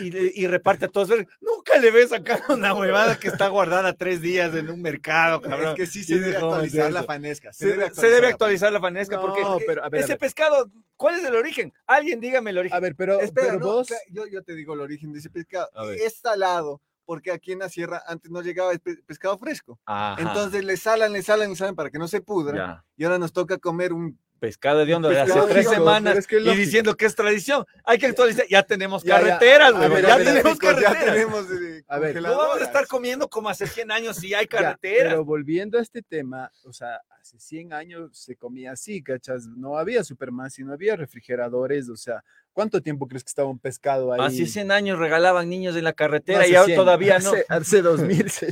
[0.00, 1.10] y, y- y reparte a todos.
[1.40, 5.68] Nunca le ves sacar una huevada que está guardada tres días en un mercado, cabrón.
[5.70, 7.52] Es que sí se debe dices, ¿cómo es actualizar la fanesca.
[7.52, 10.70] Se, debe- se debe actualizar la fanesca No, porque pero, a ver, a ese pescado,
[11.02, 11.72] ¿cuál es el origen?
[11.86, 12.76] Alguien dígame el origen.
[12.76, 13.88] A ver, pero, Espera, pero no, vos.
[14.10, 15.68] yo, yo te digo el origen de ese pescado.
[15.92, 19.78] Es salado porque aquí en la sierra antes no llegaba el pe- pescado fresco.
[19.84, 22.56] Ajá, Entonces le salan, le salan, le salan para que no se pudra.
[22.56, 22.84] ya.
[22.96, 26.26] Y ahora nos toca comer un Pescado de hondo de hace tres semanas pero es
[26.26, 27.64] que es y diciendo que es tradición.
[27.84, 28.44] Hay que actualizar.
[28.50, 31.14] Ya tenemos Ya, carreteras, ver, ya ver, tenemos ya carreteras.
[31.14, 34.46] tenemos eh, A ver, No vamos a estar comiendo como hace 100 años si hay
[34.46, 35.12] Ya, carreteras.
[35.12, 39.46] pero volviendo a este tema, o sea, hace 100 años se comía así, ¿cachas?
[39.46, 44.12] No había Superman, no había refrigeradores, o sea, ¿cuánto tiempo crees que estaba un pescado
[44.12, 44.18] ahí?
[44.22, 47.30] Hace 100 años regalaban niños en la carretera y ahora 100, todavía no.
[47.30, 48.46] Hace, hace 2000, sí.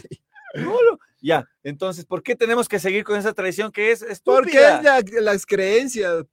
[0.55, 0.99] No, no.
[1.23, 4.99] Ya, entonces, ¿por qué tenemos que seguir con esa tradición que es Porque estúpida?
[5.01, 6.25] es la- las creencias.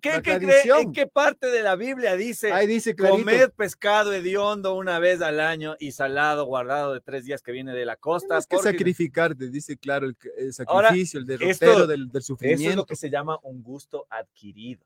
[0.00, 0.80] ¿Qué, qué cree-.
[0.80, 3.18] ¿En qué parte de la Biblia dice Ahí dice clarito.
[3.20, 7.72] comer pescado hediondo una vez al año y salado guardado de tres días que viene
[7.72, 8.26] de la costa?
[8.28, 12.08] Tienes que porque sacrificarte, dice claro, el, el Ahora, sacrificio, el derrotero esto- del, del
[12.08, 12.76] Eso es sufrimiento.
[12.78, 14.84] lo que se llama un gusto adquirido,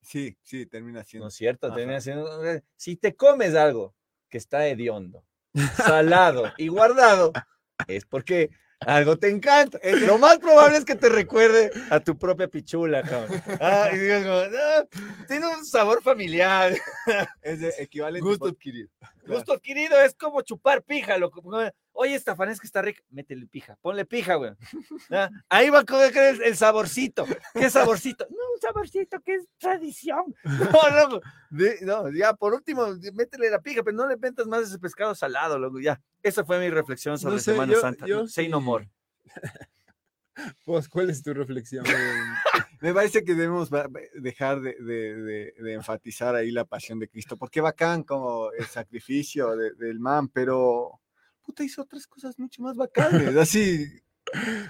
[0.00, 1.24] Sí, sí, termina siendo.
[1.24, 1.66] ¿no es cierto?
[1.66, 1.76] Ajá.
[1.76, 3.94] Termina siendo- eh, Si te comes algo
[4.30, 5.26] que está hediondo,
[5.76, 7.32] salado y guardado,
[7.86, 8.50] es porque
[8.80, 9.78] algo te encanta.
[10.06, 13.42] Lo más probable es que te recuerde a tu propia pichula, cabrón.
[13.60, 14.84] Ah, y como, "Ah,
[15.26, 16.72] tiene un sabor familiar.
[17.42, 18.28] Es de equivalente.
[18.28, 18.88] Gusto adquirido.
[19.26, 21.42] Gusto adquirido es como chupar pija, loco.
[22.00, 24.52] Oye, esta fanesca está rica, métele pija, ponle pija, güey.
[25.10, 27.26] Ah, Ahí va a coger el, el saborcito.
[27.54, 28.24] ¿Qué saborcito?
[28.30, 30.32] No, un saborcito que es tradición.
[30.44, 31.18] No,
[31.50, 35.12] no, no, ya, por último, métele la pija, pero no le metas más ese pescado
[35.16, 36.00] salado, loco, ya.
[36.22, 38.06] Esa fue mi reflexión sobre No sé, Semana yo- Santa.
[38.06, 38.64] yo Say no sí.
[38.64, 38.88] more.
[40.64, 41.84] Pues, ¿Cuál es tu reflexión?
[42.80, 43.70] Me parece que debemos
[44.14, 48.66] dejar de, de- de- de enfatizar ahí la pasión de Cristo, porque bacán como el
[48.66, 51.00] sacrificio de- del man, pero
[51.48, 53.86] puta hizo otras cosas mucho más bacanes, así.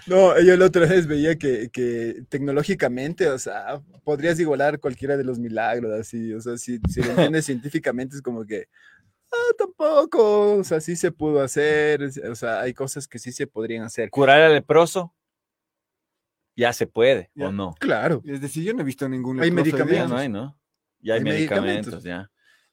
[0.06, 5.24] No, yo la otra vez veía que, que tecnológicamente, o sea, podrías igualar cualquiera de
[5.24, 8.68] los milagros, así, o sea, si, si lo entiendes científicamente es como que,
[9.32, 13.48] ah, tampoco, o sea, sí se pudo hacer, o sea, hay cosas que sí se
[13.48, 14.10] podrían hacer.
[14.10, 15.12] Curar al leproso,
[16.56, 17.48] ya se puede, Ya.
[17.48, 17.74] ¿o no?
[17.80, 20.10] Claro, Es decir, yo no he visto ningún Hay leproso Ya medicamentos.
[20.10, 20.56] no hay, ¿no?
[21.00, 22.04] Ya hay, Hay medicamentos, medicamentos.
[22.04, 22.30] ya.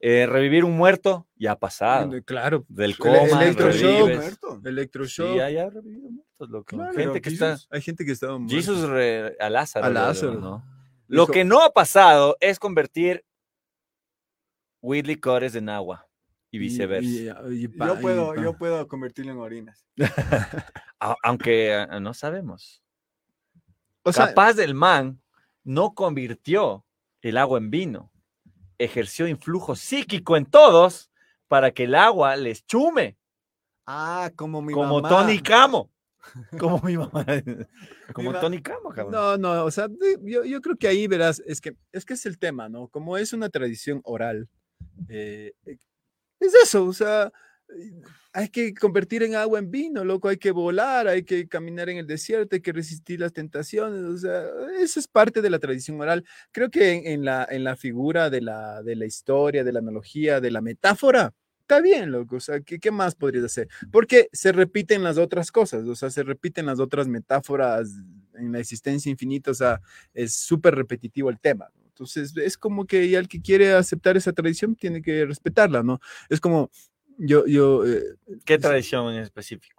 [0.07, 2.11] Eh, revivir un muerto, ya ha pasado.
[2.26, 4.60] claro, Del El coma, electroshock, muerto.
[4.61, 6.65] Sí, electroshock, ya, ya ha revivido muertos, loco.
[6.77, 7.57] claro, Gente que está...
[7.72, 8.56] hay gente que estaba muerta.
[9.40, 9.86] A Lázaro.
[9.86, 10.34] A luego, Lázaro.
[10.40, 10.64] ¿no?
[11.07, 13.26] Lo que no ha pasado es convertir
[14.84, 16.07] Whitley Cores en agua
[16.52, 17.10] y y- viceversa.
[17.49, 19.88] y- y- Yo pa- puedo, yo puedo convertirlo en orinas.
[21.23, 22.84] Aunque ah, no sabemos.
[24.03, 25.19] o sea, Capaz del man
[25.64, 26.86] no convirtió
[27.23, 28.11] el agua en vino.
[28.78, 31.10] Ejerció influjo psíquico en todos
[31.48, 33.18] para que el agua les chume.
[33.86, 35.10] Ah, como mi como mamá.
[35.10, 35.92] Tony Camo.
[36.60, 37.24] Como mi mamá.
[38.14, 39.12] Como ma- Tony Camo, cabrón.
[39.12, 39.88] No, no, o sea,
[40.24, 42.88] yo, yo creo que ahí verás, es que es que es el tema, ¿no?
[42.88, 44.50] Como es una tradición oral,
[45.08, 45.78] eh, eh,
[46.40, 47.32] es eso, o sea,
[48.34, 51.98] hay que convertir en agua en vino, loco, hay que volar, hay que caminar en
[51.98, 54.44] el desierto, hay que resistir las tentaciones, o sea,
[54.80, 56.26] eso es parte de la tradición oral.
[56.52, 60.42] Creo que en, la, en la figura de la, de la historia, de la analogía,
[60.42, 63.68] de la metáfora, está bien, loco, o sea, ¿qué, qué más podrías hacer?
[63.92, 67.90] Porque se repiten las otras cosas, o sea, se repiten las otras metáforas
[68.36, 69.82] en la existencia infinita, o sea,
[70.14, 71.70] es súper repetitivo el tema.
[71.88, 76.02] Entonces, es como que ya el que quiere aceptar esa tradición tiene que respetarla, ¿no?
[76.30, 76.70] Es como,
[77.18, 78.16] yo, yo, eh,
[78.46, 79.76] ¿Qué tradición en específico?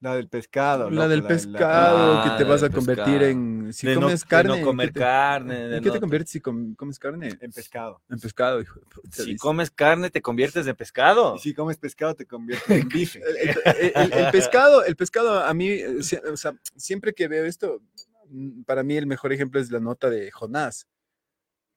[0.00, 0.90] La del pescado.
[0.90, 3.24] la loco, del la- pescado, Ah, que te vas a convertir pescado.
[3.26, 5.54] en, si de no- comes de carne, no ¿en qué comer te- carne.
[5.68, 7.38] de ¿En qué no- te conviertes si com- comes carne?
[7.40, 8.02] En pescado.
[8.10, 9.38] En pescado, hijo de puta, Si dice.
[9.38, 11.36] comes carne, te conviertes en pescado.
[11.36, 13.18] Y si comes pescado, te conviertes en bife.
[13.22, 15.96] el, el- el- el pescado, el pescado a mí, eh,
[16.30, 17.80] o sea, siempre que veo esto,
[18.28, 20.86] mm, para mí el mejor ejemplo es la nota de Jonás,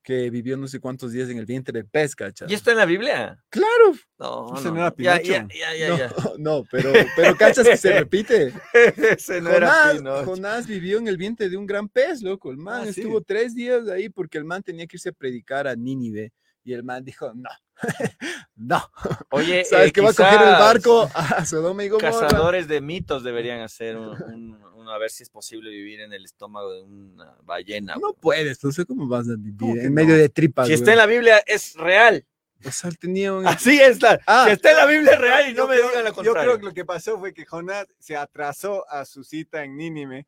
[0.07, 2.49] que vivió no sé cuántos días en el vientre del pez, ¿cachai?
[2.49, 3.43] ¿Y esto en la Biblia?
[3.49, 5.21] Claro, No, Ese no, no era Pinocho.
[5.23, 6.09] ya, ya, ya, no, ya.
[6.37, 8.53] no, pero, pero cachas que se repite.
[9.17, 10.25] Ese no era Jonás, Pinocho.
[10.25, 12.51] Jonás vivió en el vientre de un gran pez, loco.
[12.51, 13.01] El man Ah, sí.
[13.01, 16.31] estuvo tres días ahí porque el man tenía que irse a predicar a Nínive.
[16.67, 17.49] Y el man dijo, no,
[18.57, 18.83] no.
[19.29, 22.11] Oye, ¿Sabes eh, que va a coger el barco a Sodoma y Gomorra?
[22.11, 24.59] Cazadores de mitos deberían hacer un,
[24.91, 27.95] a ver si es posible vivir en el estómago de una ballena.
[27.95, 30.67] No puedes, no sé cómo vas a ¿Cómo vivir en medio de tripas.
[30.67, 32.25] si está en la Biblia, es real.
[32.65, 33.45] O sea, él tenía un...
[33.47, 34.19] Así está.
[34.25, 34.45] Ah.
[34.47, 36.41] si está en la Biblia, real y no Yo me creo- digan lo Yo contrario.
[36.49, 40.25] creo que lo que pasó fue que Jonás se atrasó a su cita en Nínive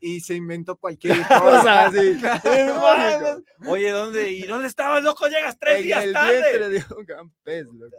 [0.00, 2.18] y se inventó cualquier cosa así.
[3.66, 4.30] Oye, ¿dónde?
[4.30, 5.26] ¿Y dónde estabas, loco?
[5.28, 6.68] Llegas tres En días el tarde.
[6.70, 7.96] de un loco.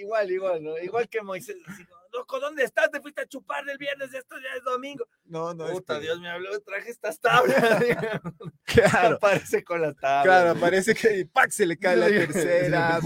[0.00, 0.78] Igual, igual, ¿no?
[0.78, 1.56] Igual que Moisés.
[1.66, 2.90] así, Loco, ¿dónde estás?
[2.90, 5.06] Te fuiste a chupar del viernes, esto ya es domingo.
[5.24, 7.56] No, no, es Puta, Dios me habló, traje estas tablas.
[8.64, 10.24] Claro, Aparece con las tablas.
[10.24, 11.50] claro, parece que ¡pac!
[11.50, 13.00] se le cae la tercera.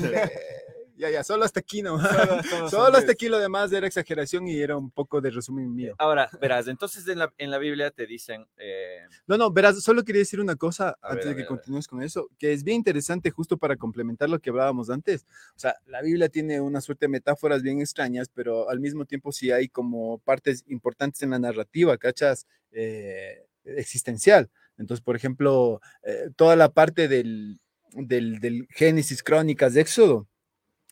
[0.97, 1.98] Ya, ya, solo hasta aquí no.
[2.70, 5.94] Solo, hasta aquí lo demás era exageración y era un poco de resumen mío.
[5.98, 8.47] Ahora, verás, entonces en la, en la Biblia te dicen...
[8.56, 12.28] Eh, no, no, verás, solo quería decir una cosa antes de que continúes con eso,
[12.39, 15.27] que es bien interesante justo para complementar lo que hablábamos antes.
[15.55, 19.32] O sea, la Biblia tiene una suerte de metáforas bien extrañas, pero al mismo tiempo
[19.32, 22.47] sí hay como partes importantes en la narrativa, ¿cachas?
[22.73, 24.51] Eh, existencial.
[24.78, 27.60] Entonces, por ejemplo, eh, toda la parte del,
[27.93, 30.28] del, del Génesis, Crónicas, de Éxodo,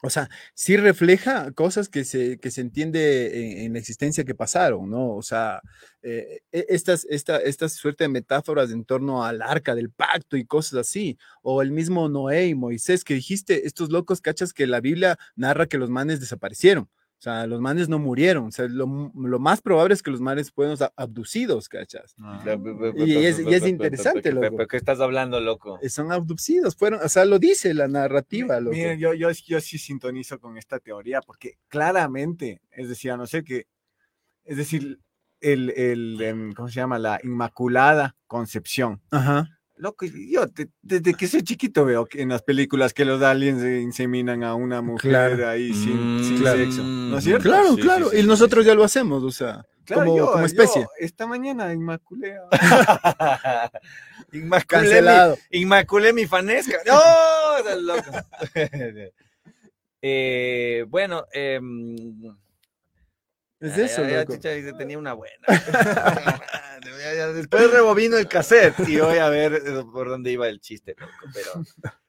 [0.04, 4.90] o sea, sí refleja cosas que se, que se entiende en, la existencia que pasaron,
[4.90, 5.14] ¿no?
[5.14, 5.62] O sea,
[6.02, 10.44] eh, e, estas, esta, esta suerte de metáforas en torno al arca del pacto y
[10.44, 14.80] cosas así, o el mismo Noé y Moisés que dijiste, estos locos cachas que la
[14.80, 16.90] Biblia narra que los manes desaparecieron.
[17.24, 18.48] O sea, los manes no murieron.
[18.48, 22.14] O sea, lo, más probable es que los manes fueron abducidos, ¿cachas?
[22.96, 24.66] Y, es, interesante, loco.
[24.66, 25.78] ¿Qué estás hablando, loco?
[25.80, 28.76] Eh, son abducidos, fueron, o sea, lo dice la narrativa, loco.
[28.76, 33.26] Miren, yo, yo, yo sí sintonizo con esta teoría, porque claramente, es decir, a no
[33.26, 33.68] ser que,
[34.44, 35.00] es decir,
[35.40, 36.98] el, el, em, ¿cómo se llama?
[36.98, 39.00] La Inmaculada Concepción.
[39.10, 40.46] Ajá Loco, yo
[40.82, 44.82] desde que soy chiquito veo que en las películas que los aliens inseminan a una
[44.82, 46.82] mujer ahí sin, mm, sexo.
[46.82, 47.48] ¿No es cierto?
[47.48, 48.10] Claro, claro.
[48.16, 50.86] y nosotros ya lo hacemos, o sea, como, como, especie.
[50.98, 52.36] esta mañana inmaculé.
[54.32, 56.78] inmaculé, mi, inmaculé mi fanesca.
[56.86, 57.80] ¡No!
[57.80, 58.10] Loco.
[60.02, 61.60] eh, bueno, eh,
[63.64, 64.24] es eso, ya,
[64.76, 65.46] tenía una buena.
[67.34, 70.94] Después rebobino el cassette y voy a ver eh, por dónde iba el chiste,
[71.32, 71.64] Pero,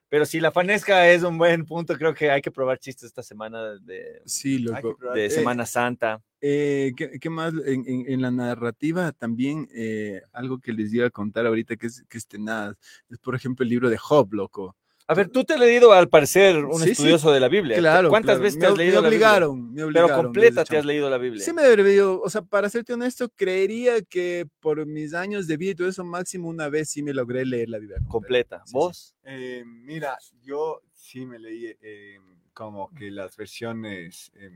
[0.09, 3.23] pero si la fanesca es un buen punto, creo que hay que probar chistes esta
[3.23, 4.65] semana de, sí,
[5.13, 6.21] de Semana Santa.
[6.41, 7.53] Eh, ¿qué, más?
[7.65, 12.17] En, la narrativa también, eh, algo que les iba a contar ahorita que es, que
[12.17, 12.75] es tenaz,
[13.09, 14.75] es por ejemplo el libro de Job, loco.
[15.07, 17.77] A ver, tú te has leído al parecer un estudioso de la Biblia.
[17.77, 18.09] Claro.
[18.09, 19.75] ¿Cuántas veces te has leído me obligaron, la Biblia?
[19.75, 20.09] Me obligaron.
[20.09, 21.45] Pero completa te has leído la Biblia.
[21.45, 25.57] Sí me he leído, o sea, para serte honesto, creería que por mis años de
[25.57, 27.97] vida y todo eso, máximo una vez sí me logré leer la Biblia.
[28.07, 28.63] Completa.
[28.71, 29.15] ¿Vos?
[29.23, 32.17] Eh, mira, yo sí me leí eh,
[32.53, 34.49] como que las versiones eh,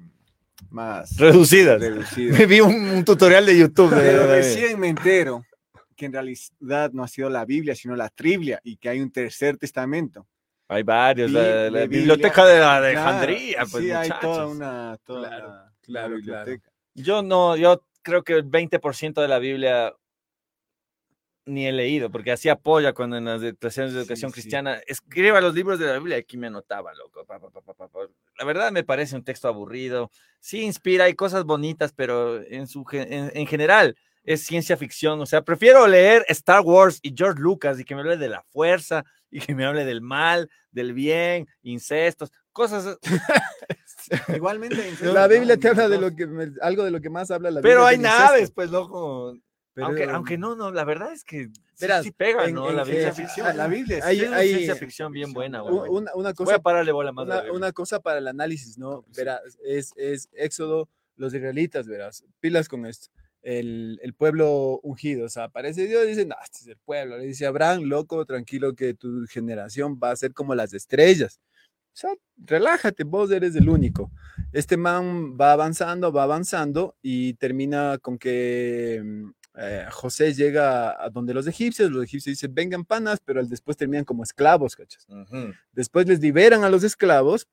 [0.71, 1.79] más reducidas.
[2.17, 3.91] me vi un, tutorial de YouTube.
[3.91, 5.43] Pero recién me entero
[5.95, 9.11] que en realidad no ha sido la Biblia, sino la Triblia y que hay un
[9.11, 10.25] tercer testamento.
[10.71, 13.65] Hay varios, la, biblioteca de Alejandría.
[13.71, 16.71] pues, sí, hay toda una, toda claro, biblioteca.
[16.93, 19.95] Yo no, yo creo que el 20% de la Biblia
[21.45, 25.55] ni he leído, porque hacía apoya cuando en las clases de educación cristiana escriba los
[25.55, 27.25] libros de la Biblia, aquí me anotaba, loco.
[28.37, 30.11] la verdad me parece un texto aburrido.
[30.39, 35.19] Sí inspira, hay cosas bonitas, pero en, su, en general es ciencia ficción.
[35.21, 38.43] O sea, prefiero leer Star Wars y George Lucas y que me hable de la
[38.43, 42.97] fuerza y que me hable del mal, del bien, incestos, cosas.
[44.35, 46.27] Igualmente, la Biblia te habla de lo que
[46.61, 47.73] algo de lo que más habla la Biblia.
[47.73, 49.35] Pero hay naves, pues, loco.
[49.75, 52.71] aunque, aunque no, no, la verdad es que sí, pega, ¿no?
[52.71, 53.55] la ciencia ficción.
[53.55, 55.63] La Biblia hay, hay ciencia ficción bien buena.
[55.63, 57.25] Una, una, cosa, Voy a pararle bola más.
[57.25, 59.05] Una, una, cosa para el análisis, ¿no?
[59.15, 63.09] Verás, es, es Éxodo, los israelitas, verás, pilas con esto
[63.57, 65.25] el, el, pueblo ungido.
[65.25, 67.17] O sea, aparece Dios y dice, no, este es el pueblo.
[67.17, 71.39] Le dice Abraham, loco, tranquilo que tu generación va a ser como las estrellas.
[71.93, 74.11] O sea, relájate, vos eres el único.
[74.53, 81.09] Este man va avanzando, va avanzando y termina con que mm, eh, José llega a
[81.09, 85.07] donde los egipcios, los egipcios dicen, vengan panas, pero después terminan como esclavos, ¿cachas?
[85.73, 87.47] Después les liberan a los esclavos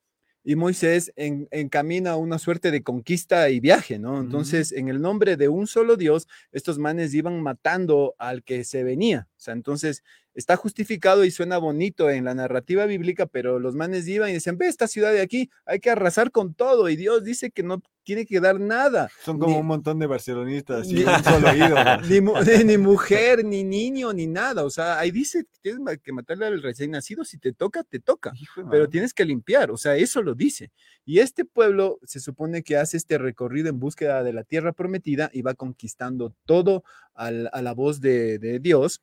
[0.48, 4.20] y Moisés encamina una suerte de conquista y viaje, ¿no?
[4.20, 8.85] Entonces, en el nombre de un solo Dios, estos manes iban matando al que se
[8.85, 9.27] venía.
[9.32, 10.05] O sea, entonces,
[10.35, 14.56] está justificado y suena bonito en la narrativa bíblica, pero los manes iban y decían,
[14.56, 17.82] ve esta ciudad de aquí, hay que arrasar con todo, y Dios dice que no
[18.06, 19.10] tiene que dar nada.
[19.24, 21.48] Son como un montón de barcelonistas, ni, un solo
[22.64, 26.62] ni, mujer, ni niño, ni nada, o sea, ahí dice que tienes que matarle al
[26.62, 28.32] recién nacido, si te toca, te toca,
[28.70, 30.70] pero tienes que limpiar, o sea, eso lo dice.
[31.04, 35.28] Y este pueblo se supone que hace este recorrido en búsqueda de la tierra prometida
[35.32, 39.02] y va conquistando todo a la voz de, de Dios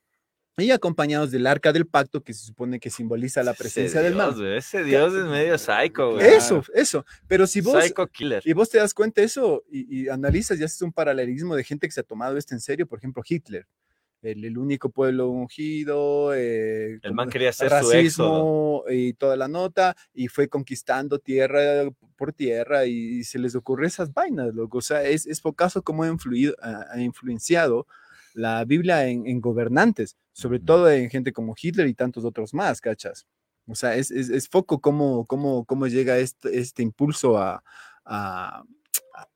[0.58, 4.36] y acompañados del arca del pacto que se supone que simboliza la presencia del mal.
[4.56, 6.28] Ese Dios es medio psycho, güey.
[6.28, 7.06] Eso, eso.
[7.28, 8.44] Pero si vos, psycho killer.
[8.46, 11.88] y vos te das cuenta de eso y, analizas y haces un paralelismo de gente
[11.88, 13.66] que se ha tomado esto en serio, por ejemplo, Hitler.
[14.22, 20.30] El, único pueblo ungido, eh, el man quería hacer racismo y toda la nota, y
[20.30, 24.78] fue conquistando tierra por tierra y, se les ocurre esas vainas, loco.
[24.78, 27.86] O sea, es, es pocaso cómo ha, influido, ha influenciado
[28.34, 33.26] la Biblia en, gobernantes, sobre todo en gente como Hitler y tantos otros más, ¿cachas?
[33.68, 37.64] O sea, es, es, es foco cómo, cómo, cómo llega este, este impulso a,
[38.06, 38.64] a,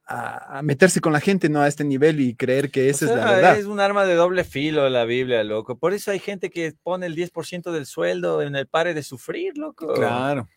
[0.06, 1.62] a- a meterse con la gente, ¿no?
[1.62, 3.58] A este nivel y creer que esa O es la verdad.
[3.60, 5.78] Es un arma de doble filo la Biblia, loco.
[5.78, 9.58] Por eso hay gente que pone el 10% del sueldo en el pare de sufrir,
[9.58, 9.94] loco.
[9.94, 10.48] Claro.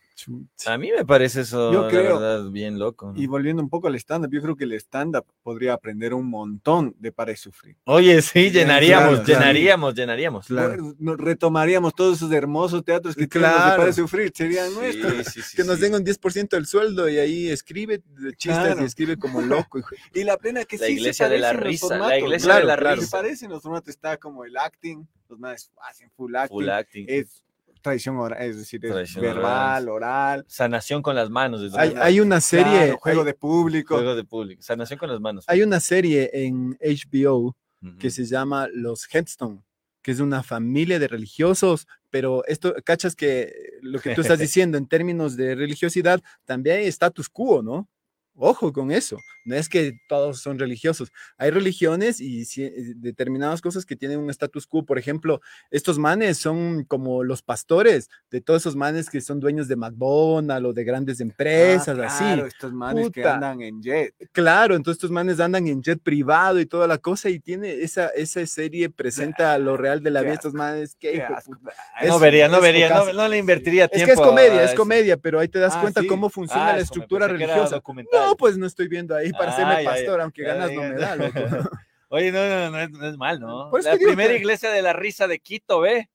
[0.65, 3.13] A mí me parece eso, Yo la creo- verdad, bien loco.
[3.13, 3.21] ¿no?
[3.21, 6.95] Y volviendo un poco al stand-up, yo creo que el stand-up podría aprender un montón
[6.99, 7.75] de para y sufrir.
[7.85, 9.39] Oye, sí, llenaríamos, claro, claro.
[9.41, 10.47] llenaríamos, llenaríamos.
[10.47, 10.95] Claro.
[10.99, 13.77] Nos retomaríamos todos esos hermosos teatros que de Claro.
[13.77, 15.25] para y sufrir, serían Sí, nuestros.
[15.33, 15.81] sí, sí, que nos sí.
[15.83, 18.81] den un 10% del sueldo y ahí escribe de chistes Claro.
[18.81, 19.79] y escribe como loco.
[19.79, 19.89] hijo.
[20.13, 22.65] Y la plena que La sí iglesia se de la risa, la iglesia claro, de
[22.67, 23.07] la claro, risa.
[23.07, 27.05] Se parecen los formatos, está como el acting, los más hacen full acting, Full acting.
[27.07, 27.43] es
[27.81, 31.73] tradición oral, es decir, es Tradición verbal, oral, Sanación con las manos.
[31.75, 33.95] Hay, hay una serie, claro, juego hay, de público.
[33.95, 34.61] Juego de público.
[34.61, 35.45] Sanación con las manos.
[35.47, 37.97] hay una serie en HBO Ujú.
[37.97, 39.63] que se llama Los Headstone,
[40.01, 43.51] que es una familia de religiosos, pero esto, cachas que
[43.81, 47.89] lo que tú estás diciendo en términos de religiosidad, también hay status quo, ¿no?
[48.35, 53.85] Ojo con eso, no es que todos son religiosos, hay religiones y eh, determinadas cosas
[53.85, 58.61] que tienen un status quo, por ejemplo, estos manes son como los pastores de todos
[58.61, 62.23] esos manes que son dueños de McDonald's o de grandes Ah, empresas, así.
[62.23, 64.13] claro, estos manes que andan en jet.
[64.31, 68.07] Claro, entonces estos manes andan en jet privado y toda la cosa y tiene esa,
[68.09, 71.51] esa serie presenta lo real de la vida, estos manes, qué Qué hijo de asco.
[71.53, 71.73] puta.
[72.07, 74.05] no es- vería, no es vería, no, le invertiría Es tiempo.
[74.07, 76.07] que es comedia, es comedia, pero ahí te das Ah, cuenta sí.
[76.07, 77.81] cómo funciona Ah, la eso, me estructura religiosa.
[78.11, 81.39] No, pues no estoy viendo ahí para hacerme pastor, aunque ganas no me da, loco.
[82.09, 83.69] Oye, no, no, no, es, no es mal, ¿no?
[83.69, 86.09] Por eso la primera que- iglesia de la risa de Quito, ¿ve?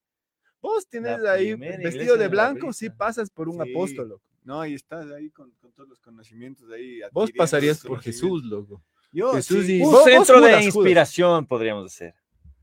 [0.60, 3.70] Vos tienes La ahí vestido de de la blanco, sí pasas por un Sí.
[3.70, 4.22] apóstol, loco.
[4.44, 7.00] No, y estás ahí con, con todos los conocimientos ahí.
[7.12, 8.00] Vos pasarías por.
[8.02, 8.82] Jesús, loco.
[9.12, 10.64] Yo, Jesús sí, y- Un centro Judas, de Judas.
[10.64, 12.14] inspiración, podríamos decir.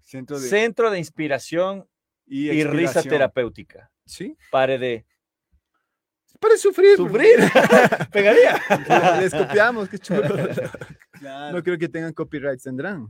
[0.02, 1.88] centro de Centro de inspiración
[2.28, 3.90] y, y risa terapéutica.
[4.06, 4.38] Sí.
[4.52, 5.06] Pare de
[6.44, 6.98] Para sufrir.
[6.98, 7.40] sufrir.
[8.12, 8.62] Pegaría.
[9.22, 10.22] Les copiamos, qué chulo.
[11.20, 11.56] Claro.
[11.56, 13.08] No creo que tengan copyrights, tendrán.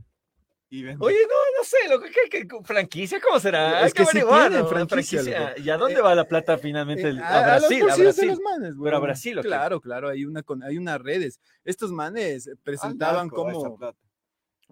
[0.70, 3.20] Oye, no, no sé, loco, ¿qué, qué, franquicia?
[3.20, 3.80] ¿Cómo será?
[3.80, 4.68] Es Hay que, que sí averiguar, tienen ¿no?
[4.68, 5.54] franquicia.
[5.58, 7.10] ¿Y a dónde va la plata finalmente?
[7.10, 8.28] Eh, a, Brasil, a de Brasil.
[8.28, 9.00] los manes, Pero a.
[9.00, 9.48] Brasil, ¿o qué?
[9.48, 11.40] Claro, claro, hay una con, hay unas redes.
[11.64, 13.78] Estos manes presentaban a como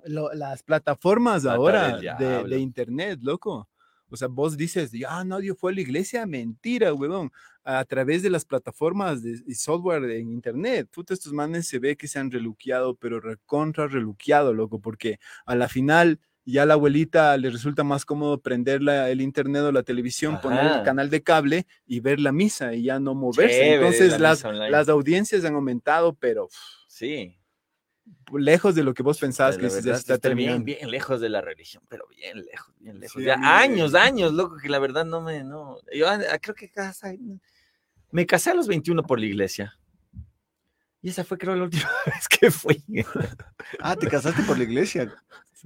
[0.05, 3.69] lo- las plataformas Plata ahora de internet, loco.
[4.13, 7.33] O sea, vos dices, ah, nadie fue a la iglesia, mentira, huevón.
[7.65, 11.97] A través de las plataformas de, y software en internet, puta, estos manes se ve
[11.97, 16.75] que se han reluqueado, pero recontra reluqueado, loco, porque a la final ya a la
[16.75, 20.83] abuelita le resulta más cómodo prender la- el internet o la televisión, poner el Ajá.
[20.83, 23.59] canal de cable y ver la misa y ya no moverse.
[23.59, 26.49] Chévere, Entonces la las, las audiencias han aumentado, pero
[26.89, 27.39] Sí.
[28.33, 30.65] Lejos de lo que vos pensabas La que se está terminando.
[30.65, 33.21] bien, bien lejos de la religión, pero bien lejos, bien lejos.
[33.21, 35.79] Sí, ya años, años, loco, que la verdad no me, no.
[35.95, 37.13] Yo ah, creo que casa,
[38.11, 39.79] me casé a los 21 por la iglesia.
[41.01, 42.83] Y esa fue, creo, la última vez que fui.
[43.81, 45.13] Ah, te casaste por la iglesia.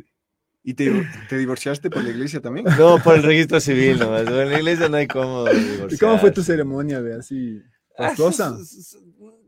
[0.62, 0.90] ¿Y te,
[1.28, 2.66] te divorciaste por la iglesia también?
[2.78, 4.22] No, por el registro civil nomás.
[4.26, 5.46] En la iglesia no hay cómo.
[5.88, 7.14] ¿Y cómo fue tu ceremonia, ve?
[7.14, 7.62] Así,
[7.98, 8.58] Ah, fastuosa?
[8.60, 8.98] s- s-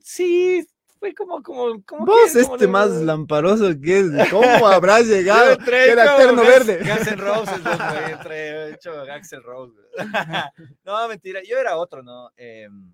[0.00, 0.66] Sí,
[0.98, 5.06] fue como, como, como Vos, que- como este le- más lamparoso que es, ¿cómo habrás
[5.06, 5.52] llegado?
[5.52, 6.80] entré Que era como verde.
[7.16, 7.50] Loco,
[7.80, 9.74] ahí entré hecho Axel Rose.
[10.84, 12.30] no, mentira, yo era otro, ¿no?
[12.36, 12.92] Em,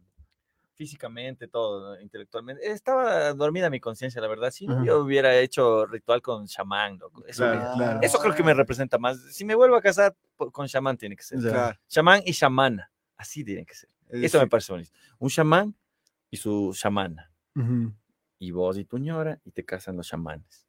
[0.74, 2.00] físicamente, todo, ¿no?
[2.00, 2.68] intelectualmente.
[2.70, 4.50] Estaba dormida mi conciencia, la verdad.
[4.50, 4.84] Si no, Ajá.
[4.84, 7.24] yo hubiera hecho ritual con chamán, loco.
[7.26, 7.98] Eso, Claro, me- claro.
[8.02, 9.20] eso creo que me representa más.
[9.32, 11.38] Si me vuelvo a casar, con chamán tiene que ser.
[11.38, 11.78] Claro.
[11.88, 12.90] Chamán y chamana.
[13.16, 13.88] Así tiene que ser.
[14.08, 14.90] es Eso me parece bonito.
[15.18, 15.74] Un chamán
[16.30, 17.30] y su chamana.
[17.56, 17.92] Ujú.
[18.38, 20.66] Y vos y tu ñora y te casan los chamanes.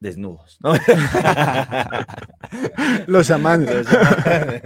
[0.00, 0.72] Desnudos, ¿no?
[3.06, 3.72] Los chamanes.
[3.72, 4.62] Los chamanes.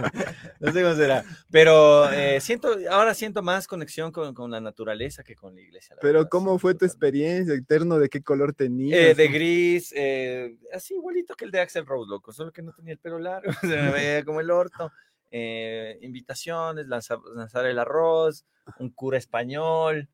[0.59, 1.23] no sé cómo será.
[1.51, 5.95] Pero eh, siento, ahora siento más conexión con, con la naturaleza que con la iglesia.
[5.95, 7.99] la Pero verdad, ¿cómo fue tu experiencia eterno?
[7.99, 8.99] ¿De qué color tenías?
[8.99, 12.73] Eh, de gris, eh, así igualito que el de Axel Rose, loco, solo que no
[12.73, 14.91] tenía el pelo largo, se me veía como el orto.
[15.29, 18.43] Eh, invitaciones, lanza- lanzar el arroz,
[18.79, 20.09] un cura español,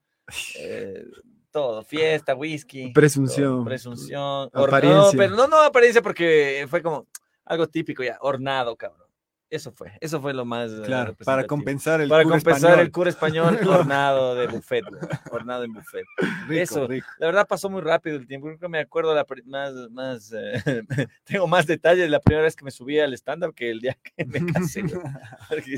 [0.57, 1.03] eh,
[1.51, 2.83] todo, fiesta, whisky.
[2.85, 3.65] todo, Presunción.
[3.65, 4.49] Presunción.
[4.53, 5.11] or- Apariencia.
[5.11, 7.07] No, pero no, no apariencia porque fue como
[7.45, 9.03] algo típico ya, hornado, cabrón.
[9.49, 10.71] Eso fue, eso fue lo más.
[10.71, 12.79] eh, Claro, para compensar el Para cura compensar español.
[12.87, 16.03] el cura español hornado de buffet, güey, hornado en buffet.
[16.47, 16.87] Rico, eso.
[16.87, 17.05] rico.
[17.19, 18.47] La verdad pasó muy rápido el tiempo.
[18.47, 20.81] Creo que me acuerdo la más, más, eh,
[21.23, 23.95] tengo más detalles de la primera vez que me subí al stand-up que el día
[24.01, 24.83] que me casé.
[25.49, 25.77] Porque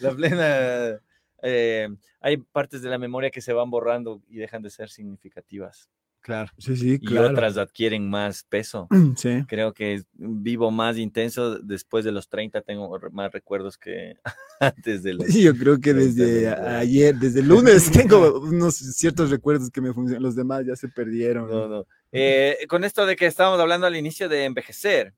[0.00, 1.00] la plena,
[1.42, 1.88] eh,
[2.20, 5.90] hay partes de la memoria que se van borrando y dejan de ser significativas.
[6.26, 7.28] Claro, sí, sí, y claro.
[7.30, 8.88] otras adquieren más peso.
[9.16, 9.44] Sí.
[9.46, 14.16] Creo que vivo más intenso después de los 30, tengo más recuerdos que
[14.60, 15.26] antes de los...
[15.28, 19.92] Sí, yo creo que Desde ayer, desde el lunes, tengo unos ciertos recuerdos que me
[19.92, 20.20] funcionan.
[20.20, 21.48] Los demás ya se perdieron.
[21.48, 21.86] No, no.
[22.10, 25.14] Eh, con esto de que estábamos hablando al inicio de envejecer,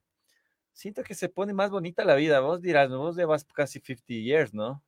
[0.75, 2.41] siento que se pone más bonita la vida.
[2.41, 4.83] Vos dirás, vos llevas casi 50 years, ¿no?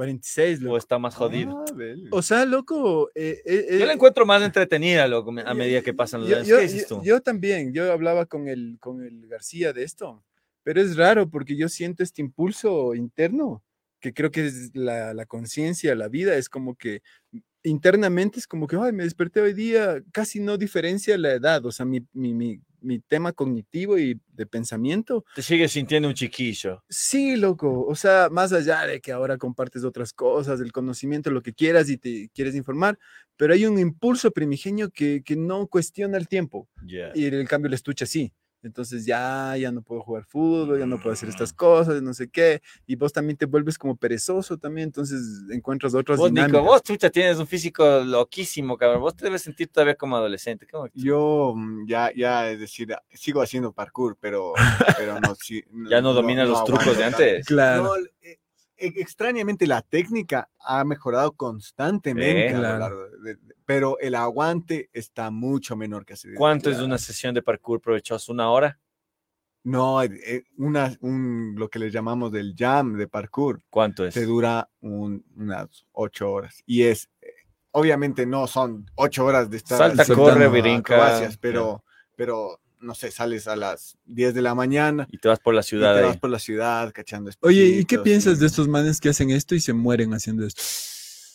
[0.00, 0.76] 46, O loco.
[0.78, 1.62] está más jodido.
[1.68, 1.74] Ah.
[2.12, 3.10] O sea, loco.
[3.14, 6.36] eh, eh, Yo la eh, encuentro más entretenida, loco, a medida que pasan los yo,
[6.36, 6.48] años.
[6.48, 10.24] yo- ¿Qué dices yo- yo también, yo hablaba con el, con el García de esto,
[10.62, 13.62] pero es raro porque yo siento este impulso interno,
[14.00, 17.02] que creo que es la, la conciencia, la vida, es como que
[17.62, 21.72] internamente es como que, ay, me desperté hoy día, casi no diferencia la edad, o
[21.72, 26.82] sea, mi, mi, mi, mi tema cognitivo y de pensamiento, Te sigues sintiendo un chiquillo.
[26.88, 31.42] sí, loco, o sea, más allá de que ahora compartes otras cosas, del conocimiento, lo
[31.42, 32.98] que quieras y te quieres informar,
[33.36, 36.68] pero hay un impulso primigenio que, que no cuestiona el tiempo.
[37.14, 38.32] Y en cambio el estuche sí.
[38.62, 42.28] Entonces ya, ya no puedo jugar fútbol, ya no puedo hacer estas cosas, no sé
[42.28, 42.60] qué.
[42.86, 45.20] Y vos también te vuelves como perezoso también, entonces
[45.50, 46.62] encuentras otras Vos, Nico, dinámicas.
[46.66, 49.00] vos, chucha, tienes un físico loquísimo, cabrón.
[49.00, 50.66] Vos te debes sentir todavía como adolescente.
[50.66, 50.88] ¿Cómo?
[50.94, 54.52] Yo mm, ya, ya, es decir, sigo haciendo parkour, pero,
[54.96, 57.46] pero no, sí, Ya no dominas los trucos de antes.
[57.46, 57.84] Claro.
[57.84, 57.90] No,
[58.22, 58.39] eh,
[58.80, 62.54] extrañamente la técnica ha mejorado constantemente,
[63.64, 66.34] pero el aguante está mucho menor que hace.
[66.34, 68.32] ¿Cuánto es una sesión de parkour provechosa?
[68.32, 68.78] ¿Una hora?
[69.62, 74.14] No, eh, eh, una, un, lo que le llamamos del jam de parkour, ¿Cuánto es?
[74.14, 76.62] te dura un- unas ocho horas.
[76.64, 77.28] Y es, eh,
[77.72, 81.84] obviamente no son ocho horas de estar Salta, corre, brinca, acrobacias, pero,
[82.16, 85.60] pero, no sé, sales a las 10 de la mañana Y te vas por la
[85.60, 86.06] y ciudad te ahí.
[86.06, 89.30] vas por la ciudad cachando Oye, ¿y qué piensas y- de estos manes que hacen
[89.30, 90.62] esto y se mueren haciendo esto?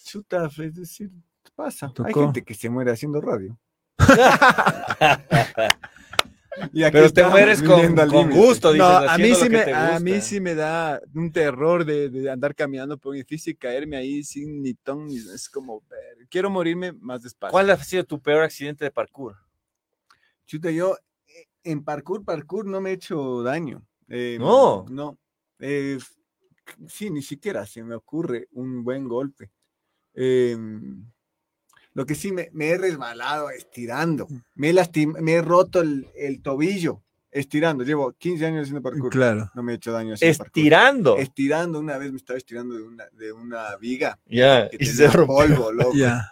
[0.05, 1.09] Chuta, es decir,
[1.55, 1.91] pasa.
[2.03, 3.57] Hay gente que se muere haciendo radio.
[6.72, 9.99] Y aquí Pero te mueres con, gusto, dices, No, a mí, sí me, te a
[9.99, 13.97] mí sí me da un terror de, de andar caminando por un edificio y caerme
[13.97, 15.84] ahí sin ni ton, ni- es como,
[16.30, 17.51] quiero morirme más despacio.
[17.51, 19.35] ¿Cuál ha sido tu peor accidente de parkour?
[20.45, 20.95] Chuta, yo
[21.66, 23.86] en parkour, parkour no me he hecho daño.
[24.08, 24.86] Eh, No.
[24.90, 25.18] No.
[25.60, 25.98] Eh,
[26.88, 29.52] sí, ni siquiera se me ocurre un buen golpe.
[30.14, 31.06] Em,
[31.94, 34.28] lo que sí me, me he resbalado estirando.
[34.56, 37.02] Me he, lastim- me he roto el, el tobillo
[37.32, 37.84] estirando.
[37.84, 39.10] Llevo 15 años haciendo parkour.
[39.12, 39.50] Claro.
[39.56, 40.48] No me he hecho daño haciendo parkour.
[40.60, 41.18] Estirando.
[41.18, 45.36] Estirando, una vez me estaba estirando de una, de una viga Ya, y se rompió.
[45.36, 45.96] polvo, loco.
[45.96, 46.32] Ya.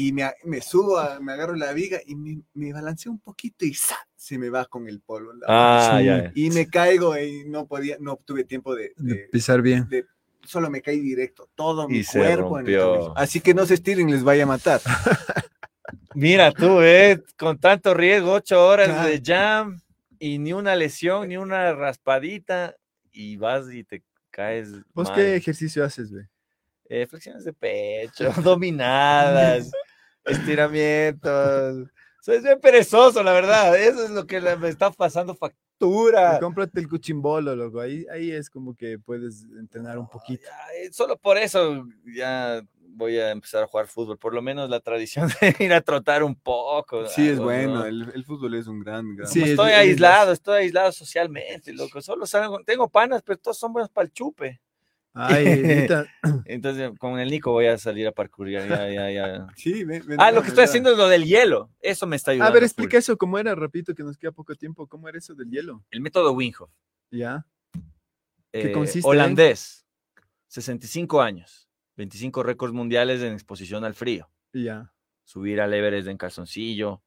[0.00, 3.64] Y me, me subo, a- me agarro la viga y me, me balanceo un poquito
[3.64, 3.96] y ¡za!
[4.14, 5.32] se me va con el polvo.
[5.46, 6.04] Ah, Sí.
[6.06, 6.30] ya.
[6.34, 9.88] y me caigo y no podía, no tuve tiempo de, De de- pisar bien.
[9.88, 10.06] de-
[10.44, 12.58] solo me caí directo, todo mi Y cuerpo.
[12.60, 12.80] en el.
[13.16, 14.80] Así que no se estiren, les vaya a matar.
[16.14, 19.08] Mira tú, eh, con tanto riesgo, ocho horas Claro.
[19.08, 19.80] de jam
[20.18, 22.76] y ni una lesión, ni una raspadita
[23.12, 24.68] y vas y te caes.
[24.94, 25.16] ¿Vos mal.
[25.16, 26.24] qué ejercicio haces, güey?
[26.88, 29.70] Eh, flexiones de pecho, dominadas,
[30.28, 31.88] estiramientos.
[32.20, 33.76] Soy bien perezoso, la verdad.
[33.76, 36.38] Eso es lo que me está pasando factura.
[36.40, 37.80] Cómprate el cuchimbolo, loco.
[37.80, 40.42] Ahí, ahí es como que puedes entrenar un poquito.
[40.44, 42.60] Ya, eh, solo por eso ya
[42.90, 44.18] voy a empezar a jugar fútbol.
[44.18, 47.06] Por lo menos la tradición de ir a trotar un poco.
[47.06, 47.84] Sí, es bueno, ¿no?
[47.86, 49.28] el, el fútbol es un gran, gran.
[49.30, 52.02] Sí, es- estoy es- aislado, estoy aislado socialmente, loco.
[52.02, 54.60] Solo salgo, tengo panas, pero todos son buenos para el chupe.
[55.20, 55.86] Ay,
[56.44, 58.48] Entonces, con el Nico voy a salir a parkour.
[58.48, 59.46] Ya, ya, ya, ya.
[59.56, 61.70] Sí, ven- ven- Ah, lo que estoy haciendo es lo del hielo.
[61.80, 62.50] Eso me está ayudando.
[62.50, 62.66] A ver, full.
[62.66, 63.54] explica eso, ¿cómo era?
[63.54, 64.86] Repito, que nos queda poco tiempo.
[64.86, 65.84] ¿Cómo era eso del hielo?
[65.90, 66.70] El método Winghoff.
[67.10, 67.46] Ya.
[68.52, 69.08] ¿Qué eh, consiste?
[69.08, 69.84] Holandés.
[70.46, 71.68] 65 años.
[71.96, 74.30] 25 récords mundiales en exposición al frío.
[74.52, 74.92] Ya.
[75.24, 77.02] Subir al Everest en calzoncillo.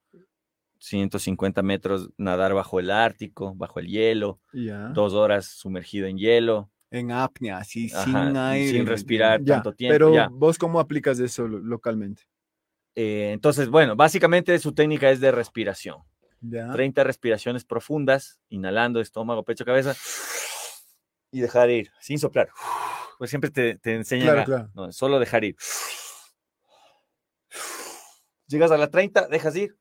[0.79, 4.39] 150 metros nadar bajo el Ártico, bajo el hielo.
[4.51, 4.88] Ya.
[4.89, 6.71] Dos horas sumergido en hielo.
[6.91, 8.69] En apnea, así, sin aire.
[8.69, 9.93] sin respirar Ya, tanto tiempo.
[9.93, 10.27] Pero ya.
[10.30, 12.23] vos cómo aplicas eso lo- localmente?
[12.95, 16.03] Eh, entonces, bueno, básicamente su técnica es de respiración.
[16.41, 16.69] Ya.
[16.72, 19.95] 30 respiraciones profundas, inhalando estómago, pecho, cabeza,
[21.31, 22.49] y dejar ir, sin soplar.
[23.18, 24.69] Pues siempre te, te enseñan Claro, a- claro.
[24.73, 25.55] no, solo dejar ir.
[28.47, 29.77] Llegas a la 30, dejas ir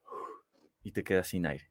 [0.84, 1.70] y te quedas sin aire.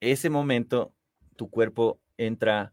[0.00, 0.92] Ese momento,
[1.36, 2.72] tu cuerpo entra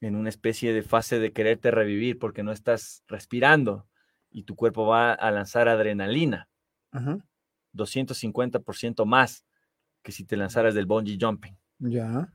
[0.00, 3.86] en una especie de fase de quererte revivir porque no estás respirando
[4.30, 6.48] y tu cuerpo va a lanzar adrenalina.
[6.92, 7.18] Ajá.
[7.74, 9.44] 250% más
[10.02, 11.56] que si te lanzaras del bungee jumping.
[11.78, 12.32] Ya.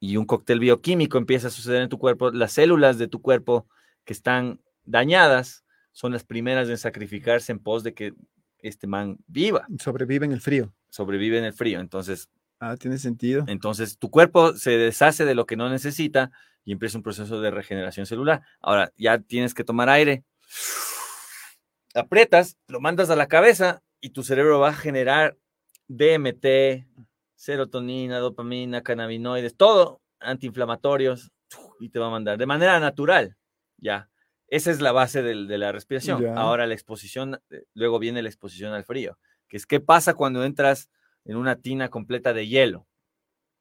[0.00, 2.30] Y un cóctel bioquímico empieza a suceder en tu cuerpo.
[2.30, 3.66] Las células de tu cuerpo
[4.04, 8.14] que están dañadas son las primeras en sacrificarse en pos de que
[8.60, 9.66] este man viva.
[9.78, 10.72] Sobrevive en el frío.
[10.90, 11.80] Sobrevive en el frío.
[11.80, 12.28] Entonces,
[12.60, 13.44] Ah, tiene sentido.
[13.46, 16.32] entonces tu cuerpo se deshace de lo que no necesita
[16.68, 18.42] y empieza un proceso de regeneración celular.
[18.60, 20.22] Ahora, ya tienes que tomar aire.
[21.94, 25.38] Aprietas, lo mandas a la cabeza y tu cerebro va a generar
[25.86, 26.86] DMT,
[27.36, 31.32] serotonina, dopamina, cannabinoides, todo antiinflamatorios
[31.80, 33.38] y te va a mandar de manera natural.
[33.78, 34.10] Ya.
[34.48, 36.20] Esa es la base de, la respiración.
[36.20, 36.34] Ya.
[36.34, 39.18] Ahora la exposición, eh, luego viene la exposición al frío,
[39.48, 40.90] que es qué pasa cuando entras
[41.24, 42.86] en una tina completa de hielo.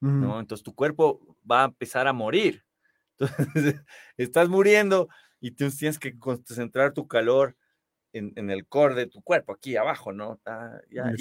[0.01, 2.66] Entonces tu cuerpo va a empezar a morir.
[3.19, 3.75] Entonces,
[4.17, 7.55] estás muriendo y tú tienes que concentrar tu calor
[8.13, 10.39] en, en el core de tu cuerpo, aquí abajo, ¿no?
[10.45, 11.17] Ah, ya, En el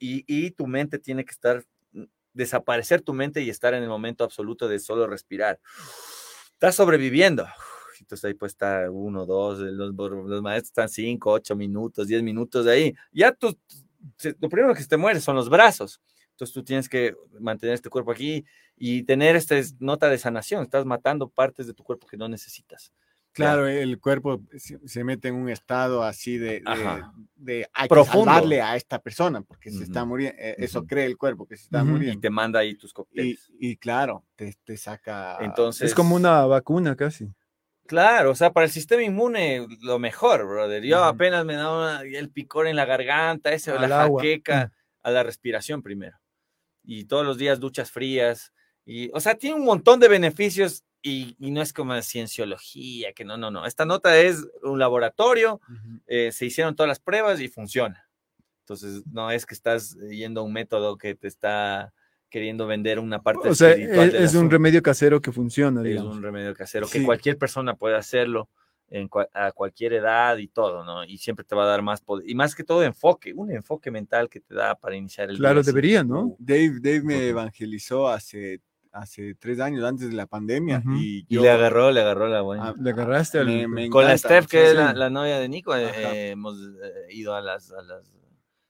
[0.00, 3.88] y- y, tu mente tiene que estar, mm, desaparecer tu mente y estar en el
[3.88, 5.60] momento absoluto de solo respirar.
[6.52, 7.46] Estás sobreviviendo.
[8.00, 12.64] Entonces ahí pues está uno, dos, los, los maestros están cinco, ocho minutos, diez minutos
[12.64, 12.94] de ahí.
[13.12, 13.58] Ya tú,
[14.40, 16.00] lo primero que se te muere son los brazos.
[16.30, 18.44] Entonces tú tienes que mantener este cuerpo aquí
[18.78, 20.62] y tener esta es- nota de sanación.
[20.62, 22.92] Estás matando partes de tu cuerpo que no necesitas.
[23.32, 27.02] Claro, el cuerpo se, se mete en un estado así de, de,
[27.36, 28.24] de hay Profundo.
[28.24, 30.36] que salvarle a esta persona porque se está muriendo.
[30.40, 30.88] Eso Ujú.
[30.88, 31.78] cree el cuerpo que se está.
[31.78, 32.20] Y Y muriendo.
[32.20, 33.52] te manda ahí tus Y, cócteles.
[33.60, 35.36] y claro, te, te saca.
[35.40, 37.28] Entonces, Es como una vacuna casi.
[37.86, 40.82] Claro, o sea, para el sistema inmune, lo mejor, brother.
[40.82, 44.20] Yo apenas me da una- el picor en la garganta, ese, la agua.
[44.20, 44.72] jaqueca,
[45.02, 46.18] a la respiración primero.
[46.82, 48.52] Y todos los días duchas frías.
[48.90, 53.22] Y, o sea, tiene un montón de beneficios y, y no es como cienciología, que
[53.22, 53.66] no, no, no.
[53.66, 56.00] Esta nota es un laboratorio, Ujú.
[56.06, 58.08] eh, se hicieron todas las pruebas y funciona.
[58.60, 61.92] Entonces, no es que estás yendo a un método que te está
[62.30, 65.88] queriendo vender una parte O sea, es, del es un remedio casero que funciona, Es
[65.88, 66.16] digamos.
[66.16, 67.04] un remedio casero que Sí.
[67.04, 68.48] cualquier persona puede hacerlo
[68.90, 71.04] en a cualquier edad y todo, ¿no?
[71.04, 72.28] Y siempre te va a dar más poder.
[72.28, 75.62] Y más que todo enfoque, un enfoque mental que te da para iniciar el Claro,
[75.62, 76.34] debería, ¿no?
[76.38, 78.62] Dave, Dave me evangelizó hace,
[79.00, 82.40] hace tres años antes de la pandemia y Y yo le agarró, le agarró la
[82.42, 82.68] buena.
[82.68, 84.98] Ah, Le agarraste me Con la Steph, que es la, sí.
[84.98, 88.12] la novia de Nico, eh, eh, hemos eh, ido a las, a las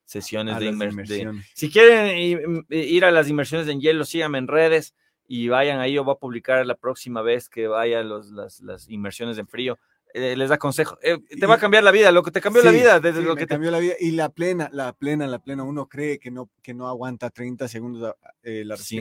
[0.05, 1.47] sesiones a de, las inmer- de- inmersiones.
[1.55, 4.95] Si quieren ir a las inmersiones en hielo, síganme en redes
[5.27, 5.93] y vayan ahí.
[5.95, 9.79] Yo voy a publicar la próxima vez que vaya los, las, las inmersiones en frío.
[10.15, 10.97] Eh, les da consejo.
[11.03, 13.27] Eh, te va a cambiar la vida, lo que te cambió la vida, desde sí,
[13.27, 15.65] lo me que te cambió la vida y la plena, la plena, la plena.
[15.65, 18.97] Uno cree que no, que no aguanta 30 segundos eh, la Sí.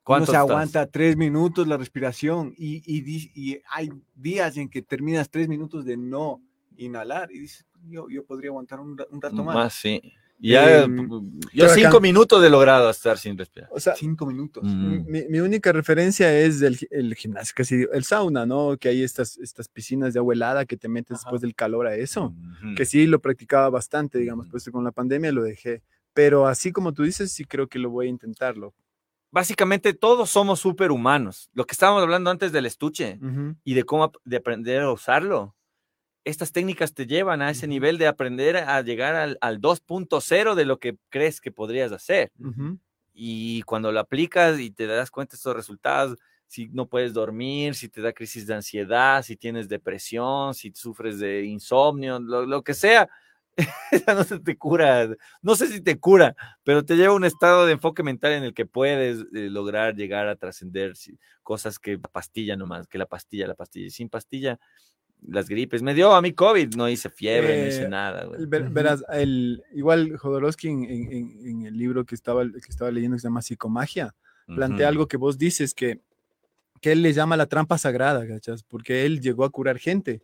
[0.00, 0.50] Uno ¿Cuánto se estás?
[0.50, 5.84] aguanta tres minutos la respiración y, y, y hay días en que terminas tres minutos
[5.84, 6.42] de no
[6.76, 9.54] inhalar y dices, yo, yo podría aguantar un, un rato más.
[9.54, 10.00] Más, sí.
[10.42, 10.96] Y Ya, Em,
[11.52, 13.68] yo cinco acá- minutos he logrado estar sin respirar.
[13.72, 14.64] O sea, Cinco minutos.
[14.64, 15.04] Mm.
[15.06, 18.78] mi, mi única referencia es el, gi- el gimnasio, casi el sauna, ¿no?
[18.78, 21.24] Que hay estas, estas piscinas de agua helada que te metes Ajá.
[21.26, 22.34] después del calor a eso.
[22.62, 22.74] Ujú.
[22.74, 24.52] Que sí lo practicaba bastante, digamos, Ujú.
[24.52, 25.82] pues con la pandemia lo dejé.
[26.14, 28.72] Pero así como tú dices, sí creo que lo voy a intentarlo.
[29.32, 31.50] Básicamente todos somos superhumanos.
[31.52, 33.18] Lo que estábamos hablando antes del estuche
[33.64, 35.54] y de cómo de aprender a usarlo.
[36.24, 40.64] Estas técnicas te llevan a ese nivel de aprender a llegar al, al 2.0 de
[40.64, 42.32] lo que crees que podrías hacer.
[43.12, 47.74] Y cuando lo aplicas y te das cuenta de estos resultados, si no puedes dormir,
[47.76, 52.62] si te da crisis de ansiedad, si tienes depresión, si sufres de insomnio, lo, lo
[52.62, 53.08] que sea,
[53.90, 55.08] esa no se te cura.
[55.42, 58.44] No sé si te cura, pero te lleva a un estado de enfoque mental en
[58.44, 60.94] el que puedes eh, lograr llegar a trascender
[61.42, 63.86] cosas que la pastilla nomás, que la pastilla, la pastilla.
[63.86, 64.58] Y sin pastilla,
[65.22, 65.82] las gripes.
[65.82, 68.26] Me dio a mí COVID, no hice fiebre, no hice Eh, nada.
[68.48, 68.70] Ver-.
[68.70, 73.28] Verás, el, igual Jodorowsky en, en- el libro que estaba, que estaba leyendo que se
[73.28, 74.14] llama Psicomagia,
[74.46, 76.00] plantea algo que vos dices que,
[76.80, 78.62] que él le llama la trampa sagrada, ¿cachas?
[78.62, 80.22] Porque él llegó a curar gente.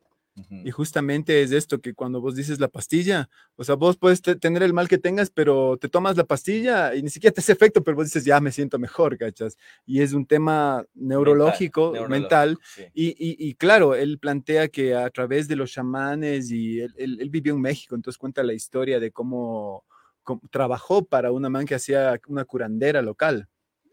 [0.66, 4.36] Y justamente es esto que cuando vos dices la pastilla, o sea, vos puedes te-
[4.36, 7.52] tener el mal que tengas, pero te tomas la pastilla y ni siquiera te hace
[7.52, 9.56] efecto, pero vos dices, ya me siento mejor, ¿cachas?
[9.86, 12.48] Y es un tema neurológico, mental.
[12.50, 12.82] neurológico, sí.
[12.94, 17.18] Y, y- y claro, él plantea que a través de los chamanes, y él, él-
[17.20, 19.84] él vivió en México, entonces cuenta la historia de cómo,
[20.22, 23.48] cómo trabajó para una man que hacía una curandera local.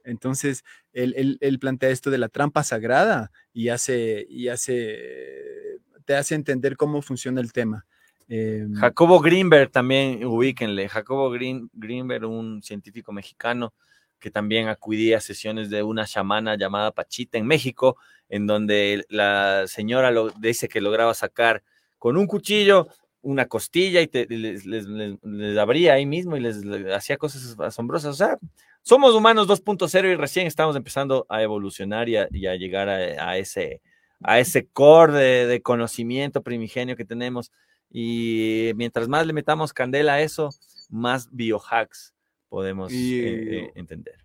[0.05, 6.15] Entonces, él, él- él plantea esto de la trampa sagrada y hace, y hace, te
[6.15, 7.85] hace entender cómo funciona el tema.
[8.27, 10.87] Em, Jacobo Greenberg también, ubíquenle.
[10.89, 13.73] Jacobo Green, Greenberg, un científico mexicano
[14.19, 17.97] que también acudía a sesiones de una chamana llamada Pachita en México,
[18.29, 21.61] en donde la señora lo, dice que lograba sacar
[21.97, 22.87] con un cuchillo
[23.21, 26.61] una costilla y les, abría ahí mismo y les,
[26.93, 28.11] hacía cosas asombrosas.
[28.11, 28.37] O sea,
[28.81, 33.81] somos humanos 2.0 y recién estamos empezando a evolucionar y a, llegar a ese,
[34.21, 37.51] a ese core de, de conocimiento primigenio que tenemos
[37.89, 40.49] Y mientras más le metamos candela a eso,
[40.89, 42.13] más biohacks
[42.49, 44.15] podemos Y, eh, eh, entender.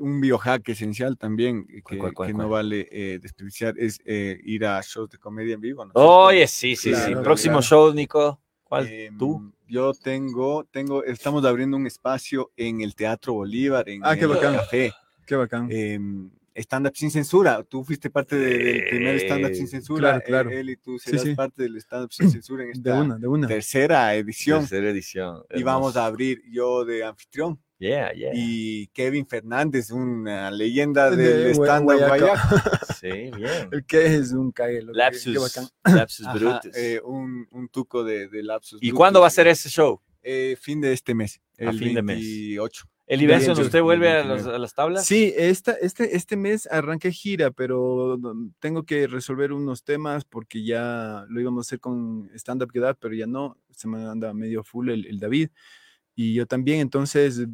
[0.00, 2.46] Un biohack esencial también eh, que, cuál, cuál, que cuál?
[2.46, 5.84] no vale eh, desperdiciar es eh, ir a shows de comedia en vivo.
[5.84, 5.92] ¿no?
[5.94, 7.06] Oye, sí, sí, sí.
[7.12, 7.62] Claro, Próximo claro.
[7.62, 8.40] show, Nico.
[8.64, 8.88] ¿Cuál?
[8.88, 9.52] Em, tú?
[9.68, 14.28] Yo tengo, tengo, estamos abriendo un espacio en el Teatro Bolívar, en Ah, qué el
[14.28, 14.54] bacán.
[14.56, 14.92] café.
[15.24, 15.68] Qué bacán.
[16.56, 17.62] Stand-up sin censura.
[17.64, 20.00] Tú fuiste parte de- del primer stand-up sin Eh, censura.
[20.00, 20.50] claro, eh, claro.
[20.50, 21.34] Él y tú serás sí.
[21.34, 23.46] parte del stand-up sin censura en de esta una, de una.
[23.48, 24.60] tercera edición.
[24.60, 25.42] Tercera edición.
[25.54, 28.30] Y vamos a abrir yo de anfitrión Yeah, yeah.
[28.34, 31.92] y Kevin Fernández, una leyenda De del stand-up.
[33.00, 33.68] Sí, bien.
[33.70, 34.94] El que es un cague, bacán.
[34.96, 35.58] Lapsus.
[35.84, 36.74] Lapsus Ajá, Brutus.
[36.76, 38.78] eh, un, un tuco de, lapsus.
[38.82, 40.00] ¿Y Brutus, cuándo va a eh, ser ese show?
[40.22, 41.40] eh, fin de este mes.
[41.58, 42.18] A El fin de mes.
[43.08, 43.14] 28.
[43.14, 44.42] Eli Benson, 28, ¿usted vuelve a, 29.
[44.44, 45.06] los- a las tablas?
[45.06, 48.18] Sí, esta, este, este mes arranqué gira, pero
[48.58, 52.82] tengo que resolver unos temas porque ya lo íbamos a hacer con Stand Up Get
[52.82, 55.50] Up, pero ya no, se me anda medio full el, el David.
[56.18, 57.44] Y yo también, entonces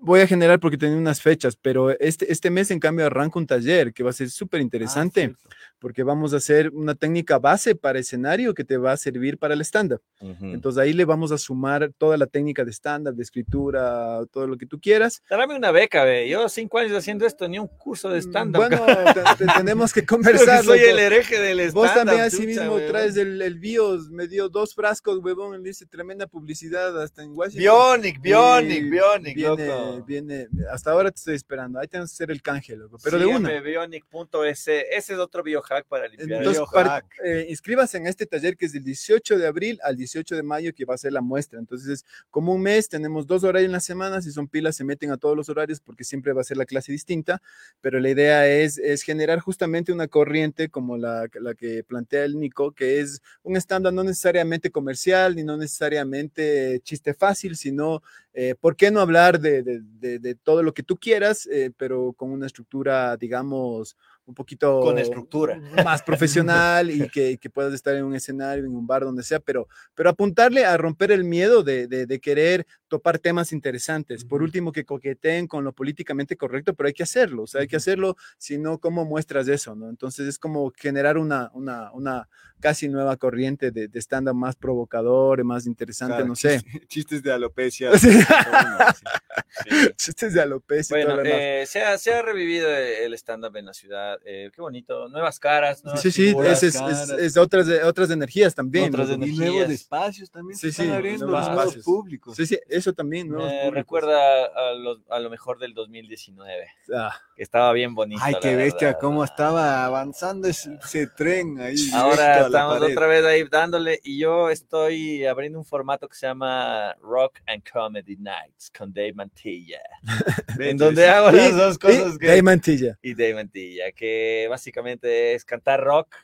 [0.00, 3.46] voy a generar porque tenía unas fechas, pero este, este mes en cambio arranca un
[3.48, 5.34] taller que va a ser súper Ah, interesante
[5.82, 9.54] porque vamos a hacer una técnica base para escenario que te va a servir para
[9.54, 10.00] el stand-up.
[10.20, 10.46] Ujú.
[10.46, 14.56] Entonces ahí le vamos a sumar toda la técnica de stand-up, de escritura, todo lo
[14.56, 15.20] que tú quieras.
[15.28, 16.28] Dame una beca, ve.
[16.28, 18.58] Yo cinco años haciendo esto, ni un curso de stand-up.
[18.68, 20.62] Bueno, te- te- tenemos que conversar.
[20.64, 21.74] soy el hereje del stand-up.
[21.82, 22.86] Vos también así mismo weón.
[22.88, 27.32] traes el, el BIOS, me dio dos frascos, huevón, le hice tremenda publicidad hasta en
[27.32, 27.60] Washington.
[28.00, 30.04] Bionic, Bionic, Bionic, viene, loco.
[30.06, 33.26] viene, hasta ahora te estoy esperando, ahí tenemos que hacer el canje, loco, pero de
[33.26, 33.50] una.
[33.60, 34.68] Bionic.es.
[34.68, 36.28] Ese es otro biohack para limpiar.
[36.40, 40.36] Entonces, par- eh, inscríbase en este taller que es del 18 de abril al 18
[40.36, 41.58] de mayo, que va a ser la muestra.
[41.58, 44.20] Entonces, es como un mes, tenemos dos horarios en la semana.
[44.20, 46.66] Si son pilas, se meten a todos los horarios porque siempre va a ser la
[46.66, 47.40] clase distinta.
[47.80, 52.38] Pero la idea es, es generar justamente una corriente como la, la que plantea el
[52.38, 58.02] Nico, que es un estándar no necesariamente comercial ni no necesariamente chiste fácil, sino
[58.34, 61.70] eh, ¿por qué no hablar de, de- de- de todo lo que tú quieras, eh,
[61.76, 63.96] pero con una estructura, digamos,
[64.32, 65.60] un poquito Con estructura.
[65.84, 69.38] más profesional y que, que puedas estar en un escenario, en un bar, donde sea,
[69.40, 74.24] pero, pero apuntarle a romper el miedo de, de- de querer topar temas interesantes.
[74.24, 77.68] Por último, que coqueteen con lo políticamente correcto, pero hay que hacerlo, o sea, hay
[77.68, 79.74] que hacerlo, si no, ¿cómo muestras eso?
[79.74, 79.88] ¿no?
[79.90, 82.28] Entonces es como generar una, una, una
[82.60, 86.60] casi nueva corriente de, de stand-up más provocador, más interesante, Claro, no sé.
[86.60, 87.90] chis- Chistes de alopecia.
[87.98, 88.10] Sí.
[88.12, 89.76] sí.
[89.96, 94.18] Chistes de alopecia Bueno, eh, se, ha, se ha revivido el stand-up en la ciudad.
[94.24, 95.08] Eh, qué bonito.
[95.08, 95.82] Nuevas caras.
[95.84, 96.62] Nuevas Sí, sí, figuras.
[96.62, 97.10] ese es, es- caras.
[97.10, 98.86] es otras, otras energías también.
[98.94, 99.10] Otras.
[99.10, 101.84] Y nuevos espacios también Sí, se están sí, abriendo nuevos nuevos espacios.
[101.84, 102.36] públicos.
[102.36, 103.32] Sí, sí, eso también,
[103.72, 108.20] recuerda a lo, a lo mejor del 2019, Ah, estaba bien bonito.
[108.22, 109.00] Ay, qué bestia, verdad.
[109.00, 111.76] cómo estaba avanzando ese, ese tren ahí.
[111.92, 116.94] Ahora estamos otra vez ahí dándole y yo estoy abriendo un formato que se llama
[117.00, 119.80] Rock and Comedy Nights con Dave Mantilla,
[120.58, 122.26] en donde hago las dos cosas y que...
[122.26, 122.98] Dave Mantilla.
[123.02, 126.16] y Dave Mantilla, que básicamente es cantar rock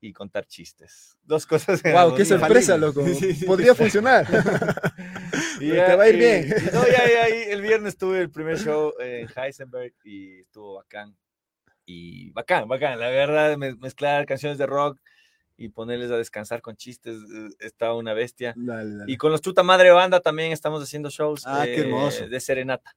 [0.00, 1.16] y contar chistes.
[1.22, 1.82] Dos cosas.
[1.82, 3.06] Wow, qué sorpresa, loco.
[3.06, 3.44] Sí.
[3.46, 4.26] Podría funcionar.
[5.60, 6.44] Y Te va a ir y- bien.
[6.48, 10.76] y no, ya, ya, ahí el viernes tuve el primer show en Heisenberg y estuvo
[10.76, 11.14] bacán.
[11.84, 12.98] Y bacán, bacán.
[12.98, 14.98] La verdad, me- mezclar canciones de rock
[15.58, 18.54] y ponerles a descansar con chistes, eh, está una bestia.
[18.56, 19.12] Dale, dale.
[19.12, 22.26] Y con los Chuta Madre Banda también estamos haciendo shows Ah, qué hermoso.
[22.26, 22.96] de serenata.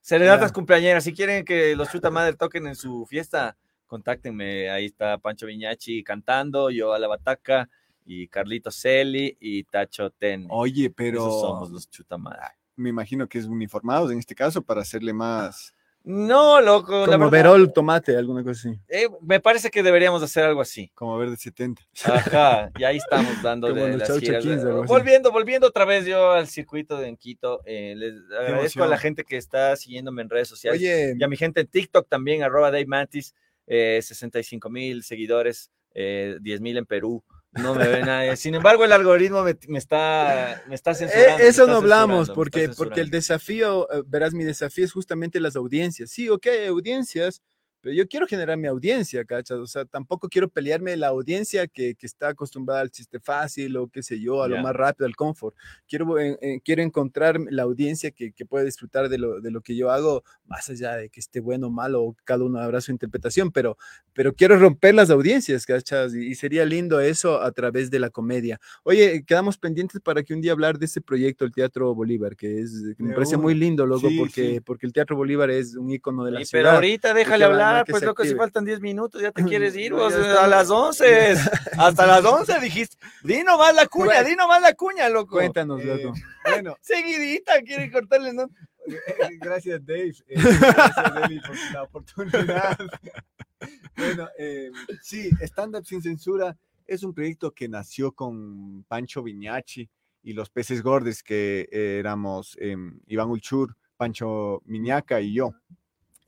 [0.00, 0.54] Serenatas Ya.
[0.54, 1.04] cumpleañeras.
[1.04, 3.56] Si quieren que los Chuta Madre toquen en su fiesta,
[3.92, 4.70] contáctenme.
[4.70, 7.68] Ahí está Pancho Viñachi cantando, yo a la bataca,
[8.06, 10.46] y Carlito Celi y Tacho Ten.
[10.48, 12.40] Oye, Esos pero somos los Chuta Madre.
[12.74, 15.74] me imagino que es uniformados en este caso para hacerle más.
[16.04, 17.06] No, loco.
[17.06, 18.80] la Como verdad, Verol Tomate, alguna cosa así.
[18.88, 20.90] eh, me parece que deberíamos hacer algo así.
[20.96, 21.80] Como verde 70.
[22.06, 24.42] Ajá, y ahí estamos dando los las Chau giras.
[24.42, 24.92] Chaquins, algo así.
[24.92, 27.60] Volviendo, volviendo otra vez yo al circuito de en Quito.
[27.66, 30.80] eh, les agradezco a la gente que está siguiéndome en redes sociales.
[30.80, 33.32] Oye, Y a mi gente en TikTok también, arroba Dave Mantis,
[33.66, 37.24] eh, 65 mil seguidores, eh, 10 mil en Perú.
[37.52, 38.34] No me ve nadie.
[38.36, 41.44] Sin embargo, el algoritmo me, me está, me está eh, censurando.
[41.44, 45.54] eso está no hablamos, porque, porque el desafío, eh, verás, mi desafío es justamente las
[45.56, 46.10] audiencias.
[46.10, 47.42] Sí, ok, audiencias,
[47.82, 49.58] pero yo quiero generar mi audiencia, ¿cachas?
[49.58, 53.88] O sea, tampoco quiero pelearme la audiencia que, que está acostumbrada al chiste fácil o
[53.88, 54.62] qué sé yo, a lo Ya.
[54.62, 55.56] más rápido, al confort.
[55.88, 59.60] Quiero, eh, eh, quiero encontrar la audiencia que, que puede disfrutar de lo, de lo
[59.60, 62.92] que yo hago, más allá de que esté bueno o malo, cada uno habrá su
[62.92, 63.76] interpretación, pero,
[64.12, 66.14] pero quiero romper las audiencias, ¿cachas?
[66.14, 68.60] Y, y sería lindo eso a través de la comedia.
[68.84, 72.60] Oye, quedamos pendientes para que un día hablar de ese proyecto, el Teatro Bolívar, que
[72.60, 74.60] es que me parece muy lindo, loco, Sí, porque, sí.
[74.60, 76.74] porque el Teatro Bolívar es un icono de la Sí, pero ciudad.
[76.76, 77.71] ahorita déjale hablar.
[77.84, 81.34] Que pues loco, si faltan 10 minutos, ya te quieres ir, vos, a las 11.
[81.78, 82.96] Hasta las 11 dijiste.
[83.24, 84.28] Di nomás la cuña, Bueno.
[84.28, 85.36] di nomás la cuña, loco.
[85.36, 86.14] Cuéntanos, Eh, loco.
[86.44, 88.42] bueno, Seguidita, quieren cortarle, ¿no?
[88.86, 90.12] Eh, eh, Gracias, Dave.
[90.26, 92.78] Eh, gracias, Deli, por la oportunidad.
[93.96, 94.70] bueno, eh,
[95.02, 99.88] sí, Stand Up Sin Censura es un proyecto que nació con Pancho Viñachi
[100.24, 105.52] y los peces gordes, que eh, éramos em, Iván Ulchur, Pancho Miñaca y yo.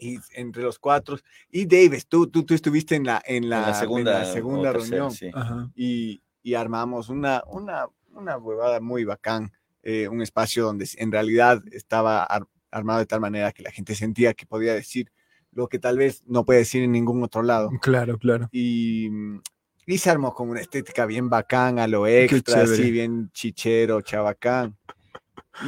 [0.05, 1.17] Y entre los cuatro,
[1.51, 4.25] y Davis, tú, tú, tú estuviste en la, en la, En la segunda, en la
[4.27, 5.31] segunda tercera, reunión sí.
[5.75, 9.51] Y, y armamos una, una, una huevada muy bacán,
[9.83, 13.95] eh, un espacio donde en realidad estaba ar- armado de tal manera que la gente
[13.95, 15.11] sentía que podía decir
[15.53, 17.71] lo que tal vez no puede decir en ningún otro lado.
[17.81, 18.49] Claro, claro.
[18.53, 19.41] Y, mm,
[19.87, 24.77] y se armó con una estética bien bacán, a lo extra, así bien chichero, chabacán.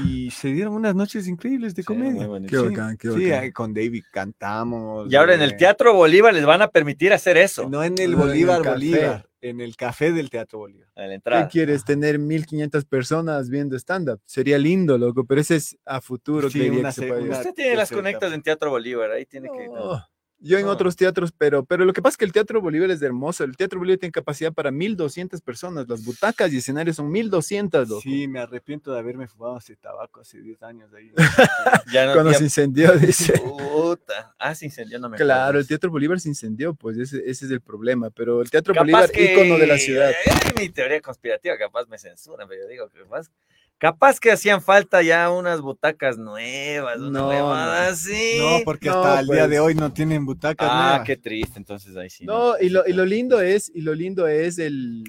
[0.04, 2.26] Y se dieron unas noches increíbles de Sí, comedia.
[2.26, 2.50] bonito.
[2.50, 3.42] Qué Sí, bacán, qué sí, bacán.
[3.44, 5.10] ahí con David cantamos.
[5.12, 7.68] Y ahora en eh, el Teatro Bolívar les van a permitir hacer eso.
[7.68, 8.62] No en el No, en el Bolívar.
[8.64, 10.88] Bolívar, en el café del Teatro Bolívar.
[10.96, 11.48] A la ¿Qué entrada.
[11.48, 11.84] quieres?
[11.84, 14.20] Tener 1500 personas viendo stand-up.
[14.24, 16.50] Sería lindo, loco, pero ese es a futuro.
[16.50, 17.36] Sí, creería una que se una-.
[17.38, 19.68] Usted tiene las conectas en Teatro Bolívar, ahí tiene que.
[19.68, 20.02] No,
[20.38, 23.00] Yo en otros teatros, pero, pero lo que pasa es que el Teatro Bolívar es
[23.00, 23.42] hermoso.
[23.42, 25.88] El Teatro Bolívar tiene capacidad para 1200 personas.
[25.88, 28.00] Las butacas y escenarios son 1200, loco.
[28.02, 31.10] Sí, me arrepiento de haberme fumado ese tabaco hace 10 años ahí.
[31.92, 33.32] Ya no, Cuando ya- se incendió, dice.
[33.38, 34.34] Puta.
[34.38, 35.60] Ah, se incendió, no me Claro, acuerdo.
[35.60, 38.10] el Teatro Bolívar se incendió, pues ese, ese es el problema.
[38.10, 40.10] Pero el Teatro Capaz Bolívar, que- ícono de la ciudad.
[40.10, 40.14] Eh,
[40.60, 43.30] mi teoría conspirativa, capaz me censuran, pero yo digo que capaz,
[43.78, 47.53] capaz que hacían falta ya unas butacas nuevas, una No, no.
[47.53, 48.36] así.
[48.39, 49.51] No, porque No, hasta el día pues.
[49.51, 51.07] de hoy no tienen butacas Ah, nuevas.
[51.07, 52.24] qué triste, entonces ahí sí.
[52.24, 55.05] No, y lo, y lo lindo es, y lo lindo es el,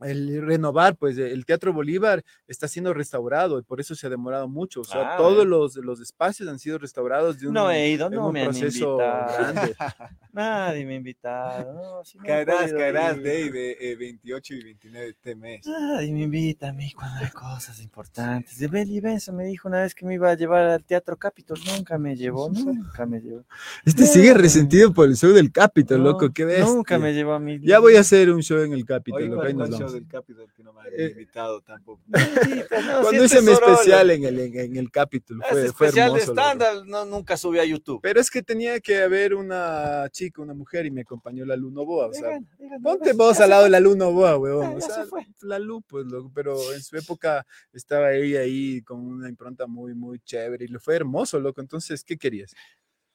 [0.00, 4.48] el renovar, pues el Teatro Bolívar está siendo restaurado y por eso se ha demorado
[4.48, 4.80] mucho.
[4.80, 5.50] O sea, Ah, todos bueno.
[5.50, 8.46] los, los espacios han sido restaurados de un, No he ido, no un me han
[8.48, 9.38] proceso invitado.
[9.38, 9.74] grande.
[10.32, 11.72] Nadie me ha invitado.
[11.72, 13.16] No, he Caerás, podido caerás.
[13.16, 15.66] Dave, eh, 28 y 29 de este mes.
[15.66, 18.58] Nadie me invita a mí cuando hay cosas importantes.
[18.58, 21.58] De Belly Benson me dijo una vez que me iba a llevar al Teatro Capitol.
[21.76, 23.44] Nunca me llevó, nunca me llevó.
[23.84, 24.38] Este sigue No.
[24.38, 26.66] resentido por el show del Capitol, No, loco, qué ves.
[26.66, 27.58] Nunca me llevó a mí.
[27.62, 30.52] Ya voy a hacer un show en el Capitol, loco, ahí nos show del Capitol
[30.54, 32.02] que no me han Eh, invitado tampoco.
[33.02, 36.20] Cuando hice mi especial en el, en, en el Capitol, fue, Ese fue especial de
[36.20, 36.40] hermoso, loco.
[36.40, 38.00] estándar no, nunca subí a YouTube.
[38.02, 41.84] Pero es que tenía que haber una chica, una mujer, y me acompañó la Luno
[41.84, 42.06] Boa.
[42.06, 42.38] O sea,
[42.82, 43.66] ponte vos al lado fue.
[43.66, 44.70] de la Luno Boa, huevón.
[44.72, 45.26] Ya, O sea, se fue.
[45.42, 49.94] la Lu, pues, loco, pero en su época estaba ella ahí con una impronta muy,
[49.94, 51.60] muy chévere y le fue hermoso, loco.
[51.60, 52.52] Entonces, ¿qué querías?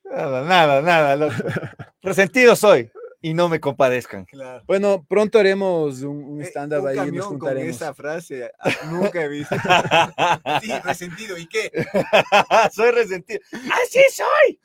[0.03, 1.33] Nada, nada, nada, loco.
[2.01, 2.89] Resentido soy
[3.21, 4.25] y no me compadezcan.
[4.25, 4.63] Claro.
[4.65, 7.75] Bueno, pronto haremos un, un Eh, stand-up ahí y nos camión con juntaremos.
[7.75, 9.55] esa frase ah, nunca he visto.
[10.61, 11.37] Sí, resentido.
[11.37, 11.71] ¿Y qué?
[12.73, 13.39] soy resentido.
[13.51, 14.59] ¡Así soy!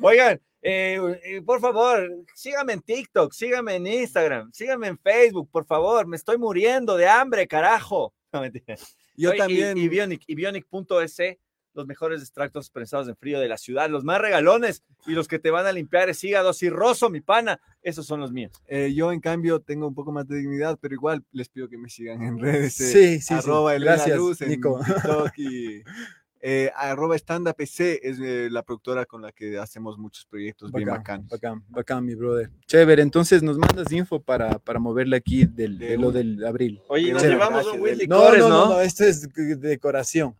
[0.00, 5.64] Oigan, eh, eh, por favor, síganme en TikTok, síganme en Instagram, síganme en Facebook, por
[5.64, 6.06] favor.
[6.06, 8.14] Me estoy muriendo de hambre, carajo.
[8.32, 8.76] No, mentira.
[9.16, 9.76] Yo también.
[9.76, 11.38] Y, Bionic, y Bionic.es,
[11.74, 15.38] los mejores extractos prensados en frío de la ciudad, los más regalones y los que
[15.38, 17.60] te van a limpiar es hígado cirroso, mi pana.
[17.82, 18.52] Esos son los míos.
[18.66, 21.78] eh, yo, en cambio, tengo un poco más de dignidad, pero igual les pido que
[21.78, 22.80] me sigan en redes.
[22.80, 23.34] eh, Sí, sí, sí.
[23.34, 24.80] arroba Elena Gracias, Luz en Nico.
[24.84, 25.82] TikTok y
[26.44, 30.70] eh, arroba stand up PC es eh, la productora con la que hacemos muchos proyectos
[30.72, 31.28] bien Bacán, bacanos.
[31.30, 32.50] bacán, bacán, mi brother.
[32.66, 36.80] Chévere, entonces nos mandas info para, para moverle aquí del, De de lo del abril.
[36.88, 38.06] Oye, nos Chévere, llevamos gracias, un Will Eli.
[38.08, 38.64] No, Licores, no, ¿no?
[38.66, 39.28] no, no, esto es
[39.60, 40.36] decoración.